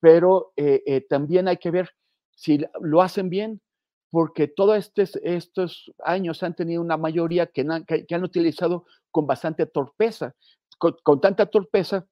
pero 0.00 0.54
eh, 0.56 0.82
eh, 0.86 1.02
también 1.02 1.48
hay 1.48 1.58
que 1.58 1.70
ver 1.70 1.90
si 2.34 2.64
lo 2.80 3.02
hacen 3.02 3.28
bien, 3.28 3.60
porque 4.10 4.48
todos 4.48 4.78
estos, 4.78 5.16
estos 5.22 5.92
años 6.02 6.42
han 6.42 6.54
tenido 6.54 6.80
una 6.80 6.96
mayoría 6.96 7.46
que, 7.46 7.66
que, 7.86 8.14
han 8.14 8.24
utilizado 8.24 8.86
con 9.10 9.26
bastante 9.26 9.66
torpeza, 9.66 10.34
con, 10.78 11.20
tanta 11.20 11.44
torpeza 11.44 12.06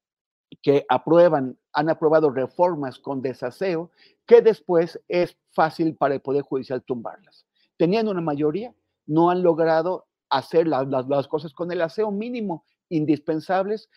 que 0.61 0.85
aprueban, 0.91 1.59
han 1.73 1.89
aprobado 1.89 2.29
reformas 2.29 2.99
con 2.99 3.23
desaseo, 3.23 3.91
que 4.27 4.43
después 4.43 5.01
es 5.09 5.39
fácil 5.53 5.97
para 5.97 6.17
el 6.17 6.21
Poder 6.21 6.43
Judicial 6.43 6.83
tumbarlas. 6.83 7.47
Teniendo 7.79 8.13
una 8.13 8.21
mayoría, 8.21 8.75
no 9.07 9.31
han 9.31 9.43
logrado 9.43 10.08
hacer 10.31 10.67
las, 10.67 10.87
las, 10.89 11.29
cosas 11.29 11.53
con 11.53 11.71
el 11.73 11.81
aseo 11.81 12.11
mínimo 12.11 12.65
indispensables 12.89 13.89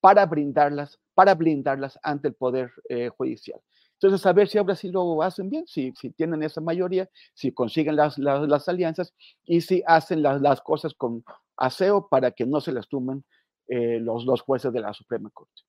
para 0.00 0.26
brindarlas, 0.26 0.98
para 1.14 1.34
blindarlas 1.34 1.98
ante 2.02 2.28
el 2.28 2.34
Poder 2.34 2.70
eh, 2.88 3.08
Judicial. 3.08 3.60
Entonces, 3.94 4.24
a 4.24 4.32
ver 4.32 4.48
si 4.48 4.56
ahora 4.56 4.74
sí 4.74 4.90
lo 4.90 5.22
hacen 5.22 5.50
bien, 5.50 5.66
si, 5.66 5.92
si 5.94 6.10
tienen 6.10 6.42
esa 6.42 6.62
mayoría, 6.62 7.08
si 7.34 7.52
consiguen 7.52 7.96
las, 7.96 8.16
las, 8.16 8.68
alianzas 8.68 9.12
y 9.44 9.60
si 9.60 9.82
hacen 9.86 10.22
las, 10.22 10.60
cosas 10.62 10.94
con 10.94 11.22
aseo 11.58 12.08
para 12.08 12.30
que 12.30 12.46
no 12.46 12.62
se 12.62 12.72
las 12.72 12.88
tumben 12.88 13.24
eh, 13.68 14.00
los, 14.00 14.24
los 14.24 14.40
jueces 14.40 14.72
de 14.72 14.80
la 14.80 14.94
Suprema 14.94 15.28
Corte. 15.30 15.62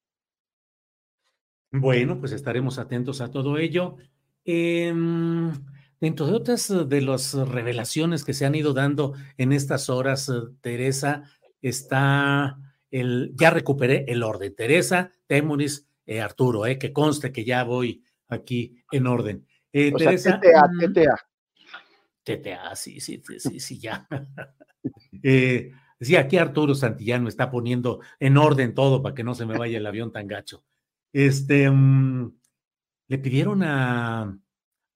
Bueno, 1.74 2.19
pues 2.19 2.32
estaremos 2.32 2.80
atentos 2.80 3.19
a 3.19 3.32
todo 3.32 3.57
ello. 3.57 3.97
Eh, 4.45 4.93
Dentro 6.02 6.26
de 6.26 6.34
otras 6.34 6.70
eh, 6.72 6.84
de 6.86 7.02
las 7.02 7.34
revelaciones 7.34 8.26
que 8.26 8.34
se 8.34 8.45
han 8.45 8.56
ido 8.56 8.74
dando 8.74 9.14
en 9.38 9.54
estas 9.54 9.89
horas, 9.89 10.28
eh, 10.28 10.34
Teresa, 10.60 11.24
está 11.62 12.58
el, 12.89 13.34
ya 13.36 13.52
recuperé 13.52 14.06
el 14.08 14.24
orden. 14.24 14.54
Teresa, 14.56 15.12
Temuris, 15.28 15.88
eh, 16.06 16.20
Arturo, 16.20 16.66
eh, 16.66 16.78
que 16.78 16.91
conste 16.91 17.32
que 17.32 17.45
ya 17.45 17.64
voy 17.64 18.04
aquí 18.28 18.84
en 18.91 19.08
orden. 19.08 19.47
Eh, 19.72 19.93
Teresa, 19.93 20.39
TTA, 20.39 20.70
TTA. 20.80 21.16
TTA, 22.24 22.76
sí, 22.76 22.99
sí, 22.99 23.22
sí, 23.38 23.60
sí, 23.60 23.80
ya. 23.80 24.08
eh, 25.24 25.72
sí, 25.99 26.16
aquí 26.16 26.38
Arturo 26.38 26.76
Santillano 26.76 27.30
está 27.30 27.49
poniendo 27.49 28.02
en 28.20 28.38
orden 28.38 28.74
todo 28.74 29.02
para 29.02 29.16
que 29.16 29.24
no 29.24 29.36
se 29.36 29.45
me 29.45 29.58
vaya 29.58 29.78
el 29.78 29.86
avión 29.86 30.12
tan 30.12 30.28
gacho. 30.28 30.64
Este, 31.14 31.70
um, 31.70 32.34
le 33.08 33.18
pidieron 33.18 33.64
a 33.64 34.38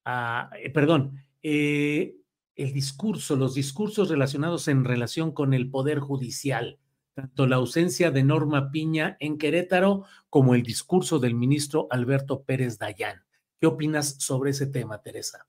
eh, 0.06 0.70
perdón, 0.72 1.24
eh, 1.42 2.16
el 2.56 2.74
discurso, 2.74 3.36
los 3.36 3.54
discursos 3.54 4.10
relacionados 4.10 4.68
en 4.68 4.86
relación 4.86 5.32
con 5.32 5.54
el 5.54 5.70
Poder 5.70 6.00
Judicial, 6.00 6.80
tanto 7.14 7.48
la 7.48 7.58
ausencia 7.58 8.12
de 8.12 8.24
Norma 8.24 8.72
Piña 8.72 9.18
en 9.20 9.38
Querétaro 9.38 10.06
como 10.30 10.56
el 10.56 10.64
discurso 10.64 11.20
del 11.20 11.36
ministro 11.36 11.88
Alberto 11.90 12.44
Pérez 12.44 12.78
Dayán. 12.78 13.24
¿Qué 13.60 13.68
opinas 13.68 14.18
sobre 14.20 14.52
ese 14.52 14.68
tema, 14.68 15.02
Teresa? 15.02 15.48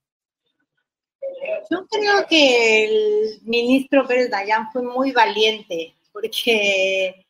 Yo 1.70 1.84
creo 1.88 2.26
que 2.28 2.84
el 2.84 3.42
ministro 3.42 4.06
Pérez 4.06 4.30
Dayán 4.30 4.70
fue 4.72 4.82
muy 4.82 5.10
valiente 5.12 5.96
porque 6.12 7.25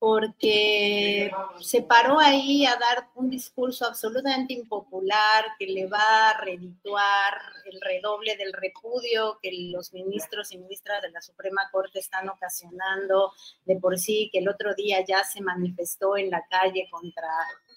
porque 0.00 1.30
se 1.60 1.82
paró 1.82 2.18
ahí 2.18 2.64
a 2.64 2.74
dar 2.76 3.10
un 3.16 3.28
discurso 3.28 3.84
absolutamente 3.84 4.54
impopular 4.54 5.44
que 5.58 5.66
le 5.66 5.86
va 5.86 6.30
a 6.30 6.40
redituar 6.40 7.34
el 7.66 7.78
redoble 7.82 8.34
del 8.38 8.54
repudio 8.54 9.38
que 9.42 9.50
los 9.70 9.92
ministros 9.92 10.52
y 10.52 10.58
ministras 10.58 11.02
de 11.02 11.10
la 11.10 11.20
Suprema 11.20 11.68
Corte 11.70 11.98
están 11.98 12.30
ocasionando 12.30 13.34
de 13.66 13.76
por 13.76 13.98
sí, 13.98 14.30
que 14.32 14.38
el 14.38 14.48
otro 14.48 14.74
día 14.74 15.04
ya 15.06 15.22
se 15.22 15.42
manifestó 15.42 16.16
en 16.16 16.30
la 16.30 16.46
calle 16.48 16.88
contra 16.90 17.28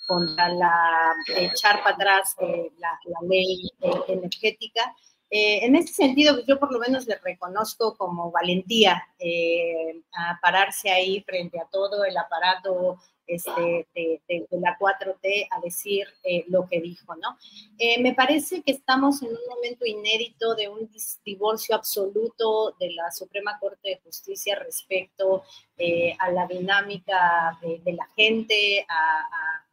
contra 0.07 0.49
la 0.49 1.13
echar 1.35 1.81
para 1.83 1.95
atrás 1.95 2.35
eh, 2.39 2.71
la, 2.77 2.99
ley 3.27 3.69
eh, 3.81 3.91
energética 4.07 4.95
eh, 5.35 5.65
en 5.65 5.75
ese 5.75 5.91
sentido, 5.91 6.35
pues, 6.35 6.45
yo 6.45 6.59
por 6.59 6.71
lo 6.71 6.77
menos 6.77 7.07
le 7.07 7.17
reconozco 7.17 7.97
como 7.97 8.29
valentía 8.29 9.03
eh, 9.17 9.99
a 10.13 10.39
pararse 10.39 10.91
ahí 10.91 11.21
frente 11.21 11.59
a 11.59 11.65
todo 11.71 12.05
el 12.05 12.15
aparato 12.15 12.99
este, 13.25 13.87
de, 13.95 14.47
la 14.51 14.77
4T 14.77 15.47
a 15.49 15.59
decir 15.59 16.05
eh, 16.23 16.45
lo 16.49 16.69
que 16.69 16.81
dijo, 16.81 17.15
¿no? 17.15 17.35
me 17.99 18.13
parece 18.13 18.61
que 18.61 18.73
estamos 18.73 19.23
en 19.23 19.29
un 19.29 19.39
momento 19.49 19.87
inédito 19.87 20.53
de 20.53 20.69
un 20.69 20.87
divorcio 21.25 21.73
absoluto 21.73 22.75
de 22.79 22.91
la 22.91 23.09
Suprema 23.11 23.57
Corte 23.59 23.89
de 23.89 24.01
Justicia 24.03 24.59
respecto 24.59 25.41
a 26.19 26.31
la 26.31 26.45
dinámica 26.45 27.57
de, 27.59 27.93
la 27.93 28.07
gente, 28.15 28.85
a 28.87 29.63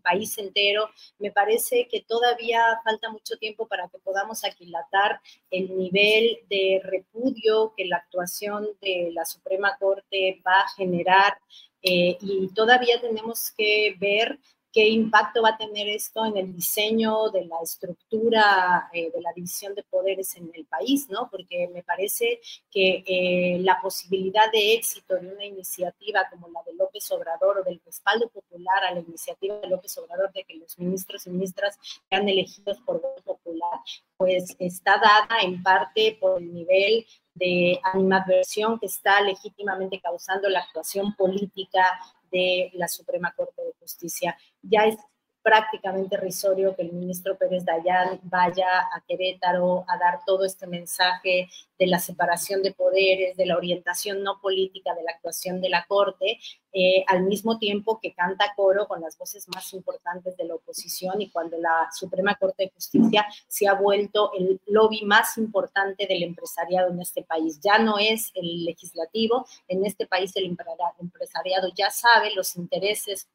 país 0.00 0.36
entero. 0.38 0.88
Me 1.18 1.30
parece 1.30 1.88
que 1.88 2.00
todavía 2.02 2.80
falta 2.84 3.10
mucho 3.10 3.36
tiempo 3.36 3.66
para 3.66 3.88
que 3.88 3.98
podamos 3.98 4.44
aquilatar 4.44 5.20
el 5.50 5.76
nivel 5.76 6.38
de 6.48 6.80
repudio 6.84 7.74
que 7.76 7.86
la 7.86 7.96
actuación 7.96 8.68
de 8.80 9.10
la 9.12 9.24
Suprema 9.24 9.76
Corte 9.78 10.42
va 10.46 10.60
a 10.60 10.68
generar 10.76 11.38
eh, 11.82 12.16
y 12.20 12.48
todavía 12.54 13.00
tenemos 13.00 13.52
que 13.56 13.96
ver 13.98 14.38
qué 14.72 14.88
impacto 14.88 15.42
va 15.42 15.50
a 15.50 15.56
tener 15.56 15.88
esto 15.88 16.24
en 16.24 16.36
el 16.36 16.54
diseño 16.54 17.28
de 17.30 17.44
la 17.44 17.56
estructura 17.62 18.88
eh, 18.92 19.10
de 19.12 19.20
la 19.20 19.32
división 19.34 19.74
de 19.74 19.82
poderes 19.82 20.34
en 20.36 20.50
el 20.54 20.64
país, 20.64 21.08
¿no? 21.10 21.28
Porque 21.30 21.68
me 21.68 21.82
parece 21.82 22.40
que 22.70 23.04
eh, 23.06 23.58
la 23.60 23.78
posibilidad 23.82 24.50
de 24.50 24.74
éxito 24.74 25.16
de 25.16 25.28
una 25.28 25.44
iniciativa 25.44 26.26
como 26.30 26.48
la 26.48 26.62
de 26.62 26.74
López 26.74 27.10
Obrador 27.10 27.58
o 27.58 27.64
del 27.64 27.80
respaldo 27.84 28.28
popular 28.30 28.84
a 28.84 28.94
la 28.94 29.00
iniciativa 29.00 29.56
de 29.56 29.68
López 29.68 29.96
Obrador 29.98 30.32
de 30.32 30.44
que 30.44 30.56
los 30.56 30.78
ministros 30.78 31.26
y 31.26 31.30
ministras 31.30 31.78
sean 32.08 32.28
elegidos 32.28 32.80
por 32.80 33.00
voto 33.00 33.22
popular, 33.22 33.80
pues 34.16 34.56
está 34.58 34.96
dada 34.96 35.42
en 35.42 35.62
parte 35.62 36.16
por 36.18 36.40
el 36.40 36.52
nivel 36.52 37.06
de 37.34 37.78
animadversión 37.82 38.78
que 38.78 38.86
está 38.86 39.20
legítimamente 39.20 40.00
causando 40.00 40.48
la 40.48 40.60
actuación 40.60 41.14
política 41.14 41.84
de 42.32 42.70
la 42.74 42.88
Suprema 42.88 43.32
Corte 43.36 43.62
de 43.62 43.74
Justicia. 43.78 44.36
Ya 44.62 44.86
es 44.86 44.96
prácticamente 45.42 46.16
risorio 46.16 46.74
que 46.74 46.82
el 46.82 46.92
ministro 46.92 47.36
Pérez 47.36 47.64
Dayán 47.64 48.20
vaya 48.22 48.88
a 48.94 49.02
Querétaro 49.06 49.84
a 49.88 49.98
dar 49.98 50.20
todo 50.24 50.44
este 50.44 50.66
mensaje 50.66 51.48
de 51.78 51.86
la 51.88 51.98
separación 51.98 52.62
de 52.62 52.72
poderes, 52.72 53.36
de 53.36 53.46
la 53.46 53.56
orientación 53.56 54.22
no 54.22 54.40
política 54.40 54.94
de 54.94 55.02
la 55.02 55.10
actuación 55.10 55.60
de 55.60 55.68
la 55.68 55.84
Corte, 55.86 56.38
eh, 56.72 57.04
al 57.08 57.24
mismo 57.24 57.58
tiempo 57.58 57.98
que 58.00 58.14
canta 58.14 58.54
coro 58.54 58.86
con 58.86 59.00
las 59.00 59.18
voces 59.18 59.48
más 59.48 59.72
importantes 59.74 60.36
de 60.36 60.44
la 60.44 60.54
oposición 60.54 61.20
y 61.20 61.30
cuando 61.30 61.58
la 61.58 61.88
Suprema 61.92 62.36
Corte 62.36 62.64
de 62.64 62.70
Justicia 62.70 63.26
se 63.48 63.66
ha 63.66 63.74
vuelto 63.74 64.30
el 64.38 64.60
lobby 64.66 65.02
más 65.04 65.36
importante 65.38 66.06
del 66.06 66.22
empresariado 66.22 66.90
en 66.90 67.00
este 67.00 67.24
país. 67.24 67.60
Ya 67.60 67.78
no 67.78 67.98
es 67.98 68.30
el 68.34 68.64
legislativo, 68.64 69.44
en 69.66 69.84
este 69.84 70.06
país 70.06 70.34
el 70.36 70.56
empresariado 71.00 71.68
ya 71.74 71.90
sabe 71.90 72.32
los 72.34 72.54
intereses 72.56 73.28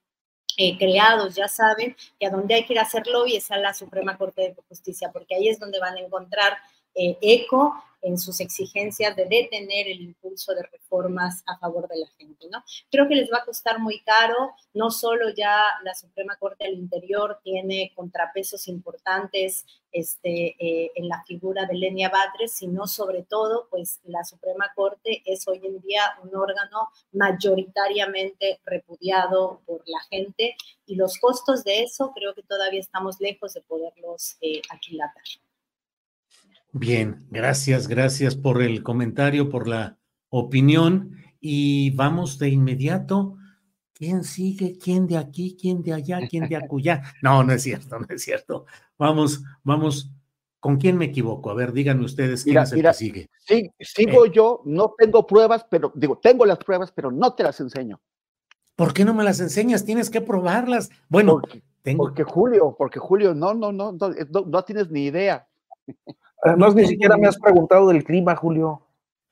eh, 0.58 0.78
creados 0.78 1.36
ya 1.36 1.48
saben 1.48 1.96
que 2.20 2.26
a 2.26 2.30
donde 2.32 2.56
hay 2.56 2.66
que 2.66 2.74
ir 2.74 2.80
a 2.80 2.84
hacer 2.84 3.06
lobby 3.08 3.36
es 3.36 3.52
a 3.52 3.58
la 3.58 3.74
Suprema 3.74 4.18
Corte 4.18 4.42
de 4.42 4.56
Justicia, 4.68 5.12
porque 5.14 5.36
ahí 5.36 5.48
es 5.48 5.60
donde 5.60 5.80
van 5.80 5.96
a 5.96 6.00
encontrar 6.00 6.58
eh, 6.98 7.18
eco 7.22 7.76
en 8.02 8.18
sus 8.18 8.40
exigencias 8.40 9.16
de 9.16 9.26
detener 9.26 9.88
el 9.88 10.02
impulso 10.02 10.54
de 10.54 10.64
reformas 10.64 11.44
a 11.46 11.58
favor 11.58 11.88
de 11.88 11.98
la 11.98 12.08
gente, 12.18 12.48
¿no? 12.50 12.64
Creo 12.90 13.08
que 13.08 13.16
les 13.16 13.32
va 13.32 13.40
a 13.40 13.46
costar 13.46 13.80
muy 13.80 14.02
caro, 14.02 14.52
no 14.74 14.92
solo 14.92 15.30
ya 15.36 15.62
la 15.84 15.96
Suprema 15.96 16.38
Corte 16.38 16.66
del 16.66 16.76
Interior 16.76 17.40
tiene 17.44 17.92
contrapesos 17.96 18.68
importantes 18.68 19.66
este, 19.92 20.56
eh, 20.60 20.92
en 20.96 21.08
la 21.08 21.24
figura 21.24 21.66
de 21.66 21.76
Lenia 21.76 22.10
Batres, 22.10 22.54
sino 22.54 22.88
sobre 22.88 23.24
todo, 23.24 23.68
pues 23.70 24.00
la 24.04 24.24
Suprema 24.24 24.72
Corte 24.76 25.24
es 25.26 25.48
hoy 25.48 25.60
en 25.64 25.82
día 25.82 26.02
un 26.24 26.36
órgano 26.36 26.90
mayoritariamente 27.14 28.62
repudiado 28.66 29.62
por 29.66 29.82
la 29.86 30.00
gente 30.10 30.56
y 30.86 30.96
los 30.96 31.18
costos 31.18 31.64
de 31.64 31.84
eso 31.84 32.12
creo 32.14 32.34
que 32.34 32.44
todavía 32.44 32.80
estamos 32.80 33.20
lejos 33.20 33.54
de 33.54 33.62
poderlos 33.62 34.38
eh, 34.42 34.62
aquilatar. 34.70 35.24
Bien, 36.80 37.26
gracias, 37.32 37.88
gracias 37.88 38.36
por 38.36 38.62
el 38.62 38.84
comentario, 38.84 39.50
por 39.50 39.68
la 39.68 39.98
opinión 40.30 41.18
y 41.40 41.90
vamos 41.96 42.38
de 42.38 42.50
inmediato. 42.50 43.36
¿Quién 43.94 44.24
sigue? 44.24 44.78
¿Quién 44.78 45.08
de 45.08 45.18
aquí? 45.18 45.58
¿Quién 45.60 45.82
de 45.82 45.94
allá? 45.94 46.20
¿Quién 46.30 46.48
de 46.48 46.56
acullá? 46.56 47.02
No, 47.24 47.44
no 47.44 47.52
es 47.54 47.64
cierto, 47.64 47.98
no 47.98 48.06
es 48.08 48.22
cierto. 48.22 48.66
Vamos, 48.98 49.44
vamos. 49.64 50.12
¿Con 50.60 50.78
quién 50.78 50.98
me 50.98 51.06
equivoco? 51.06 51.50
A 51.50 51.56
ver, 51.56 51.74
díganme 51.74 52.06
ustedes 52.06 52.44
quién 52.44 52.60
es 52.60 52.72
el 52.72 52.82
que 52.84 52.94
sigue. 52.94 53.30
Sí, 53.40 53.72
sigo 53.80 54.26
eh. 54.26 54.32
yo, 54.32 54.62
no 54.66 54.94
tengo 54.98 55.26
pruebas, 55.26 55.66
pero 55.70 55.92
digo, 55.96 56.20
tengo 56.20 56.46
las 56.46 56.60
pruebas, 56.60 56.92
pero 56.92 57.12
no 57.12 57.34
te 57.34 57.42
las 57.42 57.60
enseño. 57.60 58.00
¿Por 58.76 58.94
qué 58.94 59.04
no 59.04 59.16
me 59.16 59.24
las 59.24 59.40
enseñas? 59.40 59.84
Tienes 59.84 60.12
que 60.12 60.22
probarlas. 60.22 60.90
Bueno, 61.10 61.40
porque, 61.40 61.64
tengo. 61.82 62.04
Porque 62.04 62.24
Julio, 62.24 62.76
porque 62.78 63.00
Julio, 63.00 63.34
no, 63.34 63.56
no, 63.56 63.72
no, 63.72 63.94
no, 63.94 64.10
no, 64.10 64.42
no 64.46 64.64
tienes 64.64 64.92
ni 64.92 65.06
idea. 65.06 65.48
Además, 66.44 66.76
ni 66.76 66.86
siquiera 66.86 67.18
me 67.18 67.28
has 67.28 67.38
preguntado 67.38 67.90
del 67.90 68.04
clima, 68.04 68.36
Julio. 68.36 68.82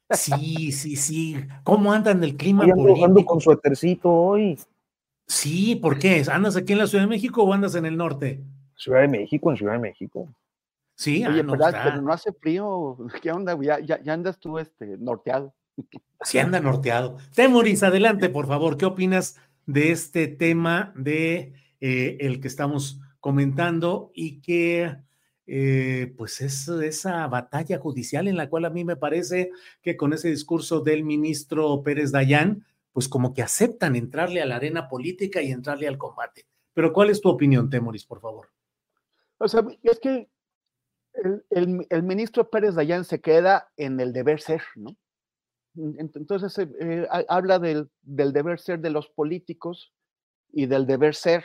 Sí, 0.09 0.71
sí, 0.71 0.95
sí. 0.95 1.35
¿Cómo 1.63 1.91
andan 1.91 2.21
del 2.21 2.35
clima 2.35 2.63
ando? 2.63 3.03
Ando 3.03 3.25
con 3.25 3.41
suétercito 3.41 4.11
hoy. 4.11 4.57
Sí, 5.27 5.75
¿por 5.75 5.97
qué? 5.97 6.23
¿Andas 6.31 6.55
aquí 6.55 6.73
en 6.73 6.79
la 6.79 6.87
Ciudad 6.87 7.03
de 7.03 7.09
México 7.09 7.43
o 7.43 7.53
andas 7.53 7.75
en 7.75 7.85
el 7.85 7.97
norte? 7.97 8.43
Ciudad 8.75 9.01
de 9.01 9.07
México, 9.07 9.49
en 9.49 9.57
Ciudad 9.57 9.73
de 9.73 9.79
México. 9.79 10.29
Sí, 10.95 11.25
Oye, 11.25 11.41
ah, 11.41 11.43
no, 11.43 11.53
pero, 11.57 12.01
no 12.01 12.13
hace 12.13 12.31
frío. 12.33 12.97
¿Qué 13.21 13.31
onda? 13.31 13.57
Ya, 13.61 13.79
ya, 13.79 14.13
andas 14.13 14.39
tú 14.39 14.59
este, 14.59 14.97
norteado. 14.97 15.53
Sí, 16.21 16.39
anda 16.39 16.59
norteado. 16.59 17.17
Temoris, 17.35 17.83
adelante, 17.83 18.29
por 18.29 18.47
favor. 18.47 18.77
¿Qué 18.77 18.85
opinas 18.85 19.39
de 19.67 19.91
este 19.91 20.27
tema 20.27 20.91
de 20.95 21.53
eh, 21.81 22.17
el 22.21 22.39
que 22.39 22.47
estamos 22.47 22.99
comentando 23.19 24.11
y 24.15 24.41
que 24.41 24.95
eh, 25.47 26.13
pues 26.17 26.41
es 26.41 26.67
esa 26.67 27.27
batalla 27.27 27.77
judicial 27.77 28.27
en 28.27 28.37
la 28.37 28.49
cual 28.49 28.65
a 28.65 28.69
mí 28.69 28.83
me 28.83 28.95
parece 28.95 29.51
que 29.81 29.95
con 29.95 30.13
ese 30.13 30.29
discurso 30.29 30.79
del 30.79 31.03
ministro 31.03 31.83
Pérez 31.83 32.11
Dayán, 32.11 32.65
pues 32.93 33.07
como 33.07 33.33
que 33.33 33.41
aceptan 33.41 33.95
entrarle 33.95 34.41
a 34.41 34.45
la 34.45 34.55
arena 34.55 34.89
política 34.89 35.41
y 35.41 35.51
entrarle 35.51 35.87
al 35.87 35.97
combate. 35.97 36.45
Pero 36.73 36.93
¿cuál 36.93 37.09
es 37.09 37.21
tu 37.21 37.29
opinión, 37.29 37.69
Temoris, 37.69 38.05
por 38.05 38.21
favor? 38.21 38.49
O 39.37 39.47
sea, 39.47 39.63
es 39.83 39.99
que 39.99 40.29
el, 41.49 42.03
ministro 42.03 42.49
Pérez 42.49 42.75
Dayán 42.75 43.05
se 43.05 43.21
queda 43.21 43.69
en 43.77 43.99
el 43.99 44.13
deber 44.13 44.41
ser, 44.41 44.61
¿no? 44.75 44.95
Entonces 45.75 46.57
eh, 46.57 46.69
eh, 46.79 47.07
habla 47.27 47.59
del, 47.59 47.89
del 48.01 48.31
deber 48.31 48.59
ser 48.59 48.79
de 48.79 48.89
los 48.89 49.09
políticos 49.09 49.93
y 50.51 50.67
del 50.67 50.85
deber 50.85 51.15
ser 51.15 51.43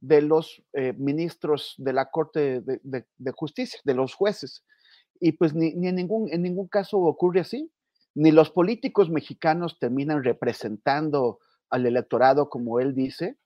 de 0.00 0.22
los 0.22 0.62
eh, 0.72 0.92
ministros 0.96 1.74
de 1.78 1.92
la 1.92 2.10
Corte 2.10 2.60
de, 2.60 3.32
Justicia, 3.32 3.80
de 3.84 3.94
los 3.94 4.14
jueces. 4.14 4.64
Y 5.20 5.32
pues 5.32 5.54
ni, 5.54 5.68
en, 5.86 5.96
ningún, 5.96 6.32
en 6.32 6.42
ningún 6.42 6.68
caso 6.68 6.98
ocurre 6.98 7.40
así. 7.40 7.70
Ni 8.14 8.30
los 8.30 8.50
políticos 8.50 9.10
mexicanos 9.10 9.78
terminan 9.78 10.24
representando 10.24 11.38
al 11.70 11.86
electorado 11.86 12.48
como 12.48 12.80
él 12.80 12.94
dice, 12.94 13.36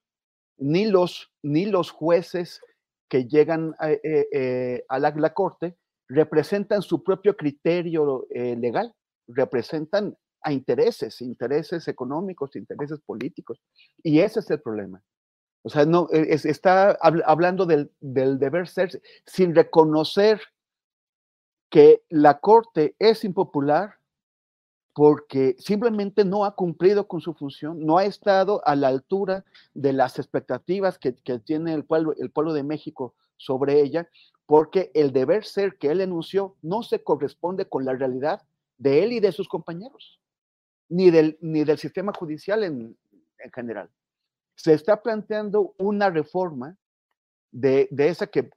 ni 0.58 0.86
los, 0.86 1.32
ni 1.42 1.66
los 1.66 1.90
jueces 1.90 2.60
que 3.08 3.26
llegan 3.26 3.74
a, 3.78 3.90
eh, 3.90 4.28
eh, 4.32 4.84
la, 4.88 5.34
Corte 5.34 5.76
representan 6.08 6.82
su 6.82 7.02
propio 7.02 7.36
criterio 7.36 8.26
legal, 8.30 8.94
representan 9.26 10.16
a 10.42 10.52
intereses, 10.52 11.20
intereses 11.20 11.88
económicos, 11.88 12.54
intereses 12.56 13.00
políticos. 13.00 13.60
Y 14.02 14.20
ese 14.20 14.40
es 14.40 14.50
el 14.50 14.60
problema. 14.60 15.02
O 15.62 15.68
sea, 15.68 15.84
no, 15.86 16.08
e, 16.12 16.34
está 16.34 16.98
hablando 17.00 17.66
del, 17.66 17.90
deber 18.00 18.68
ser 18.68 19.00
sin 19.26 19.54
reconocer 19.54 20.40
que 21.70 22.02
la 22.08 22.40
Corte 22.40 22.96
es 22.98 23.24
impopular 23.24 23.94
porque 24.92 25.56
simplemente 25.58 26.24
no 26.24 26.44
ha 26.44 26.54
cumplido 26.54 27.08
con 27.08 27.20
su 27.20 27.32
función, 27.32 27.86
no 27.86 27.96
ha 27.96 28.04
estado 28.04 28.60
a 28.66 28.76
la 28.76 28.88
altura 28.88 29.44
de 29.72 29.94
las 29.94 30.18
expectativas 30.18 30.98
que, 30.98 31.12
tiene 31.12 31.72
el 31.72 31.84
pueblo, 31.84 32.12
el 32.18 32.30
pueblo 32.30 32.52
de 32.52 32.62
México 32.62 33.14
sobre 33.38 33.80
ella, 33.80 34.08
porque 34.44 34.90
el 34.92 35.12
deber 35.12 35.44
ser 35.44 35.78
que 35.78 35.90
él 35.90 36.02
enunció 36.02 36.56
no 36.60 36.82
se 36.82 37.02
corresponde 37.02 37.66
con 37.66 37.86
la 37.86 37.94
realidad 37.94 38.42
de 38.76 39.04
él 39.04 39.12
y 39.12 39.20
de 39.20 39.32
sus 39.32 39.48
compañeros, 39.48 40.20
ni 40.90 41.10
del, 41.10 41.38
ni 41.40 41.64
del 41.64 41.78
sistema 41.78 42.12
judicial 42.12 42.64
en 42.64 42.96
general 43.54 43.88
se 44.62 44.74
está 44.74 45.02
planteando 45.02 45.74
una 45.78 46.08
reforma 46.08 46.76
de, 47.50 47.88
esa 47.98 48.28
que, 48.28 48.48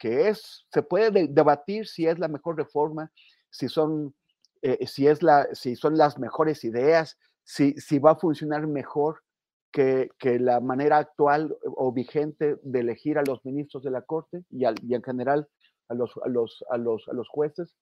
es, 0.00 0.66
se 0.72 0.82
puede 0.82 1.28
debatir 1.28 1.86
si 1.86 2.04
es 2.04 2.18
la 2.18 2.26
mejor 2.26 2.56
reforma, 2.56 3.12
si 3.48 3.68
son, 3.68 4.12
eh, 4.60 4.84
si 4.88 5.06
es 5.06 5.22
la, 5.22 5.46
si 5.52 5.76
son 5.76 5.96
las 5.96 6.18
mejores 6.18 6.64
ideas, 6.64 7.16
si, 7.44 7.74
si 7.74 8.00
va 8.00 8.10
a 8.10 8.16
funcionar 8.16 8.66
mejor 8.66 9.22
que, 9.70 10.10
la 10.40 10.58
manera 10.58 10.98
actual 10.98 11.56
o 11.62 11.92
vigente 11.92 12.56
de 12.62 12.80
elegir 12.80 13.16
a 13.16 13.22
los 13.22 13.44
ministros 13.44 13.84
de 13.84 13.92
la 13.92 14.02
Corte 14.02 14.42
y, 14.50 14.64
en 14.64 15.02
general 15.04 15.48
a 15.88 15.94
los, 15.94 16.10
a 16.24 16.28
los, 16.28 16.64
a 16.70 16.76
los, 16.76 17.08
a 17.08 17.12
los 17.12 17.28
jueces. 17.28 17.76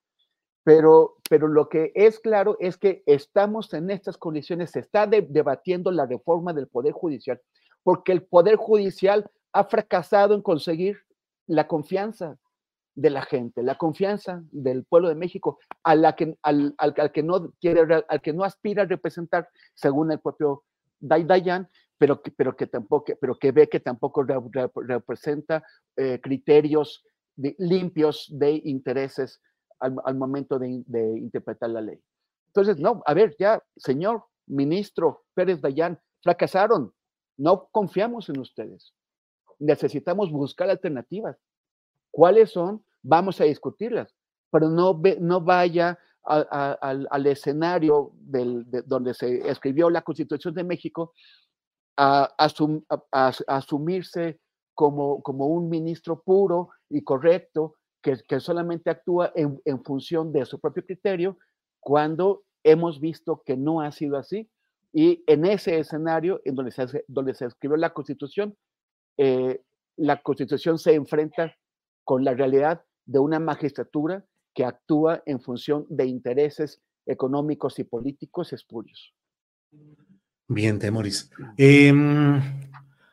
Pero, 0.65 1.17
pero 1.31 1.49
lo 1.49 1.71
que 1.71 1.93
es 1.95 2.21
claro 2.21 2.59
es 2.61 2.77
que 2.77 3.03
estamos 3.07 3.73
en 3.73 3.91
estas 3.91 4.19
condiciones, 4.19 4.73
se 4.73 4.81
está 4.81 5.07
debatiendo 5.07 5.91
la 5.91 6.05
reforma 6.05 6.53
del 6.53 6.69
Poder 6.69 6.93
Judicial 6.93 7.41
porque 7.83 8.13
el 8.13 8.23
Poder 8.23 8.57
Judicial 8.57 9.31
ha 9.53 9.65
fracasado 9.65 10.35
en 10.35 10.43
conseguir 10.43 10.99
la 11.47 11.67
confianza 11.67 12.39
de 12.95 13.11
la 13.11 13.23
gente, 13.23 13.63
la 13.63 13.77
confianza 13.77 14.43
del 14.51 14.85
pueblo 14.85 15.09
de 15.09 15.15
México, 15.15 15.59
al, 15.83 16.15
que 16.15 17.23
no 17.23 17.53
quiere, 17.61 18.05
al 18.09 18.21
que 18.21 18.33
no 18.33 18.45
aspira 18.45 18.83
a 18.83 18.87
representar, 18.87 19.49
según 19.75 20.13
el 20.13 20.21
propio 20.21 20.65
Dayan, 21.01 21.69
pero 21.97 22.21
que, 22.23 22.31
pero 22.31 22.57
que 22.57 22.67
tampoco, 22.67 23.13
pero 23.21 23.39
que 23.39 23.53
ve 23.53 23.69
que 23.69 23.81
tampoco 23.81 24.25
representa 24.75 25.63
eh, 25.97 26.21
criterios 26.23 27.05
limpios 27.59 28.27
de 28.31 28.61
intereses 28.65 29.41
al, 29.79 30.15
momento 30.15 30.59
de, 30.59 30.83
de, 30.87 31.19
interpretar 31.19 31.71
la 31.71 31.81
ley. 31.81 31.99
Entonces, 32.49 32.79
no, 32.79 33.03
a 33.07 33.15
ver, 33.15 33.35
ya, 33.39 33.63
señor 33.77 34.25
ministro 34.47 35.25
Pérez 35.33 35.61
Dayan, 35.63 35.99
fracasaron, 36.23 36.93
no 37.41 37.69
confiamos 37.73 38.29
en 38.29 38.39
ustedes. 38.39 38.93
Necesitamos 39.59 40.31
buscar 40.31 40.69
alternativas. 40.69 41.39
¿Cuáles 42.11 42.51
son? 42.51 42.85
Vamos 43.03 43.41
a 43.41 43.45
discutirlas, 43.45 44.15
pero 44.51 44.69
no, 44.69 45.01
no 45.21 45.41
vaya 45.41 45.99
al, 46.23 47.27
escenario 47.27 48.13
donde 48.15 49.15
se 49.15 49.49
escribió 49.49 49.89
la 49.89 50.03
Constitución 50.03 50.55
de 50.55 50.65
México 50.65 51.15
a, 51.97 52.29
asumirse 53.47 54.39
como, 54.75 55.23
como, 55.23 55.47
un 55.47 55.71
ministro 55.71 56.21
puro 56.23 56.69
y 56.91 57.03
correcto 57.03 57.77
que, 58.03 58.19
solamente 58.39 58.91
actúa 58.91 59.33
en 59.35 59.83
función 59.83 60.31
de 60.31 60.45
su 60.45 60.61
propio 60.61 60.85
criterio, 60.85 61.39
cuando 61.81 62.43
hemos 62.65 63.01
visto 63.01 63.43
que 63.47 63.57
no 63.57 63.81
ha 63.81 63.93
sido 63.93 64.19
así 64.19 64.51
y 64.93 65.23
en 65.27 65.45
ese 65.45 65.79
escenario, 65.79 66.41
en 66.45 66.55
donde 66.55 66.73
se, 66.73 67.05
donde 67.07 67.35
se 67.35 67.47
escribió 67.47 67.77
la 67.77 67.93
Constitución, 67.93 68.57
eh, 69.17 69.63
la 69.97 70.21
Constitución 70.23 70.79
se 70.79 70.95
enfrenta 70.95 71.57
con 72.05 72.25
la 72.25 72.35
realidad 72.35 72.85
de 73.05 73.19
una 73.19 73.39
magistratura 73.39 74.25
que 74.55 74.65
actúa 74.65 75.23
en 75.27 75.41
función 75.41 75.87
de 75.89 76.07
intereses 76.07 76.83
económicos 77.07 77.79
y 77.79 77.85
políticos 77.85 78.53
espurios. 78.53 79.15
Bien, 80.49 80.79
Temoris. 80.79 81.31
Eh, 81.57 81.93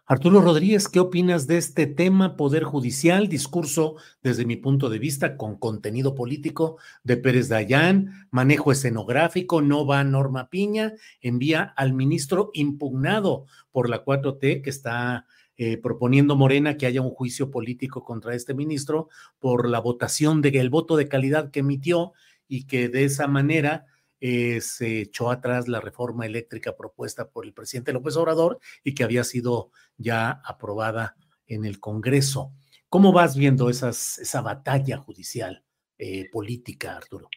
Arturo 0.09 0.39
Rodríguez, 0.39 0.87
¿qué 0.87 1.01
opinas 1.01 1.47
de 1.47 1.57
este 1.57 1.85
tema 1.85 2.37
Poder 2.37 2.63
Judicial? 2.63 3.27
Discurso, 3.27 3.97
desde 4.23 4.45
mi 4.45 4.55
punto 4.55 4.87
de 4.87 4.99
vista, 4.99 5.35
con 5.35 5.57
contenido 5.57 6.15
político 6.15 6.77
de 7.03 7.17
Pérez 7.17 7.49
Dayán, 7.49 8.29
manejo 8.31 8.71
escenográfico, 8.71 9.61
no 9.61 9.85
va 9.85 10.05
Norma 10.05 10.49
Piña, 10.49 10.93
envía 11.19 11.61
al 11.75 11.91
ministro 11.91 12.51
impugnado 12.53 13.47
por 13.73 13.89
la 13.89 14.05
4T 14.05 14.61
que 14.61 14.69
está 14.69 15.25
eh, 15.57 15.75
proponiendo 15.75 16.37
Morena 16.37 16.77
que 16.77 16.85
haya 16.85 17.01
un 17.01 17.11
juicio 17.11 17.51
político 17.51 18.05
contra 18.05 18.33
este 18.33 18.53
ministro 18.53 19.09
por 19.39 19.67
la 19.67 19.81
votación 19.81 20.41
de 20.41 20.57
el 20.57 20.69
voto 20.69 20.95
de 20.95 21.09
calidad 21.09 21.51
que 21.51 21.59
emitió 21.59 22.13
y 22.47 22.63
que 22.63 22.87
de 22.87 23.03
esa 23.03 23.27
manera 23.27 23.87
eh, 24.19 24.61
se 24.61 25.01
echó 25.01 25.29
atrás 25.29 25.67
la 25.67 25.79
reforma 25.79 26.25
eléctrica 26.25 26.75
propuesta 26.75 27.29
por 27.29 27.45
el 27.45 27.53
presidente 27.53 27.93
López 27.93 28.17
Obrador 28.17 28.59
y 28.83 28.95
que 28.95 29.03
había 29.03 29.23
sido 29.23 29.71
ya 29.97 30.41
aprobada 30.43 31.15
en 31.45 31.65
el 31.65 31.79
Congreso. 31.79 32.51
¿Cómo 32.89 33.11
vas 33.11 33.35
viendo 33.37 33.69
esas, 33.69 34.17
esa 34.19 34.41
batalla 34.41 34.97
judicial 34.97 35.63
eh, 35.97 36.29
política, 36.31 36.95
Arturo? 36.95 37.29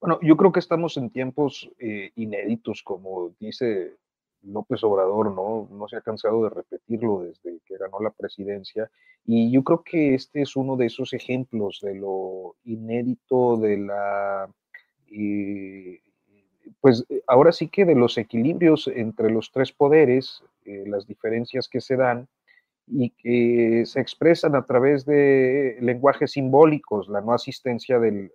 Bueno, 0.00 0.20
yo 0.22 0.36
creo 0.36 0.52
que 0.52 0.60
estamos 0.60 0.96
en 0.96 1.10
tiempos 1.10 1.68
eh, 1.78 2.12
inéditos, 2.14 2.82
como 2.84 3.34
dice 3.40 3.96
López 4.42 4.84
Obrador, 4.84 5.34
¿no? 5.34 5.68
No 5.72 5.88
se 5.88 5.96
ha 5.96 6.00
cansado 6.02 6.44
de 6.44 6.50
repetirlo 6.50 7.22
desde 7.22 7.58
que 7.66 7.76
ganó 7.78 7.98
la 8.00 8.10
presidencia. 8.10 8.90
Y 9.24 9.50
yo 9.50 9.64
creo 9.64 9.82
que 9.82 10.14
este 10.14 10.42
es 10.42 10.54
uno 10.54 10.76
de 10.76 10.86
esos 10.86 11.12
ejemplos 11.12 11.80
de 11.82 11.96
lo 11.96 12.54
inédito, 12.64 13.56
de 13.56 13.78
la 13.78 14.48
pues 16.80 17.04
eh, 17.08 17.22
ahora 17.26 17.52
sí 17.52 17.68
que 17.68 17.84
de 17.84 17.94
los 17.94 18.18
equilibrios 18.18 18.88
entre 18.88 19.30
los 19.30 19.50
tres 19.52 19.72
poderes, 19.72 20.42
eh, 20.64 20.84
las 20.86 21.06
diferencias 21.06 21.68
que 21.68 21.80
se 21.80 21.96
dan 21.96 22.28
y 22.86 23.10
que 23.10 23.84
se 23.86 24.00
expresan 24.00 24.54
a 24.54 24.64
través 24.64 25.04
de 25.04 25.76
lenguajes 25.80 26.32
simbólicos, 26.32 27.08
la 27.08 27.20
no 27.20 27.34
asistencia 27.34 27.98
del, 27.98 28.32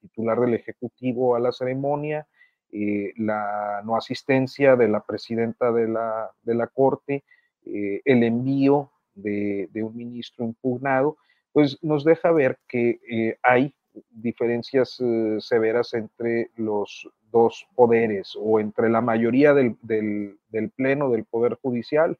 titular 0.00 0.38
del 0.40 0.54
Ejecutivo 0.54 1.34
a 1.34 1.40
la 1.40 1.50
ceremonia, 1.50 2.26
eh, 2.72 3.12
la 3.16 3.82
no 3.84 3.96
asistencia 3.96 4.76
de 4.76 4.88
la 4.88 5.00
presidenta 5.00 5.72
de 5.72 5.88
la, 5.88 6.30
de 6.42 6.54
la 6.54 6.68
Corte, 6.68 7.24
el 7.64 8.22
envío 8.22 8.92
de, 9.14 9.68
de, 9.72 9.82
un 9.82 9.96
ministro 9.96 10.44
impugnado, 10.44 11.16
pues 11.50 11.82
nos 11.82 12.04
deja 12.04 12.30
ver 12.30 12.60
que 12.68 13.36
hay 13.42 13.74
diferencias 14.12 15.02
severas 15.40 15.92
entre 15.94 16.50
los 16.54 17.10
dos 17.30 17.66
poderes 17.74 18.36
o 18.40 18.60
entre 18.60 18.88
la 18.88 19.00
mayoría 19.00 19.54
del, 19.54 19.76
del, 19.82 20.38
Pleno 20.76 21.10
del 21.10 21.24
Poder 21.24 21.58
Judicial 21.60 22.18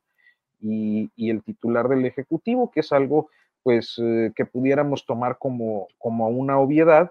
y, 0.60 1.10
y, 1.16 1.30
el 1.30 1.42
titular 1.42 1.88
del 1.88 2.04
Ejecutivo, 2.04 2.70
que 2.70 2.80
es 2.80 2.92
algo 2.92 3.28
pues 3.66 3.96
eh, 4.00 4.30
que 4.36 4.44
pudiéramos 4.44 5.04
tomar 5.04 5.38
como, 5.38 5.88
como 5.98 6.28
una 6.28 6.56
obviedad, 6.56 7.10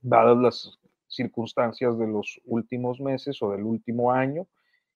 dadas 0.00 0.36
las 0.36 0.78
circunstancias 1.06 1.96
de 1.96 2.08
los 2.08 2.40
últimos 2.44 3.00
meses 3.00 3.40
o 3.40 3.52
del 3.52 3.62
último 3.62 4.10
año, 4.10 4.48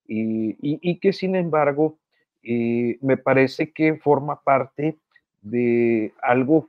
y, 0.04 0.56
y, 0.60 0.98
que 0.98 1.12
sin 1.12 1.36
embargo 1.36 1.98
eh, 2.42 2.98
me 3.00 3.16
parece 3.16 3.72
que 3.72 3.94
forma 3.98 4.42
parte 4.42 4.98
de 5.42 6.12
algo 6.20 6.68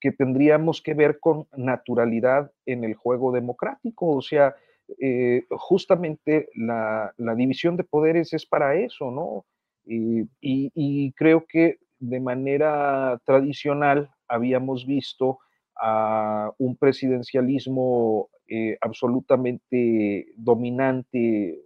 que 0.00 0.10
tendríamos 0.10 0.82
que 0.82 0.94
ver 0.94 1.20
con 1.20 1.46
naturalidad 1.56 2.50
en 2.66 2.82
el 2.82 2.94
juego 2.94 3.30
democrático, 3.30 4.16
o 4.16 4.20
sea, 4.20 4.56
eh, 4.98 5.44
justamente 5.50 6.48
la, 6.54 7.12
división 7.36 7.76
de 7.76 7.84
poderes 7.84 8.32
es 8.32 8.46
para 8.46 8.74
eso, 8.74 9.10
¿no? 9.10 9.44
Y, 9.84 11.12
creo 11.12 11.46
que 11.46 11.78
de 11.98 12.20
manera 12.20 13.20
tradicional 13.24 14.10
habíamos 14.28 14.86
visto 14.86 15.38
a 15.76 16.52
un 16.58 16.76
presidencialismo 16.76 18.28
eh, 18.46 18.76
absolutamente 18.80 20.26
dominante 20.36 21.60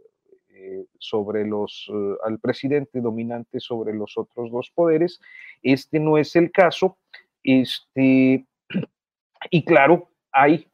eh, 0.51 0.87
sobre 0.99 1.47
los, 1.47 1.91
al 2.25 2.39
presidente 2.39 3.01
dominante 3.01 3.61
sobre 3.61 3.95
los 3.95 4.17
otros 4.17 4.51
dos 4.51 4.71
poderes. 4.75 5.21
Este 5.63 5.99
no 5.99 6.19
es 6.19 6.35
el 6.37 6.51
caso. 6.51 6.99
Este, 7.43 8.47
y 9.51 9.65
claro, 9.65 10.11
hay 10.33 10.69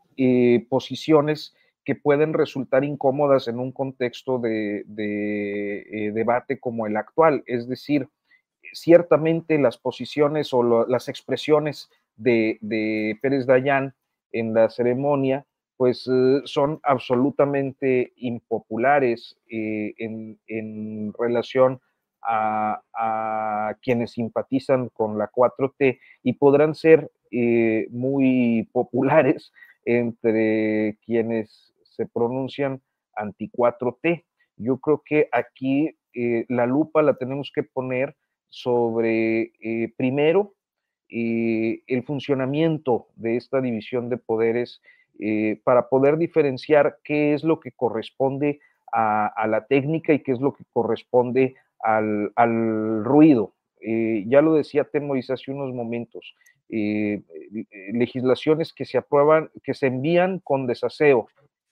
posiciones 0.68 1.54
que 1.88 1.94
pueden 1.94 2.34
resultar 2.34 2.84
incómodas 2.84 3.48
en 3.48 3.58
un 3.58 3.72
contexto 3.72 4.38
de, 4.38 4.84
eh, 4.98 6.10
debate 6.12 6.60
como 6.60 6.86
el 6.86 6.98
actual. 6.98 7.42
Es 7.46 7.66
decir, 7.66 8.10
ciertamente 8.74 9.56
las 9.56 9.78
posiciones 9.78 10.52
o 10.52 10.86
las 10.86 11.08
expresiones 11.08 11.88
de, 12.14 13.16
Pérez 13.22 13.46
Dayán 13.46 13.94
en 14.32 14.52
la 14.52 14.68
ceremonia, 14.68 15.46
pues 15.78 16.06
eh, 16.12 16.42
son 16.44 16.78
absolutamente 16.82 18.12
impopulares 18.16 19.38
eh, 19.50 19.94
en, 19.96 21.14
relación 21.18 21.80
a, 22.20 22.82
quienes 23.80 24.10
simpatizan 24.10 24.90
con 24.90 25.16
la 25.16 25.30
4T 25.30 25.98
y 26.22 26.34
podrán 26.34 26.74
ser 26.74 27.10
muy 27.90 28.68
populares 28.72 29.54
entre 29.86 30.98
quienes 31.06 31.72
se 31.98 32.06
pronuncian 32.06 32.80
anti-4T. 33.16 34.24
Yo 34.56 34.78
creo 34.78 35.02
que 35.04 35.28
aquí 35.32 35.90
eh, 36.14 36.46
la 36.48 36.64
lupa 36.64 37.02
la 37.02 37.14
tenemos 37.14 37.50
que 37.54 37.64
poner 37.64 38.16
sobre, 38.48 39.52
eh, 39.60 39.92
primero, 39.96 40.54
eh, 41.10 41.82
el 41.86 42.04
funcionamiento 42.04 43.08
de 43.16 43.36
esta 43.36 43.60
división 43.60 44.08
de 44.08 44.16
poderes 44.16 44.80
para 45.64 45.88
poder 45.88 46.16
diferenciar 46.16 46.98
qué 47.02 47.34
es 47.34 47.42
lo 47.42 47.58
que 47.58 47.72
corresponde 47.72 48.60
a, 48.92 49.48
la 49.48 49.66
técnica 49.66 50.12
y 50.12 50.20
qué 50.20 50.30
es 50.30 50.40
lo 50.40 50.52
que 50.52 50.62
corresponde 50.72 51.56
al, 51.80 52.30
al 52.36 53.04
ruido. 53.04 53.52
ya 53.80 54.40
lo 54.42 54.54
decía 54.54 54.84
Temoris 54.84 55.30
hace 55.30 55.50
unos 55.50 55.74
momentos, 55.74 56.36
legislaciones 57.92 58.72
que 58.72 58.84
se 58.84 58.96
aprueban, 58.96 59.50
que 59.64 59.74
se 59.74 59.88
envían 59.88 60.38
con 60.38 60.68
desaseo, 60.68 61.26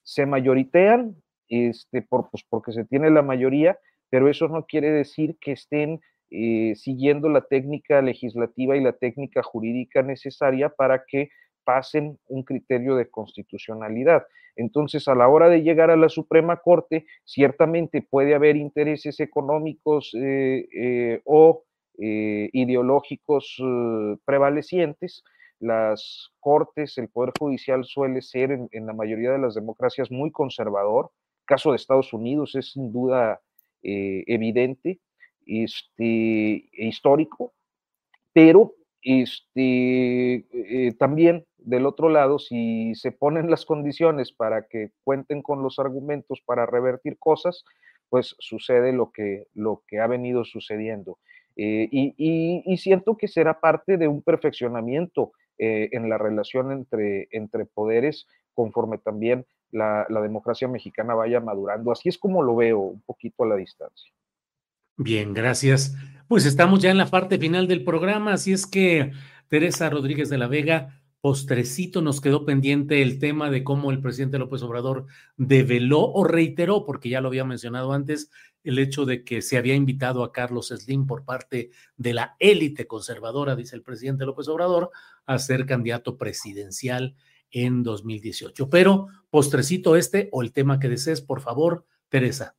se 0.07 0.25
mayoritean 0.25 1.17
este, 1.49 2.01
por, 2.01 2.31
pues, 2.31 2.45
porque 2.49 2.73
se 2.73 2.85
tiene 2.85 3.11
la 3.11 3.23
mayoría, 3.23 3.79
pero 4.09 4.29
eso 4.29 4.47
no 4.49 4.65
quiere 4.65 4.91
decir 4.91 5.37
que 5.41 5.53
estén 5.53 6.01
eh, 6.31 6.75
siguiendo 6.77 7.29
la 7.29 7.41
técnica 7.43 8.01
legislativa 8.03 8.77
y 8.77 8.83
la 8.83 8.93
técnica 8.93 9.43
jurídica 9.43 10.03
necesaria 10.03 10.69
para 10.69 11.05
que 11.07 11.31
pasen 11.65 12.19
un 12.29 12.45
criterio 12.45 12.95
de 12.95 13.11
constitucionalidad. 13.11 14.25
Entonces, 14.55 15.09
a 15.09 15.17
la 15.17 15.29
hora 15.29 15.49
de 15.49 15.63
llegar 15.63 15.91
a 15.91 15.97
la 15.97 16.09
Suprema 16.09 16.59
Corte, 16.59 17.07
ciertamente 17.25 18.01
puede 18.01 18.37
haber 18.37 18.57
intereses 18.57 19.19
económicos 19.19 20.15
eh, 20.15 20.69
eh, 20.73 21.21
o 21.25 21.65
ideológicos 21.99 23.57
prevalecientes, 24.27 25.25
las 25.59 26.31
cortes, 26.41 26.99
el 26.99 27.09
Poder 27.09 27.33
Judicial 27.39 27.85
suele 27.85 28.23
ser 28.23 28.51
en, 28.53 28.87
la 28.87 28.93
mayoría 28.93 29.33
de 29.33 29.39
las 29.39 29.55
democracias 29.55 30.11
muy 30.11 30.31
conservador. 30.31 31.11
Caso 31.45 31.71
de 31.71 31.77
Estados 31.77 32.13
Unidos 32.13 32.55
es 32.55 32.73
sin 32.73 32.93
duda 32.93 33.41
eh, 33.83 34.25
evidente 34.27 35.01
este, 35.47 36.69
e 36.73 36.87
histórico, 36.87 37.53
pero 38.33 38.75
este, 39.03 40.45
eh, 40.53 40.93
también 40.99 41.47
del 41.59 41.87
otro 41.87 42.09
lado, 42.09 42.39
si 42.39 42.95
se 42.95 43.13
ponen 43.13 43.51
las 43.51 43.65
condiciones 43.65 44.33
para 44.33 44.67
que 44.69 44.91
cuenten 45.05 45.43
con 45.43 45.63
los 45.63 45.79
argumentos 45.79 46.41
para 46.45 46.67
revertir 46.67 47.19
cosas, 47.19 47.65
pues 48.09 48.37
sucede 48.39 48.93
lo 48.93 49.11
que, 49.11 49.47
lo 49.55 49.83
que 49.89 50.01
ha 50.01 50.07
venido 50.07 50.45
sucediendo. 50.45 51.19
Eh, 51.57 51.89
y, 51.91 52.77
siento 52.77 53.17
que 53.17 53.29
será 53.29 53.61
parte 53.61 53.97
de 53.97 54.07
un 54.09 54.23
perfeccionamiento 54.23 55.33
eh, 55.59 55.89
en 55.93 56.09
la 56.09 56.19
relación 56.19 56.73
entre, 56.73 57.29
entre 57.31 57.65
poderes 57.65 58.27
conforme 58.55 58.99
también 58.99 59.47
la, 59.71 60.07
democracia 60.09 60.69
mexicana 60.69 61.15
vaya 61.15 61.41
madurando. 61.41 61.93
Así 61.93 62.09
es 62.09 62.19
como 62.19 62.43
lo 62.43 62.57
veo 62.57 62.81
un 62.81 63.03
poquito 63.03 63.45
a 63.45 63.49
la 63.49 63.57
distancia. 63.57 64.13
Bien, 64.97 65.35
gracias. 65.35 65.95
Pues 66.29 66.47
estamos 66.47 66.81
ya 66.81 66.91
en 66.91 66.99
la 66.99 67.07
parte 67.07 67.39
final 67.39 67.69
del 67.69 67.85
programa, 67.85 68.33
así 68.33 68.53
es 68.53 68.67
que 68.67 69.13
Teresa 69.49 69.91
Rodríguez 69.91 70.29
de 70.29 70.39
la 70.39 70.49
Vega, 70.49 71.01
postrecito 71.21 72.03
nos 72.03 72.21
quedó 72.21 72.45
pendiente 72.45 73.03
el 73.03 73.19
tema 73.19 73.51
de 73.51 73.65
cómo 73.65 73.91
el 73.91 74.01
presidente 74.01 74.39
López 74.39 74.63
Obrador 74.63 75.07
develó 75.37 76.01
o 76.13 76.25
reiteró, 76.25 76.85
porque 76.85 77.09
ya 77.09 77.21
lo 77.21 77.29
había 77.29 77.45
mencionado 77.45 77.93
antes, 77.93 78.31
el 78.63 78.79
hecho 78.79 79.05
de 79.05 79.25
que 79.25 79.43
se 79.43 79.57
había 79.57 79.75
invitado 79.75 80.25
a 80.25 80.33
Carlos 80.33 80.69
Slim 80.69 81.07
por 81.07 81.25
parte 81.25 81.71
de 81.97 82.15
la 82.15 82.37
élite 82.39 82.87
conservadora, 82.87 83.57
dice 83.57 83.77
el 83.77 83.83
presidente 83.83 84.25
López 84.25 84.49
Obrador, 84.49 84.91
a 85.27 85.39
ser 85.39 85.67
candidato 85.67 86.17
presidencial 86.17 87.15
en 87.51 87.83
2018. 87.83 88.71
Pero 88.71 89.09
postrecito 89.31 89.97
este 89.97 90.29
o 90.33 90.43
el 90.43 90.53
tema 90.53 90.79
que 90.79 90.89
desees, 90.89 91.21
por 91.21 91.41
favor, 91.41 91.85
Teresa. 92.09 92.57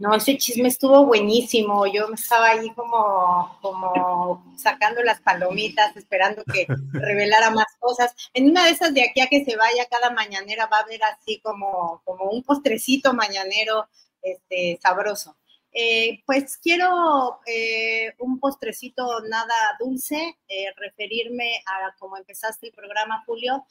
No, 0.00 0.14
ese 0.14 0.38
chisme 0.38 0.68
estuvo 0.68 1.04
buenísimo. 1.04 1.86
Yo 1.86 2.08
estaba 2.14 2.48
ahí 2.48 2.70
como, 2.70 3.58
como 3.60 4.54
sacando 4.56 5.02
las 5.02 5.20
palomitas, 5.20 5.94
esperando 5.94 6.42
que 6.44 6.66
revelara 6.92 7.50
más 7.50 7.66
cosas. 7.78 8.14
En 8.32 8.48
una 8.48 8.64
de 8.64 8.70
esas 8.70 8.94
de 8.94 9.02
aquí 9.02 9.20
a 9.20 9.26
que 9.26 9.44
se 9.44 9.56
vaya 9.56 9.84
cada 9.90 10.10
mañanera 10.10 10.66
va 10.72 10.78
a 10.78 10.84
haber 10.84 11.04
así 11.04 11.38
como, 11.40 12.00
como 12.06 12.30
un 12.30 12.42
postrecito 12.42 13.12
mañanero 13.12 13.90
este, 14.22 14.78
sabroso. 14.82 15.36
Eh, 15.72 16.22
pues 16.26 16.58
quiero 16.58 17.38
eh, 17.46 18.12
un 18.18 18.40
postrecito 18.40 19.20
nada 19.28 19.54
dulce, 19.78 20.36
eh, 20.48 20.66
referirme 20.76 21.62
a 21.64 21.94
como 21.98 22.16
empezaste 22.16 22.66
el 22.66 22.72
programa, 22.72 23.22
Julio. 23.24 23.64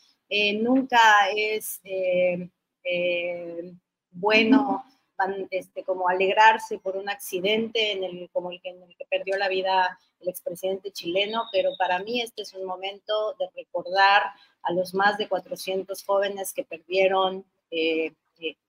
nunca 0.61 1.29
es 1.35 1.81
bueno 4.11 4.83
este, 5.51 5.83
como 5.83 6.07
alegrarse 6.07 6.79
por 6.79 6.95
un 6.95 7.09
accidente 7.09 7.91
en 7.91 8.03
el, 8.03 8.29
como 8.31 8.51
el 8.51 8.61
que, 8.61 8.69
en 8.69 8.83
el 8.83 8.95
que 8.95 9.05
perdió 9.09 9.37
la 9.37 9.49
vida 9.49 9.99
el 10.21 10.29
expresidente 10.29 10.91
chileno, 10.91 11.45
pero 11.51 11.71
para 11.77 11.99
mí 11.99 12.21
este 12.21 12.43
es 12.43 12.53
un 12.53 12.65
momento 12.65 13.35
de 13.39 13.49
recordar 13.55 14.23
a 14.63 14.71
los 14.71 14.93
más 14.93 15.17
de 15.17 15.27
400 15.27 16.03
jóvenes 16.03 16.53
que 16.53 16.63
perdieron 16.63 17.45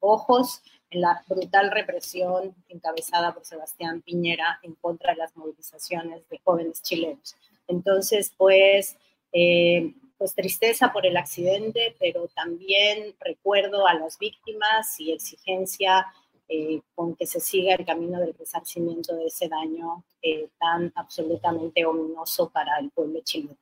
ojos 0.00 0.62
en 0.90 1.00
la 1.00 1.24
brutal 1.28 1.70
represión 1.70 2.54
encabezada 2.68 3.32
por 3.32 3.44
Sebastián 3.44 4.02
Piñera 4.02 4.58
en 4.62 4.74
contra 4.74 5.12
de 5.12 5.18
las 5.18 5.36
movilizaciones 5.36 6.28
de 6.28 6.40
jóvenes 6.44 6.82
chilenos. 6.82 7.36
Entonces, 7.68 8.32
pues, 8.36 8.96
eh, 9.32 9.94
pues 10.18 10.34
tristeza 10.34 10.92
por 10.92 11.06
el 11.06 11.16
accidente, 11.16 11.96
pero 11.98 12.28
también 12.28 13.14
recuerdo 13.20 13.86
a 13.86 13.94
las 13.94 14.18
víctimas 14.18 14.98
y 15.00 15.12
exigencia 15.12 16.06
eh, 16.48 16.80
con 16.96 17.14
que 17.14 17.26
se 17.26 17.38
siga 17.38 17.76
el 17.76 17.86
camino 17.86 18.18
del 18.18 18.34
resarcimiento 18.34 19.14
de 19.14 19.26
ese 19.26 19.48
daño 19.48 20.04
eh, 20.20 20.48
tan 20.58 20.92
absolutamente 20.96 21.86
ominoso 21.86 22.50
para 22.50 22.76
el 22.80 22.90
pueblo 22.90 23.20
chileno. 23.22 23.56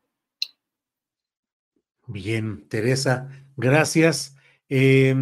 Bien, 2.06 2.66
Teresa, 2.70 3.28
gracias. 3.58 4.37
Eh, 4.68 5.14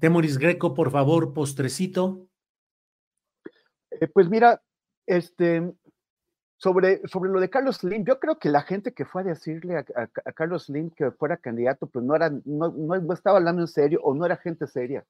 Temoris 0.00 0.38
Greco, 0.38 0.74
por 0.74 0.90
favor, 0.90 1.32
postrecito. 1.32 2.28
Eh, 3.90 4.08
pues 4.08 4.28
mira, 4.28 4.62
este, 5.06 5.72
sobre, 6.56 7.06
sobre 7.08 7.30
lo 7.30 7.40
de 7.40 7.50
Carlos 7.50 7.76
Slim, 7.76 8.04
yo 8.04 8.18
creo 8.20 8.38
que 8.38 8.48
la 8.48 8.62
gente 8.62 8.92
que 8.92 9.04
fue 9.04 9.22
a 9.22 9.24
decirle 9.24 9.78
a, 9.78 10.06
Carlos 10.34 10.64
Slim 10.64 10.90
que 10.90 11.10
fuera 11.10 11.36
candidato, 11.36 11.86
pues 11.86 12.04
no, 12.04 12.14
era, 12.14 12.30
no, 12.44 12.70
no, 12.70 13.12
estaba 13.12 13.38
hablando 13.38 13.62
en 13.62 13.68
serio 13.68 14.00
o 14.02 14.14
no 14.14 14.26
era 14.26 14.36
gente 14.36 14.66
seria. 14.66 15.04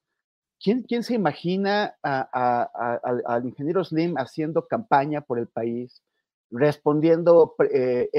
¿Quién, 0.59 0.83
quién 0.83 1.03
se 1.03 1.13
imagina 1.13 1.95
al 2.01 3.45
ingeniero 3.45 3.83
Slim 3.83 4.15
haciendo 4.17 4.65
campaña 4.65 5.21
por 5.21 5.37
el 5.37 5.47
país, 5.47 6.01
respondiendo, 6.49 7.55
eh, 7.71 8.09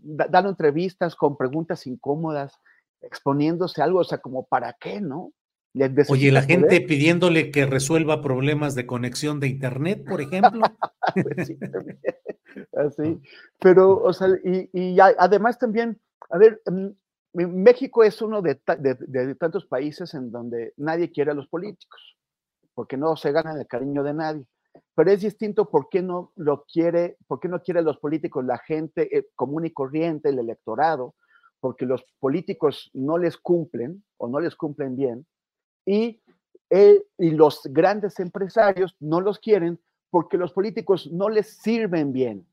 dando 0.00 0.48
entrevistas 0.48 1.14
con 1.14 1.36
preguntas 1.36 1.86
incómodas? 1.86 2.58
Exponiéndose 3.02 3.82
algo, 3.82 4.00
o 4.00 4.04
sea, 4.04 4.18
como 4.18 4.46
para 4.46 4.74
qué, 4.80 5.00
¿no? 5.00 5.32
Oye, 6.08 6.30
la 6.30 6.42
gente 6.42 6.82
pidiéndole 6.82 7.50
que 7.50 7.64
resuelva 7.64 8.20
problemas 8.20 8.74
de 8.74 8.86
conexión 8.86 9.40
de 9.40 9.48
internet, 9.48 10.04
por 10.06 10.20
ejemplo. 10.20 10.60
pues 11.14 11.46
sí, 11.46 11.58
Así. 12.76 13.20
Pero, 13.58 14.02
o 14.02 14.12
sea, 14.12 14.28
y, 14.44 14.98
además 15.00 15.58
también, 15.58 15.98
a 16.28 16.36
ver, 16.36 16.60
mm, 16.66 16.88
México 17.32 18.04
es 18.04 18.20
uno 18.20 18.42
de, 18.42 18.60
de, 18.78 19.34
tantos 19.36 19.64
países 19.64 20.12
en 20.12 20.30
donde 20.30 20.74
nadie 20.76 21.10
quiere 21.10 21.30
a 21.30 21.34
los 21.34 21.48
políticos, 21.48 22.18
porque 22.74 22.98
no 22.98 23.16
se 23.16 23.32
gana 23.32 23.58
el 23.58 23.66
cariño 23.66 24.02
de 24.02 24.12
nadie. 24.12 24.44
Pero 24.94 25.10
es 25.10 25.22
distinto 25.22 25.70
por 25.70 25.88
qué 25.88 26.02
no 26.02 26.32
lo 26.36 26.64
quiere, 26.64 27.16
por 27.26 27.40
qué 27.40 27.48
no 27.48 27.62
quiere 27.62 27.80
a 27.80 27.82
los 27.82 27.98
políticos 27.98 28.44
la 28.44 28.58
gente 28.58 29.16
eh, 29.16 29.28
común 29.34 29.64
y 29.64 29.72
corriente, 29.72 30.28
el 30.28 30.38
electorado, 30.38 31.14
porque 31.62 31.86
los 31.86 32.04
políticos 32.18 32.90
no 32.92 33.18
les 33.18 33.36
cumplen 33.36 34.02
o 34.16 34.26
no 34.26 34.40
les 34.40 34.56
cumplen 34.56 34.96
bien 34.96 35.24
y, 35.86 36.20
eh, 36.70 37.04
y 37.18 37.30
los 37.30 37.60
grandes 37.70 38.18
empresarios 38.18 38.96
no 38.98 39.20
los 39.20 39.38
quieren 39.38 39.78
porque 40.10 40.36
los 40.36 40.52
políticos 40.52 41.08
no 41.12 41.28
les 41.28 41.46
sirven 41.62 42.12
bien. 42.12 42.44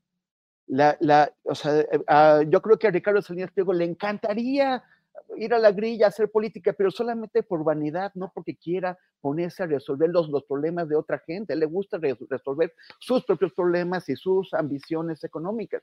La, 0.67 0.95
la, 0.99 1.33
o 1.41 1.55
sea, 1.55 1.79
eh, 1.79 2.47
yo 2.49 2.61
creo 2.61 2.77
que 2.77 2.87
a 2.87 2.91
Ricardo 2.91 3.19
Salinas 3.23 3.51
Pliego 3.51 3.73
le 3.73 3.85
encantaría 3.85 4.83
ir 5.37 5.55
a 5.55 5.59
la 5.59 5.71
grilla, 5.71 6.05
hacer 6.05 6.29
política, 6.29 6.73
pero 6.73 6.91
solamente 6.91 7.41
por 7.41 7.63
vanidad, 7.63 8.11
no 8.13 8.31
porque 8.31 8.55
quiera 8.55 8.95
ponerse 9.21 9.63
a 9.63 9.65
resolver 9.65 10.11
los, 10.11 10.29
los 10.29 10.43
problemas 10.43 10.87
de 10.87 10.95
otra 10.95 11.17
gente. 11.17 11.55
le 11.55 11.65
gusta 11.65 11.97
resolver 11.97 12.75
sus 12.99 13.25
propios 13.25 13.53
problemas 13.53 14.07
y 14.07 14.15
sus 14.15 14.53
ambiciones 14.53 15.23
económicas. 15.23 15.81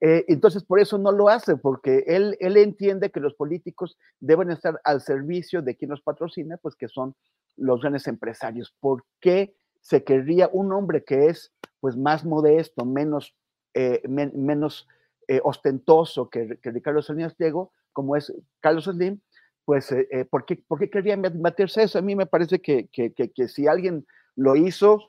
Eh, 0.00 0.24
entonces, 0.28 0.62
por 0.64 0.78
eso 0.78 0.96
no 0.96 1.10
lo 1.10 1.28
hace, 1.28 1.56
porque 1.56 2.04
él, 2.06 2.36
él 2.40 2.56
entiende 2.56 3.10
que 3.10 3.20
los 3.20 3.34
políticos 3.34 3.98
deben 4.20 4.50
estar 4.50 4.80
al 4.84 5.00
servicio 5.00 5.60
de 5.60 5.76
quien 5.76 5.90
los 5.90 6.02
patrocina, 6.02 6.56
pues 6.56 6.76
que 6.76 6.88
son 6.88 7.14
los 7.56 7.80
grandes 7.80 8.06
empresarios. 8.06 8.74
¿Por 8.78 9.04
qué 9.20 9.54
se 9.80 10.04
querría 10.04 10.48
un 10.52 10.72
hombre 10.72 11.02
que 11.02 11.26
es 11.26 11.52
pues 11.80 11.96
más 11.96 12.24
modesto, 12.24 12.84
menos, 12.84 13.34
eh, 13.74 14.02
menos 14.06 14.86
eh, 15.26 15.40
ostentoso 15.42 16.28
que, 16.30 16.58
que, 16.62 16.70
Ricardo 16.70 17.02
Salinas 17.02 17.36
Diego, 17.36 17.72
como 17.92 18.14
es 18.14 18.32
Carlos 18.60 18.84
Slim? 18.84 19.20
Pues, 19.64 19.94
¿por, 20.30 20.46
qué, 20.46 20.56
¿por 20.66 20.78
qué 20.78 20.88
querría 20.88 21.16
meterse 21.18 21.82
eso? 21.82 21.98
A 21.98 22.02
mí 22.02 22.16
me 22.16 22.24
parece 22.24 22.58
que, 22.60 22.88
que, 22.88 23.12
que 23.12 23.48
si 23.48 23.66
alguien 23.66 24.06
lo 24.34 24.56
hizo, 24.56 25.08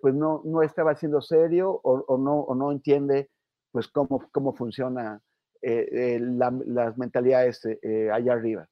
pues 0.00 0.14
no, 0.14 0.40
no 0.46 0.62
estaba 0.62 0.94
siendo 0.94 1.20
serio 1.20 1.78
o, 1.84 2.04
o, 2.08 2.16
no, 2.16 2.40
o 2.40 2.54
no 2.54 2.72
entiende 2.72 3.28
pues 3.72 3.88
cómo, 3.88 4.28
cómo 4.32 4.54
funciona 4.54 5.20
eh, 5.60 5.88
eh, 5.92 6.20
las 6.20 6.96
mentalidades 6.98 7.60
eh, 7.64 8.10
allá 8.12 8.32
arriba. 8.32 8.68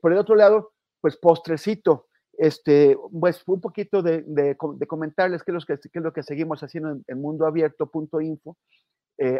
por 0.00 0.12
el 0.12 0.18
otro 0.18 0.34
lado, 0.34 0.72
pues 1.00 1.18
postrecito, 1.18 2.06
este, 2.38 2.96
pues 3.12 3.42
un 3.46 3.60
poquito 3.60 4.02
de, 4.02 4.56
comentarles 4.88 5.42
qué 5.42 5.52
es, 5.52 5.54
lo 5.54 5.76
que, 5.76 6.00
lo 6.00 6.12
que 6.12 6.22
seguimos 6.22 6.62
haciendo 6.62 6.90
en, 6.90 7.04
en 7.06 7.20
mundoabierto.info. 7.20 8.56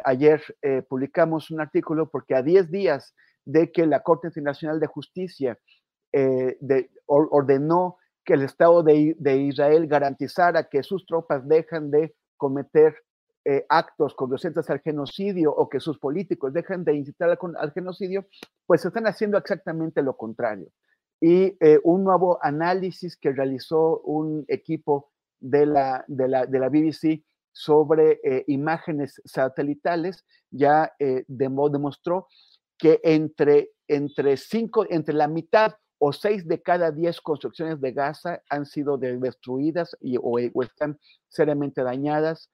ayer 0.04 0.42
publicamos 0.86 1.50
un 1.50 1.60
artículo 1.62 2.10
porque 2.10 2.34
a 2.34 2.42
10 2.42 2.70
días 2.70 3.14
de 3.46 3.72
que 3.72 3.86
la 3.86 4.02
Corte 4.02 4.28
Internacional 4.28 4.80
de 4.80 4.86
Justicia 4.86 5.58
de, 6.12 6.90
ordenó 7.06 7.96
que 8.22 8.34
el 8.34 8.42
Estado 8.42 8.82
de, 8.82 9.16
de, 9.18 9.36
Israel 9.38 9.86
garantizara 9.86 10.68
que 10.68 10.82
sus 10.82 11.06
tropas 11.06 11.48
dejan 11.48 11.90
de 11.90 12.14
cometer 12.36 12.96
eh, 13.42 13.64
actos 13.70 14.14
conducentes 14.14 14.68
al 14.68 14.80
genocidio 14.80 15.50
o 15.50 15.66
que 15.70 15.80
sus 15.80 15.98
políticos 15.98 16.52
dejen 16.52 16.84
de 16.84 16.94
incitar 16.94 17.30
al, 17.30 17.72
genocidio, 17.72 18.26
pues 18.66 18.84
están 18.84 19.06
haciendo 19.06 19.38
exactamente 19.38 20.02
lo 20.02 20.14
contrario. 20.14 20.68
Y 21.22 21.56
eh, 21.60 21.80
un 21.82 22.04
nuevo 22.04 22.38
análisis 22.42 23.16
que 23.16 23.32
realizó 23.32 24.00
un 24.00 24.44
equipo 24.46 25.10
de 25.38 25.64
la, 25.64 26.04
de 26.06 26.28
la, 26.28 26.44
de 26.44 26.58
la 26.58 26.68
BBC 26.68 27.24
sobre 27.50 28.20
eh, 28.22 28.44
imágenes 28.48 29.22
satelitales 29.24 30.22
ya 30.50 30.92
demostró 31.26 32.28
que 32.76 33.00
entre, 33.02 33.70
entre, 33.88 34.36
cinco, 34.36 34.84
entre 34.90 35.14
la 35.14 35.28
mitad 35.28 35.76
o 35.98 36.12
seis 36.12 36.46
de 36.46 36.60
cada 36.60 36.90
diez 36.90 37.22
construcciones 37.22 37.80
de 37.80 37.92
Gaza 37.92 38.42
han 38.50 38.66
sido 38.66 38.98
destruidas 38.98 39.96
y, 39.98 40.18
o, 40.18 40.36
o 40.52 40.62
están 40.62 40.98
seriamente 41.28 41.82
dañadas 41.82 42.50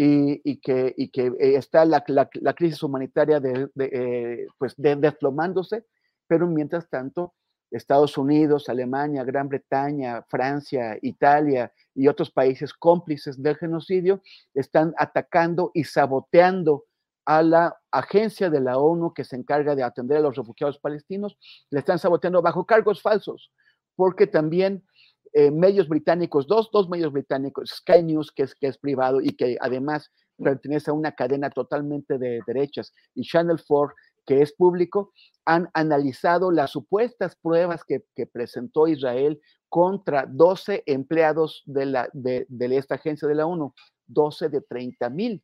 y, 0.00 0.58
que, 0.58 0.94
eh, 0.96 1.56
está 1.56 1.84
la, 1.84 2.04
la, 2.06 2.54
crisis 2.54 2.82
humanitaria 2.84 3.40
de, 3.40 3.68
eh, 3.80 4.46
pues 4.56 4.74
desplomándose, 4.76 5.84
pero 6.28 6.46
mientras 6.46 6.88
tanto 6.88 7.34
Estados 7.72 8.16
Unidos, 8.16 8.68
Alemania, 8.68 9.24
Gran 9.24 9.48
Bretaña, 9.48 10.22
Francia, 10.28 10.96
Italia 11.02 11.72
y 11.94 12.06
otros 12.06 12.30
países 12.30 12.72
cómplices 12.72 13.42
del 13.42 13.56
genocidio 13.56 14.22
están 14.54 14.94
atacando 14.98 15.72
y 15.74 15.82
saboteando 15.82 16.84
a 17.26 17.42
la 17.42 17.76
agencia 17.90 18.50
de 18.50 18.60
la 18.60 18.78
ONU 18.78 19.12
que 19.12 19.24
se 19.24 19.34
encarga 19.34 19.74
de 19.74 19.82
atender 19.82 20.18
a 20.18 20.20
los 20.20 20.36
refugiados 20.36 20.78
palestinos, 20.78 21.36
le 21.70 21.80
están 21.80 21.98
saboteando 21.98 22.40
bajo 22.40 22.64
cargos 22.64 23.02
falsos, 23.02 23.50
porque 23.96 24.28
también 24.28 24.84
eh, 25.32 25.50
medios 25.50 25.88
británicos, 25.88 26.46
dos, 26.46 26.70
dos 26.72 26.88
medios 26.88 27.12
británicos, 27.12 27.70
Sky 27.70 28.02
News, 28.02 28.32
que 28.32 28.44
es, 28.44 28.54
que 28.54 28.68
es 28.68 28.78
privado 28.78 29.20
y 29.20 29.30
que 29.36 29.56
además 29.60 30.10
pertenece 30.36 30.90
a 30.90 30.94
una 30.94 31.12
cadena 31.12 31.50
totalmente 31.50 32.18
de 32.18 32.40
derechas, 32.46 32.92
y 33.14 33.22
Channel 33.22 33.60
4, 33.66 33.94
que 34.26 34.42
es 34.42 34.52
público, 34.52 35.12
han 35.44 35.68
analizado 35.72 36.50
las 36.50 36.70
supuestas 36.72 37.34
pruebas 37.36 37.82
que, 37.84 38.04
que 38.14 38.26
presentó 38.26 38.86
Israel 38.86 39.40
contra 39.68 40.26
12 40.28 40.82
empleados 40.86 41.62
de, 41.66 41.86
la, 41.86 42.08
de, 42.12 42.46
de, 42.48 42.76
esta 42.76 42.96
agencia 42.96 43.26
de 43.26 43.34
la 43.34 43.46
ONU, 43.46 43.74
12 44.06 44.48
de 44.48 44.60
30 44.60 45.10
mil. 45.10 45.42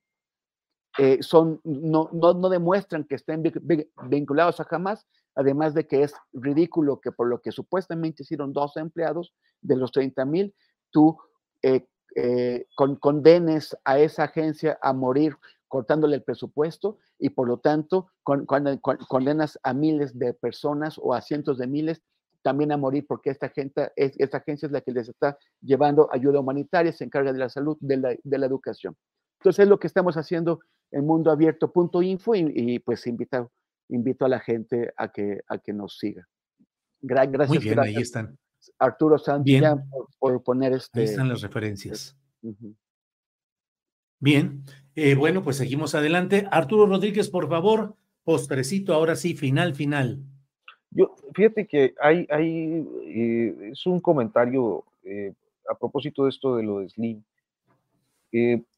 Eh, 0.99 1.23
son, 1.23 1.61
no, 1.65 2.09
no, 2.13 2.35
no, 2.35 2.49
demuestran 2.49 3.05
que 3.05 3.17
estén 3.17 3.43
vinculados 4.09 4.61
a 4.61 4.67
Hamas, 4.71 5.07
además 5.35 5.75
de 5.75 5.87
que 5.87 6.03
es 6.03 6.15
ridículo 6.33 7.01
que 7.01 7.13
por 7.13 7.29
lo 7.29 7.41
que 7.41 7.53
supuestamente 7.53 8.23
hicieron 8.23 8.53
12 8.53 8.81
empleados 8.81 9.33
de 9.61 9.77
los 9.77 9.93
30 9.93 10.25
mil, 10.25 10.55
tú 10.91 11.19
eh, 11.63 11.87
eh, 12.17 12.67
condenes 13.01 13.77
a 13.85 13.99
esa 13.99 14.25
agencia 14.25 14.79
a 14.81 14.93
morir 14.93 15.37
cortándole 15.67 16.17
el 16.17 16.23
presupuesto 16.23 16.99
y 17.19 17.31
por 17.31 17.49
lo 17.49 17.59
tanto 17.59 18.07
condenas 18.23 19.59
a 19.65 19.75
miles 19.75 20.17
de 20.17 20.33
personas 20.33 21.01
o 21.03 21.15
a 21.15 21.21
cientos 21.21 21.59
de 21.59 21.67
miles 21.67 22.03
también 22.43 22.71
a 22.71 22.77
morir 22.77 23.07
porque 23.09 23.31
esta, 23.31 23.47
agencia 23.47 23.91
es 24.67 24.71
la 24.71 24.83
que 24.83 24.93
les 24.93 25.09
está 25.09 25.37
llevando 25.63 26.09
ayuda 26.13 26.41
humanitaria, 26.41 26.93
se 26.93 27.05
encarga 27.05 27.33
de 27.33 27.39
la 27.39 27.49
salud, 27.49 27.77
de 27.81 27.97
la, 27.97 28.47
educación. 28.47 28.95
Entonces 29.41 29.65
es 29.65 29.69
lo 29.69 29.81
que 29.81 29.87
estamos 29.87 30.17
haciendo 30.17 30.61
en 30.93 31.07
mundoabierto.info 31.07 32.35
y, 32.35 32.53
y 32.55 32.79
pues 32.79 33.07
invito, 33.07 33.51
invito 33.89 34.25
a 34.25 34.29
la 34.29 34.41
gente 34.41 34.93
a 34.97 35.11
que, 35.13 35.41
a 35.49 35.59
que 35.59 35.73
nos 35.73 35.99
siga. 35.99 36.27
gracias. 37.01 37.49
Muy 37.49 37.59
bien, 37.59 37.79
ahí 37.79 37.97
están. 37.97 38.39
Arturo 38.79 39.19
Santos 39.19 39.53
por, 40.19 40.43
poner 40.43 40.73
este. 40.73 41.01
Ahí 41.01 41.07
están 41.07 41.29
las 41.29 41.43
referencias. 41.43 42.17
Bien, 44.19 44.65
eh, 44.95 45.15
bueno, 45.15 45.43
pues 45.43 45.57
seguimos 45.57 45.95
adelante. 45.95 46.47
Arturo 46.51 46.87
Rodríguez, 46.87 47.29
por 47.29 47.49
favor, 47.49 47.95
postrecito, 48.25 48.95
ahora 48.95 49.17
sí, 49.17 49.35
final, 49.35 49.75
final. 49.75 50.23
Yo, 50.91 51.15
fíjate 51.35 51.67
que 51.67 51.95
hay, 52.01 52.27
hay 52.31 52.87
eh, 53.07 53.71
es 53.73 53.85
un 53.87 54.01
comentario 54.01 54.85
eh, 55.03 55.35
a 55.69 55.77
propósito 55.77 56.25
de 56.25 56.31
esto 56.31 56.57
de 56.57 56.63
lo 56.63 56.81
de 56.81 56.89
Slim. 56.89 57.23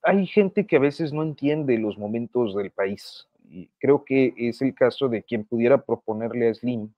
hay 0.02 0.26
gente 0.26 0.66
que 0.66 0.76
a 0.76 0.80
veces 0.80 1.12
no 1.12 1.22
entiende 1.22 1.78
los 1.78 1.98
momentos 1.98 2.54
del 2.54 2.70
país. 2.70 3.28
Creo 3.78 4.04
que 4.04 4.34
es 4.36 4.60
el 4.62 4.74
caso 4.74 5.08
de 5.08 5.22
quien 5.22 5.44
pudiera 5.44 5.82
proponerle 5.84 6.48
a 6.48 6.54
Slim 6.54 6.92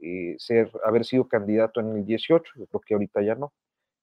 eh, 0.00 0.36
ser, 0.38 0.70
haber 0.84 1.04
sido 1.04 1.26
candidato 1.26 1.80
en 1.80 1.88
el 1.96 2.06
18, 2.06 2.52
yo 2.56 2.66
creo 2.66 2.80
que 2.80 2.94
ahorita 2.94 3.22
ya 3.22 3.34
no, 3.34 3.52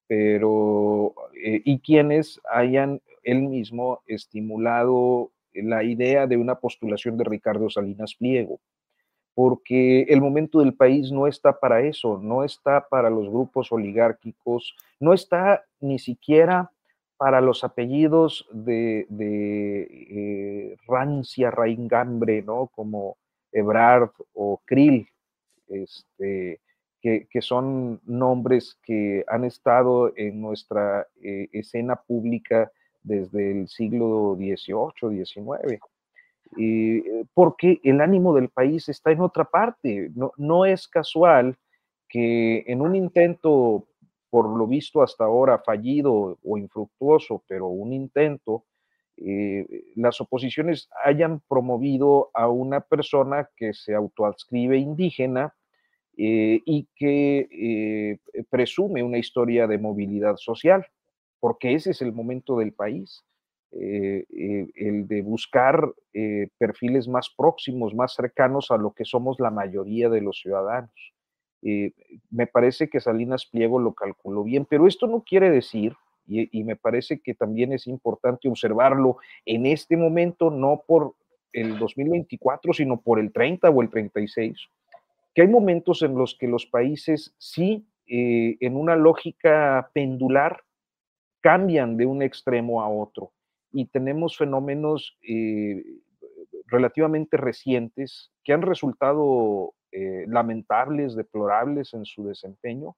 pero, 0.07 1.15
eh, 1.33 1.61
y 1.63 1.79
quienes 1.79 2.41
hayan 2.49 3.01
él 3.23 3.43
mismo 3.43 4.01
estimulado 4.05 5.31
la 5.53 5.83
idea 5.83 6.27
de 6.27 6.37
una 6.37 6.55
postulación 6.55 7.17
de 7.17 7.23
Ricardo 7.23 7.69
Salinas 7.69 8.15
Pliego, 8.15 8.59
porque 9.33 10.03
el 10.03 10.21
momento 10.21 10.59
del 10.59 10.73
país 10.73 11.11
no 11.11 11.27
está 11.27 11.59
para 11.59 11.81
eso, 11.81 12.19
no 12.21 12.43
está 12.43 12.87
para 12.87 13.09
los 13.09 13.29
grupos 13.29 13.71
oligárquicos, 13.71 14.75
no 14.99 15.13
está 15.13 15.63
ni 15.79 15.97
siquiera 15.97 16.71
para 17.18 17.41
los 17.41 17.63
apellidos 17.63 18.47
de, 18.51 19.07
eh, 19.09 20.76
rancia, 20.88 21.51
raingambre, 21.51 22.41
¿no? 22.41 22.68
Como 22.68 23.18
Ebrard 23.51 24.11
o 24.34 24.61
Krill, 24.66 25.07
este, 25.68 26.59
que, 27.01 27.41
son 27.41 28.01
nombres 28.05 28.78
que 28.84 29.24
han 29.28 29.43
estado 29.43 30.11
en 30.16 30.41
nuestra 30.41 31.07
eh, 31.22 31.47
escena 31.51 31.95
pública 31.95 32.72
desde 33.03 33.51
el 33.51 33.68
siglo 33.68 34.36
XVIII, 34.36 35.26
XIX. 35.26 35.80
Eh, 36.57 37.26
porque 37.34 37.80
el 37.84 38.01
ánimo 38.01 38.34
del 38.34 38.49
país 38.49 38.89
está 38.89 39.11
en 39.11 39.22
otra 39.22 39.45
parte. 39.45 40.09
No, 40.16 40.32
no 40.38 40.66
es 40.66 40.88
casual 40.88 41.57
que 42.09 42.63
en 42.68 42.82
un 42.82 42.95
intento, 42.95 43.88
por 44.36 44.49
lo 44.49 44.67
visto 44.67 45.01
hasta 45.01 45.23
ahora 45.23 45.59
fallido 45.59 46.38
o 46.43 46.57
infructuoso, 46.57 47.45
pero 47.47 47.67
un 47.67 47.93
intento, 47.93 48.65
eh, 49.15 49.65
las 49.95 50.19
oposiciones 50.19 50.89
hayan 51.05 51.39
promovido 51.47 52.31
a 52.33 52.49
una 52.49 52.81
persona 52.81 53.49
que 53.55 53.73
se 53.73 53.95
autoadscribe 53.95 54.75
indígena 54.75 55.53
eh, 56.17 56.59
y 56.65 56.86
que 56.97 57.47
eh, 57.49 58.43
presume 58.49 59.03
una 59.03 59.19
historia 59.19 59.67
de 59.67 59.77
movilidad 59.77 60.36
social, 60.36 60.86
porque 61.39 61.73
ese 61.73 61.91
es 61.91 62.01
el 62.01 62.11
momento 62.11 62.57
del 62.57 62.73
país, 62.73 63.23
el 63.71 65.07
de 65.07 65.21
buscar 65.21 65.93
perfiles 66.57 67.07
más 67.07 67.29
próximos, 67.38 67.95
más 67.95 68.13
cercanos 68.15 68.69
a 68.69 68.75
lo 68.75 68.91
que 68.91 69.05
somos 69.05 69.39
la 69.39 69.49
mayoría 69.49 70.09
de 70.09 70.19
los 70.19 70.41
ciudadanos. 70.41 71.14
Me 72.30 72.45
parece 72.45 72.89
que 72.89 72.99
Salinas 72.99 73.47
Pliego 73.47 73.80
lo 73.80 73.93
calculó 73.93 74.43
bien, 74.43 74.66
pero 74.66 74.88
esto 74.88 75.07
no 75.07 75.24
quiere 75.24 75.49
decir 75.49 75.95
y, 76.28 76.63
me 76.63 76.76
parece 76.76 77.20
que 77.20 77.36
también 77.36 77.72
es 77.74 77.88
importante 77.88 78.47
observarlo 78.47 79.18
en 79.45 79.66
este 79.66 79.95
momento, 79.95 80.49
no 80.49 80.84
por 80.88 81.13
el 81.53 81.78
2024, 81.78 82.74
sino 82.74 82.99
por 82.99 83.20
el 83.20 83.32
30 83.32 83.70
o 83.70 83.82
el 83.82 83.89
36, 83.89 84.57
que 85.34 85.41
hay 85.43 85.47
momentos 85.47 86.01
en 86.01 86.16
los 86.16 86.36
que 86.36 86.47
los 86.47 86.66
países 86.66 87.36
sí, 87.38 87.86
eh, 88.07 88.57
en 88.59 88.76
una 88.76 88.95
lógica 88.95 89.89
pendular, 89.93 90.63
cambian 91.41 91.95
de 91.95 92.07
un 92.07 92.24
extremo 92.24 92.82
a 92.82 92.89
otro. 92.89 93.32
Y 93.72 93.86
tenemos 93.86 94.38
fenómenos 94.38 95.18
eh, 95.22 95.84
relativamente 96.68 97.38
recientes 97.38 98.32
que 98.43 98.53
han 98.53 98.63
resultado 98.63 99.74
eh, 99.97 100.25
lamentables, 100.27 101.15
deplorables 101.15 101.93
en 101.93 102.03
su 102.03 102.27
desempeño, 102.27 102.97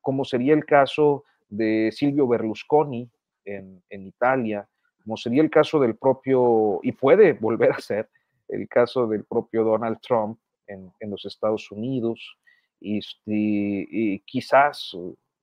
como 0.00 0.24
sería 0.24 0.54
el 0.54 0.64
caso 0.64 1.22
de 1.48 1.90
Silvio 1.92 2.26
Berlusconi 2.26 3.08
en, 3.44 3.82
Italia, 3.88 4.68
como 5.04 5.16
sería 5.16 5.42
el 5.42 5.50
caso 5.50 5.78
del 5.78 5.94
propio, 5.94 6.80
y 6.82 6.90
puede 6.90 7.34
volver 7.34 7.70
a 7.70 7.78
ser 7.78 8.08
el 8.48 8.68
caso 8.68 9.06
del 9.06 9.22
propio 9.22 9.62
Donald 9.62 10.00
Trump 10.00 10.40
en, 10.66 10.90
los 11.08 11.24
Estados 11.24 11.70
Unidos, 11.70 12.36
y, 12.80 14.18
quizás 14.26 14.96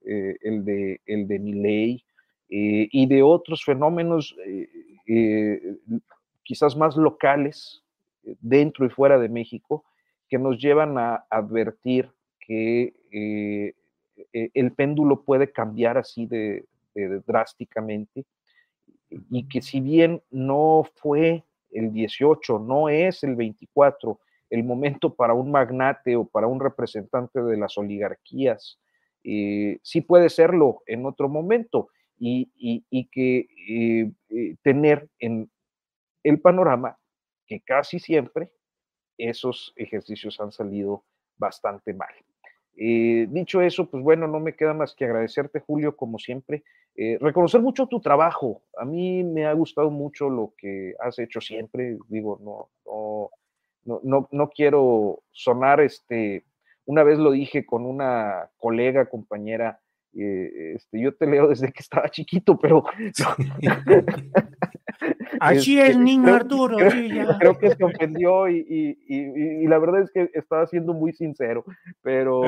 eh, 0.06 0.36
el 0.42 0.66
de, 0.66 1.00
el 1.06 1.26
de 1.26 1.40
Milley, 1.40 2.06
eh, 2.50 2.90
y 2.92 3.08
de 3.08 3.24
otros 3.24 3.64
fenómenos 3.64 4.36
eh, 5.08 5.78
quizás 6.44 6.76
más 6.76 6.98
locales 6.98 7.82
dentro 8.42 8.86
y 8.86 8.90
fuera 8.90 9.18
de 9.18 9.30
México 9.30 9.86
que 10.34 10.40
nos 10.40 10.58
llevan 10.58 10.98
a 10.98 11.28
advertir 11.30 12.10
que 12.40 12.92
eh, 13.12 13.76
el 14.56 14.72
péndulo 14.72 15.22
puede 15.22 15.52
cambiar 15.52 16.00
así 16.00 16.26
de, 16.26 16.66
drásticamente 17.28 18.26
y 19.30 19.48
que 19.48 19.62
si 19.62 19.80
bien 19.80 20.24
no 20.32 20.90
fue 20.96 21.44
el 21.70 21.94
18, 21.94 22.58
no 22.58 22.90
es 22.90 23.24
el 23.24 23.36
24 23.36 24.20
el 24.50 24.64
momento 24.64 25.14
para 25.14 25.36
un 25.36 25.52
magnate 25.52 26.16
o 26.16 26.26
para 26.26 26.48
un 26.48 26.60
representante 26.60 27.40
de 27.40 27.56
las 27.56 27.78
oligarquías, 27.78 28.80
eh, 29.24 29.78
sí 29.84 30.02
puede 30.02 30.30
serlo 30.30 30.82
en 30.88 31.06
otro 31.06 31.30
momento 31.30 31.90
y, 32.18 32.50
que 33.12 33.46
eh, 33.70 34.56
tener 34.64 35.08
en 35.20 35.52
el 36.24 36.42
panorama 36.42 36.98
que 37.46 37.60
casi 37.60 38.00
siempre 38.00 38.50
esos 39.18 39.74
ejercicios 39.76 40.40
han 40.40 40.52
salido 40.52 41.04
bastante 41.38 41.94
mal. 41.94 42.14
Eh, 42.76 43.28
dicho 43.30 43.62
eso, 43.62 43.90
pues 43.90 44.04
bueno, 44.04 44.28
no 44.28 44.40
me 44.40 44.56
queda 44.56 44.74
más 44.74 44.96
que 44.96 45.06
agradecerte, 45.06 45.60
Julio, 45.60 45.96
como 45.96 46.18
siempre. 46.18 46.64
Eh, 46.96 47.18
reconocer 47.20 47.62
mucho 47.62 47.88
tu 47.88 48.02
trabajo. 48.02 48.64
A 48.78 48.86
mí 48.86 49.24
me 49.24 49.46
ha 49.46 49.54
gustado 49.54 49.90
mucho 49.90 50.30
lo 50.30 50.54
que 50.58 50.96
has 51.00 51.18
hecho 51.20 51.42
siempre. 51.42 51.98
Digo, 52.08 52.40
no, 52.42 52.70
no, 53.86 54.00
no, 54.04 54.28
no, 54.32 54.50
quiero 54.50 55.24
sonar 55.32 55.82
este. 55.82 56.46
Una 56.86 57.04
vez 57.04 57.18
lo 57.18 57.32
dije 57.32 57.66
con 57.66 57.86
una 57.86 58.50
colega, 58.58 59.10
compañera, 59.10 59.80
eh, 60.16 60.74
este, 60.76 61.02
yo 61.02 61.16
te 61.16 61.26
leo 61.26 61.48
desde 61.48 61.72
que 61.72 61.82
estaba 61.82 62.10
chiquito, 62.10 62.60
pero 62.60 62.84
Así 65.44 65.78
es, 65.78 65.98
niño 65.98 66.34
Arturo. 66.34 66.78
Creo, 66.78 67.58
que 67.58 67.76
se 67.76 67.84
ofendió 67.84 68.48
y, 68.48 69.68
la 69.68 69.78
verdad 69.78 70.02
es 70.02 70.12
que 70.12 70.30
estaba 70.34 70.66
siendo 70.68 70.94
muy 70.94 71.12
sincero, 71.12 71.66
pero 72.02 72.44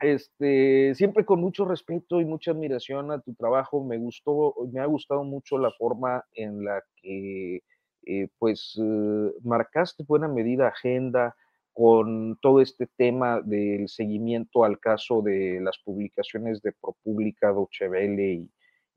este, 0.00 0.94
siempre 0.96 1.24
con 1.24 1.40
mucho 1.40 1.64
respeto 1.64 2.20
y 2.20 2.24
mucha 2.24 2.50
admiración 2.50 3.12
a 3.12 3.20
tu 3.20 3.34
trabajo. 3.34 3.84
Me 3.84 3.98
gustó, 3.98 4.54
me 4.72 4.80
ha 4.80 4.86
gustado 4.86 5.22
mucho 5.22 5.58
la 5.58 5.70
forma 5.70 6.24
en 6.34 6.64
la 6.64 6.82
que 6.96 7.62
eh, 8.04 8.28
pues 8.38 8.76
eh, 8.82 9.32
marcaste 9.44 10.02
buena 10.02 10.26
medida 10.26 10.68
agenda 10.68 11.36
con 11.72 12.36
todo 12.42 12.60
este 12.60 12.88
tema 12.96 13.40
del 13.42 13.88
seguimiento 13.88 14.64
al 14.64 14.80
caso 14.80 15.22
de 15.22 15.60
las 15.60 15.78
publicaciones 15.78 16.60
de 16.62 16.72
ProPublica, 16.72 17.54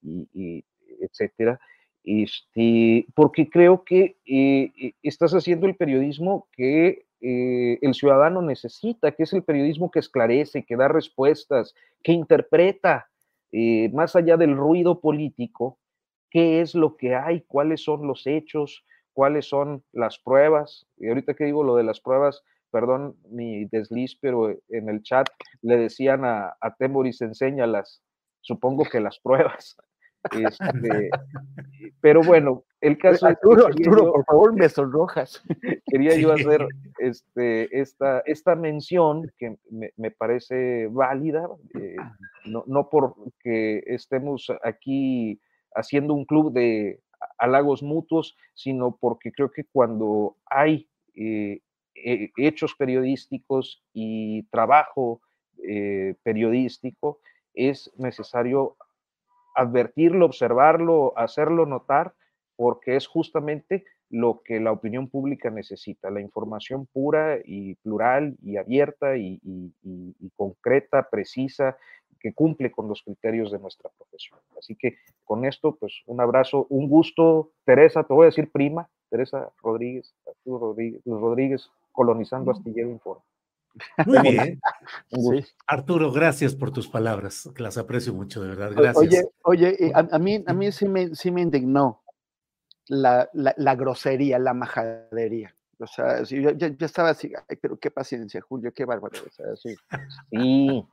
y, 0.04 0.28
y 0.34 0.66
etcétera 1.00 1.60
este, 2.04 3.06
porque 3.16 3.50
creo 3.50 3.84
que 3.84 4.18
eh, 4.26 4.72
eh, 4.82 4.94
estás 5.04 5.34
haciendo 5.34 5.68
el 5.68 5.76
periodismo 5.76 6.48
que 6.52 7.06
eh, 7.22 7.78
el 7.82 7.94
ciudadano 7.94 8.42
necesita, 8.42 9.12
que 9.12 9.24
es 9.24 9.34
el 9.34 9.44
periodismo 9.44 9.92
que 9.92 10.00
esclarece, 10.00 10.64
que 10.64 10.76
da 10.76 10.88
respuestas, 10.88 11.76
que 12.04 12.12
interpreta, 12.14 13.08
más 13.92 14.16
allá 14.16 14.38
del 14.38 14.56
ruido 14.56 15.02
político, 15.02 15.78
qué 16.30 16.62
es 16.62 16.74
lo 16.74 16.96
que 16.96 17.16
hay, 17.16 17.42
cuáles 17.42 17.84
son 17.84 18.08
los 18.08 18.26
hechos, 18.26 18.86
cuáles 19.12 19.46
son 19.46 19.84
las 19.92 20.20
pruebas. 20.20 20.88
Y 20.98 21.10
ahorita 21.10 21.34
que 21.34 21.44
digo 21.44 21.62
lo 21.62 21.76
de 21.76 21.84
las 21.84 22.00
pruebas, 22.00 22.44
perdón 22.72 23.18
mi 23.30 23.66
desliz, 23.66 24.16
pero 24.16 24.52
en 24.70 24.88
el 24.88 25.04
chat 25.04 25.28
le 25.62 25.76
decían 25.76 26.24
a, 26.24 26.56
a 26.62 26.76
Temoris, 26.76 27.22
enséñalas, 27.22 28.02
supongo 28.40 28.86
que 28.86 29.02
las 29.02 29.20
pruebas. 29.20 29.76
Este, 30.30 31.10
pero 32.00 32.22
bueno, 32.22 32.64
el 32.80 32.98
caso 32.98 33.28
Arturo, 33.28 33.68
Arturo, 33.68 34.12
por 34.12 34.26
favor, 34.26 34.54
me 34.54 34.70
sonrojas. 34.70 35.44
Quería 35.88 36.16
yo 36.16 36.32
hacer 36.32 36.68
este, 37.00 37.80
esta, 37.80 38.20
esta 38.26 38.56
mención 38.56 39.32
que 39.38 39.58
me, 39.70 40.12
parece 40.12 40.88
válida, 40.88 41.48
eh, 41.74 41.96
no, 42.46 42.64
no 42.68 42.90
porque 42.90 43.84
estemos 43.88 44.52
aquí 44.64 45.40
haciendo 45.74 46.14
un 46.14 46.26
club 46.26 46.54
de 46.54 47.02
halagos 47.38 47.82
mutuos, 47.82 48.38
sino 48.54 48.98
porque 48.98 49.32
creo 49.32 49.52
que 49.52 49.64
cuando 49.64 50.38
hay 50.46 50.88
eh, 51.16 51.62
hechos 51.96 52.76
periodísticos 52.76 53.84
y 53.94 54.44
trabajo 54.44 55.22
periodístico, 56.24 57.20
es 57.54 57.92
necesario 57.98 58.76
advertirlo, 59.56 60.26
observarlo, 60.26 61.14
hacerlo 61.18 61.66
notar, 61.66 62.14
porque 62.56 62.96
es 62.96 63.08
justamente 63.08 63.86
lo 64.12 64.42
que 64.44 64.60
la 64.60 64.72
opinión 64.72 65.08
pública 65.08 65.50
necesita, 65.50 66.12
la 66.12 66.22
información 66.22 66.86
pura 66.92 67.40
y 67.44 67.76
plural 67.76 68.36
y 68.44 68.58
abierta 68.58 69.16
y, 69.16 69.40
concreta, 70.36 71.08
precisa, 71.10 71.78
que 72.20 72.34
cumple 72.34 72.72
con 72.72 72.88
los 72.88 73.02
criterios 73.02 73.52
de 73.52 73.60
nuestra 73.60 73.90
profesión. 73.98 74.40
Así 74.58 74.76
que 74.76 74.98
con 75.24 75.46
esto, 75.46 75.76
pues 75.78 76.04
un 76.06 76.22
abrazo, 76.22 76.68
un 76.70 76.88
gusto, 76.88 77.52
Teresa, 77.66 78.04
te 78.04 78.14
voy 78.14 78.26
a 78.26 78.26
decir 78.28 78.52
prima, 78.52 78.90
Teresa 79.10 79.50
Rodríguez, 79.64 80.14
Arturo 80.28 80.60
Rodríguez, 80.60 81.02
Rodríguez 81.06 81.72
colonizando 81.92 82.52
Astillero 82.52 82.90
Informe. 82.90 83.24
Muy 84.06 84.20
bien. 84.22 84.62
Arturo, 85.68 86.12
gracias 86.12 86.56
por 86.56 86.72
tus 86.72 86.88
palabras, 86.88 87.50
que 87.56 87.64
las 87.64 87.78
aprecio 87.78 88.14
mucho, 88.14 88.42
de 88.42 88.50
verdad. 88.50 88.72
Gracias. 88.76 88.98
Oye, 89.44 89.78
oye 89.78 89.92
a, 89.94 90.20
mí, 90.20 90.44
a 90.46 90.54
mí 90.54 90.72
sí 90.72 90.88
me, 90.88 91.16
sí 91.16 91.32
me 91.32 91.42
indignó 91.42 92.04
la, 92.88 93.30
la, 93.34 93.76
grosería, 93.76 94.40
la 94.40 94.54
majadería. 94.54 95.56
O 95.80 95.88
sea, 95.88 96.24
yo, 96.24 96.52
yo, 96.52 96.86
estaba 96.86 97.10
así, 97.10 97.32
pero 97.62 97.78
qué 97.78 97.90
paciencia, 97.90 98.42
Julio, 98.42 98.72
qué 98.74 98.86
bárbaro. 98.86 99.20
O 99.26 99.32
sea, 99.32 99.56
sí. 99.56 99.76
sí. 100.30 100.86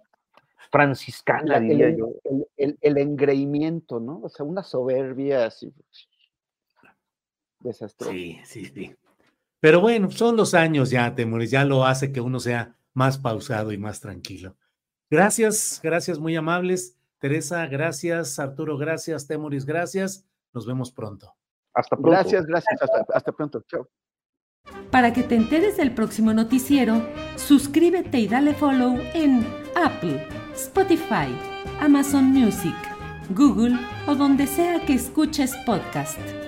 franciscana, 0.71 1.57
el, 1.57 1.69
diría 1.69 1.91
yo. 1.91 2.13
El, 2.57 2.79
el, 2.81 2.99
engreimiento, 2.99 4.01
¿no? 4.01 4.21
O 4.23 4.29
sea, 4.29 4.47
una 4.47 4.63
soberbia 4.63 5.47
así 5.47 5.73
desastrosa. 7.61 8.13
Sí, 8.13 8.41
sí, 8.45 8.65
sí. 8.67 8.95
Pero 9.61 9.81
bueno, 9.81 10.11
son 10.11 10.37
los 10.37 10.55
años 10.55 10.91
ya, 10.91 11.15
Temores, 11.15 11.51
ya 11.51 11.65
lo 11.65 11.85
hace 11.85 12.13
que 12.13 12.21
uno 12.21 12.39
sea 12.39 12.77
más 12.95 13.19
pausado 13.19 13.73
y 13.73 13.79
más 13.79 14.01
tranquilo. 14.01 14.57
Gracias, 15.11 15.81
gracias, 15.83 16.19
muy 16.19 16.37
amables. 16.37 16.97
Teresa, 17.19 17.67
gracias. 17.67 18.39
Arturo, 18.39 18.77
gracias. 18.77 19.27
Temoris, 19.27 19.65
gracias. 19.65 20.25
Nos 20.53 20.67
vemos 20.67 20.93
pronto. 20.93 21.35
Hasta 21.75 21.97
pronto. 21.97 22.11
Gracias, 22.11 22.47
gracias. 22.47 22.81
Hasta, 23.13 23.33
pronto. 23.33 23.63
Chao. 23.69 23.89
Para 24.91 25.13
que 25.13 25.23
te 25.23 25.35
enteres 25.35 25.77
del 25.77 25.95
próximo 25.95 26.33
noticiero, 26.33 27.03
suscríbete 27.37 28.19
y 28.19 28.29
dale 28.29 28.55
follow 28.55 28.99
en 29.15 29.47
Apple, 29.75 30.27
Spotify, 30.55 31.35
Amazon 31.81 32.25
Music, 32.27 32.77
Google 33.31 33.79
o 34.07 34.15
donde 34.15 34.47
sea 34.47 34.85
que 34.85 34.95
escuches 34.95 35.57
podcast 35.65 36.48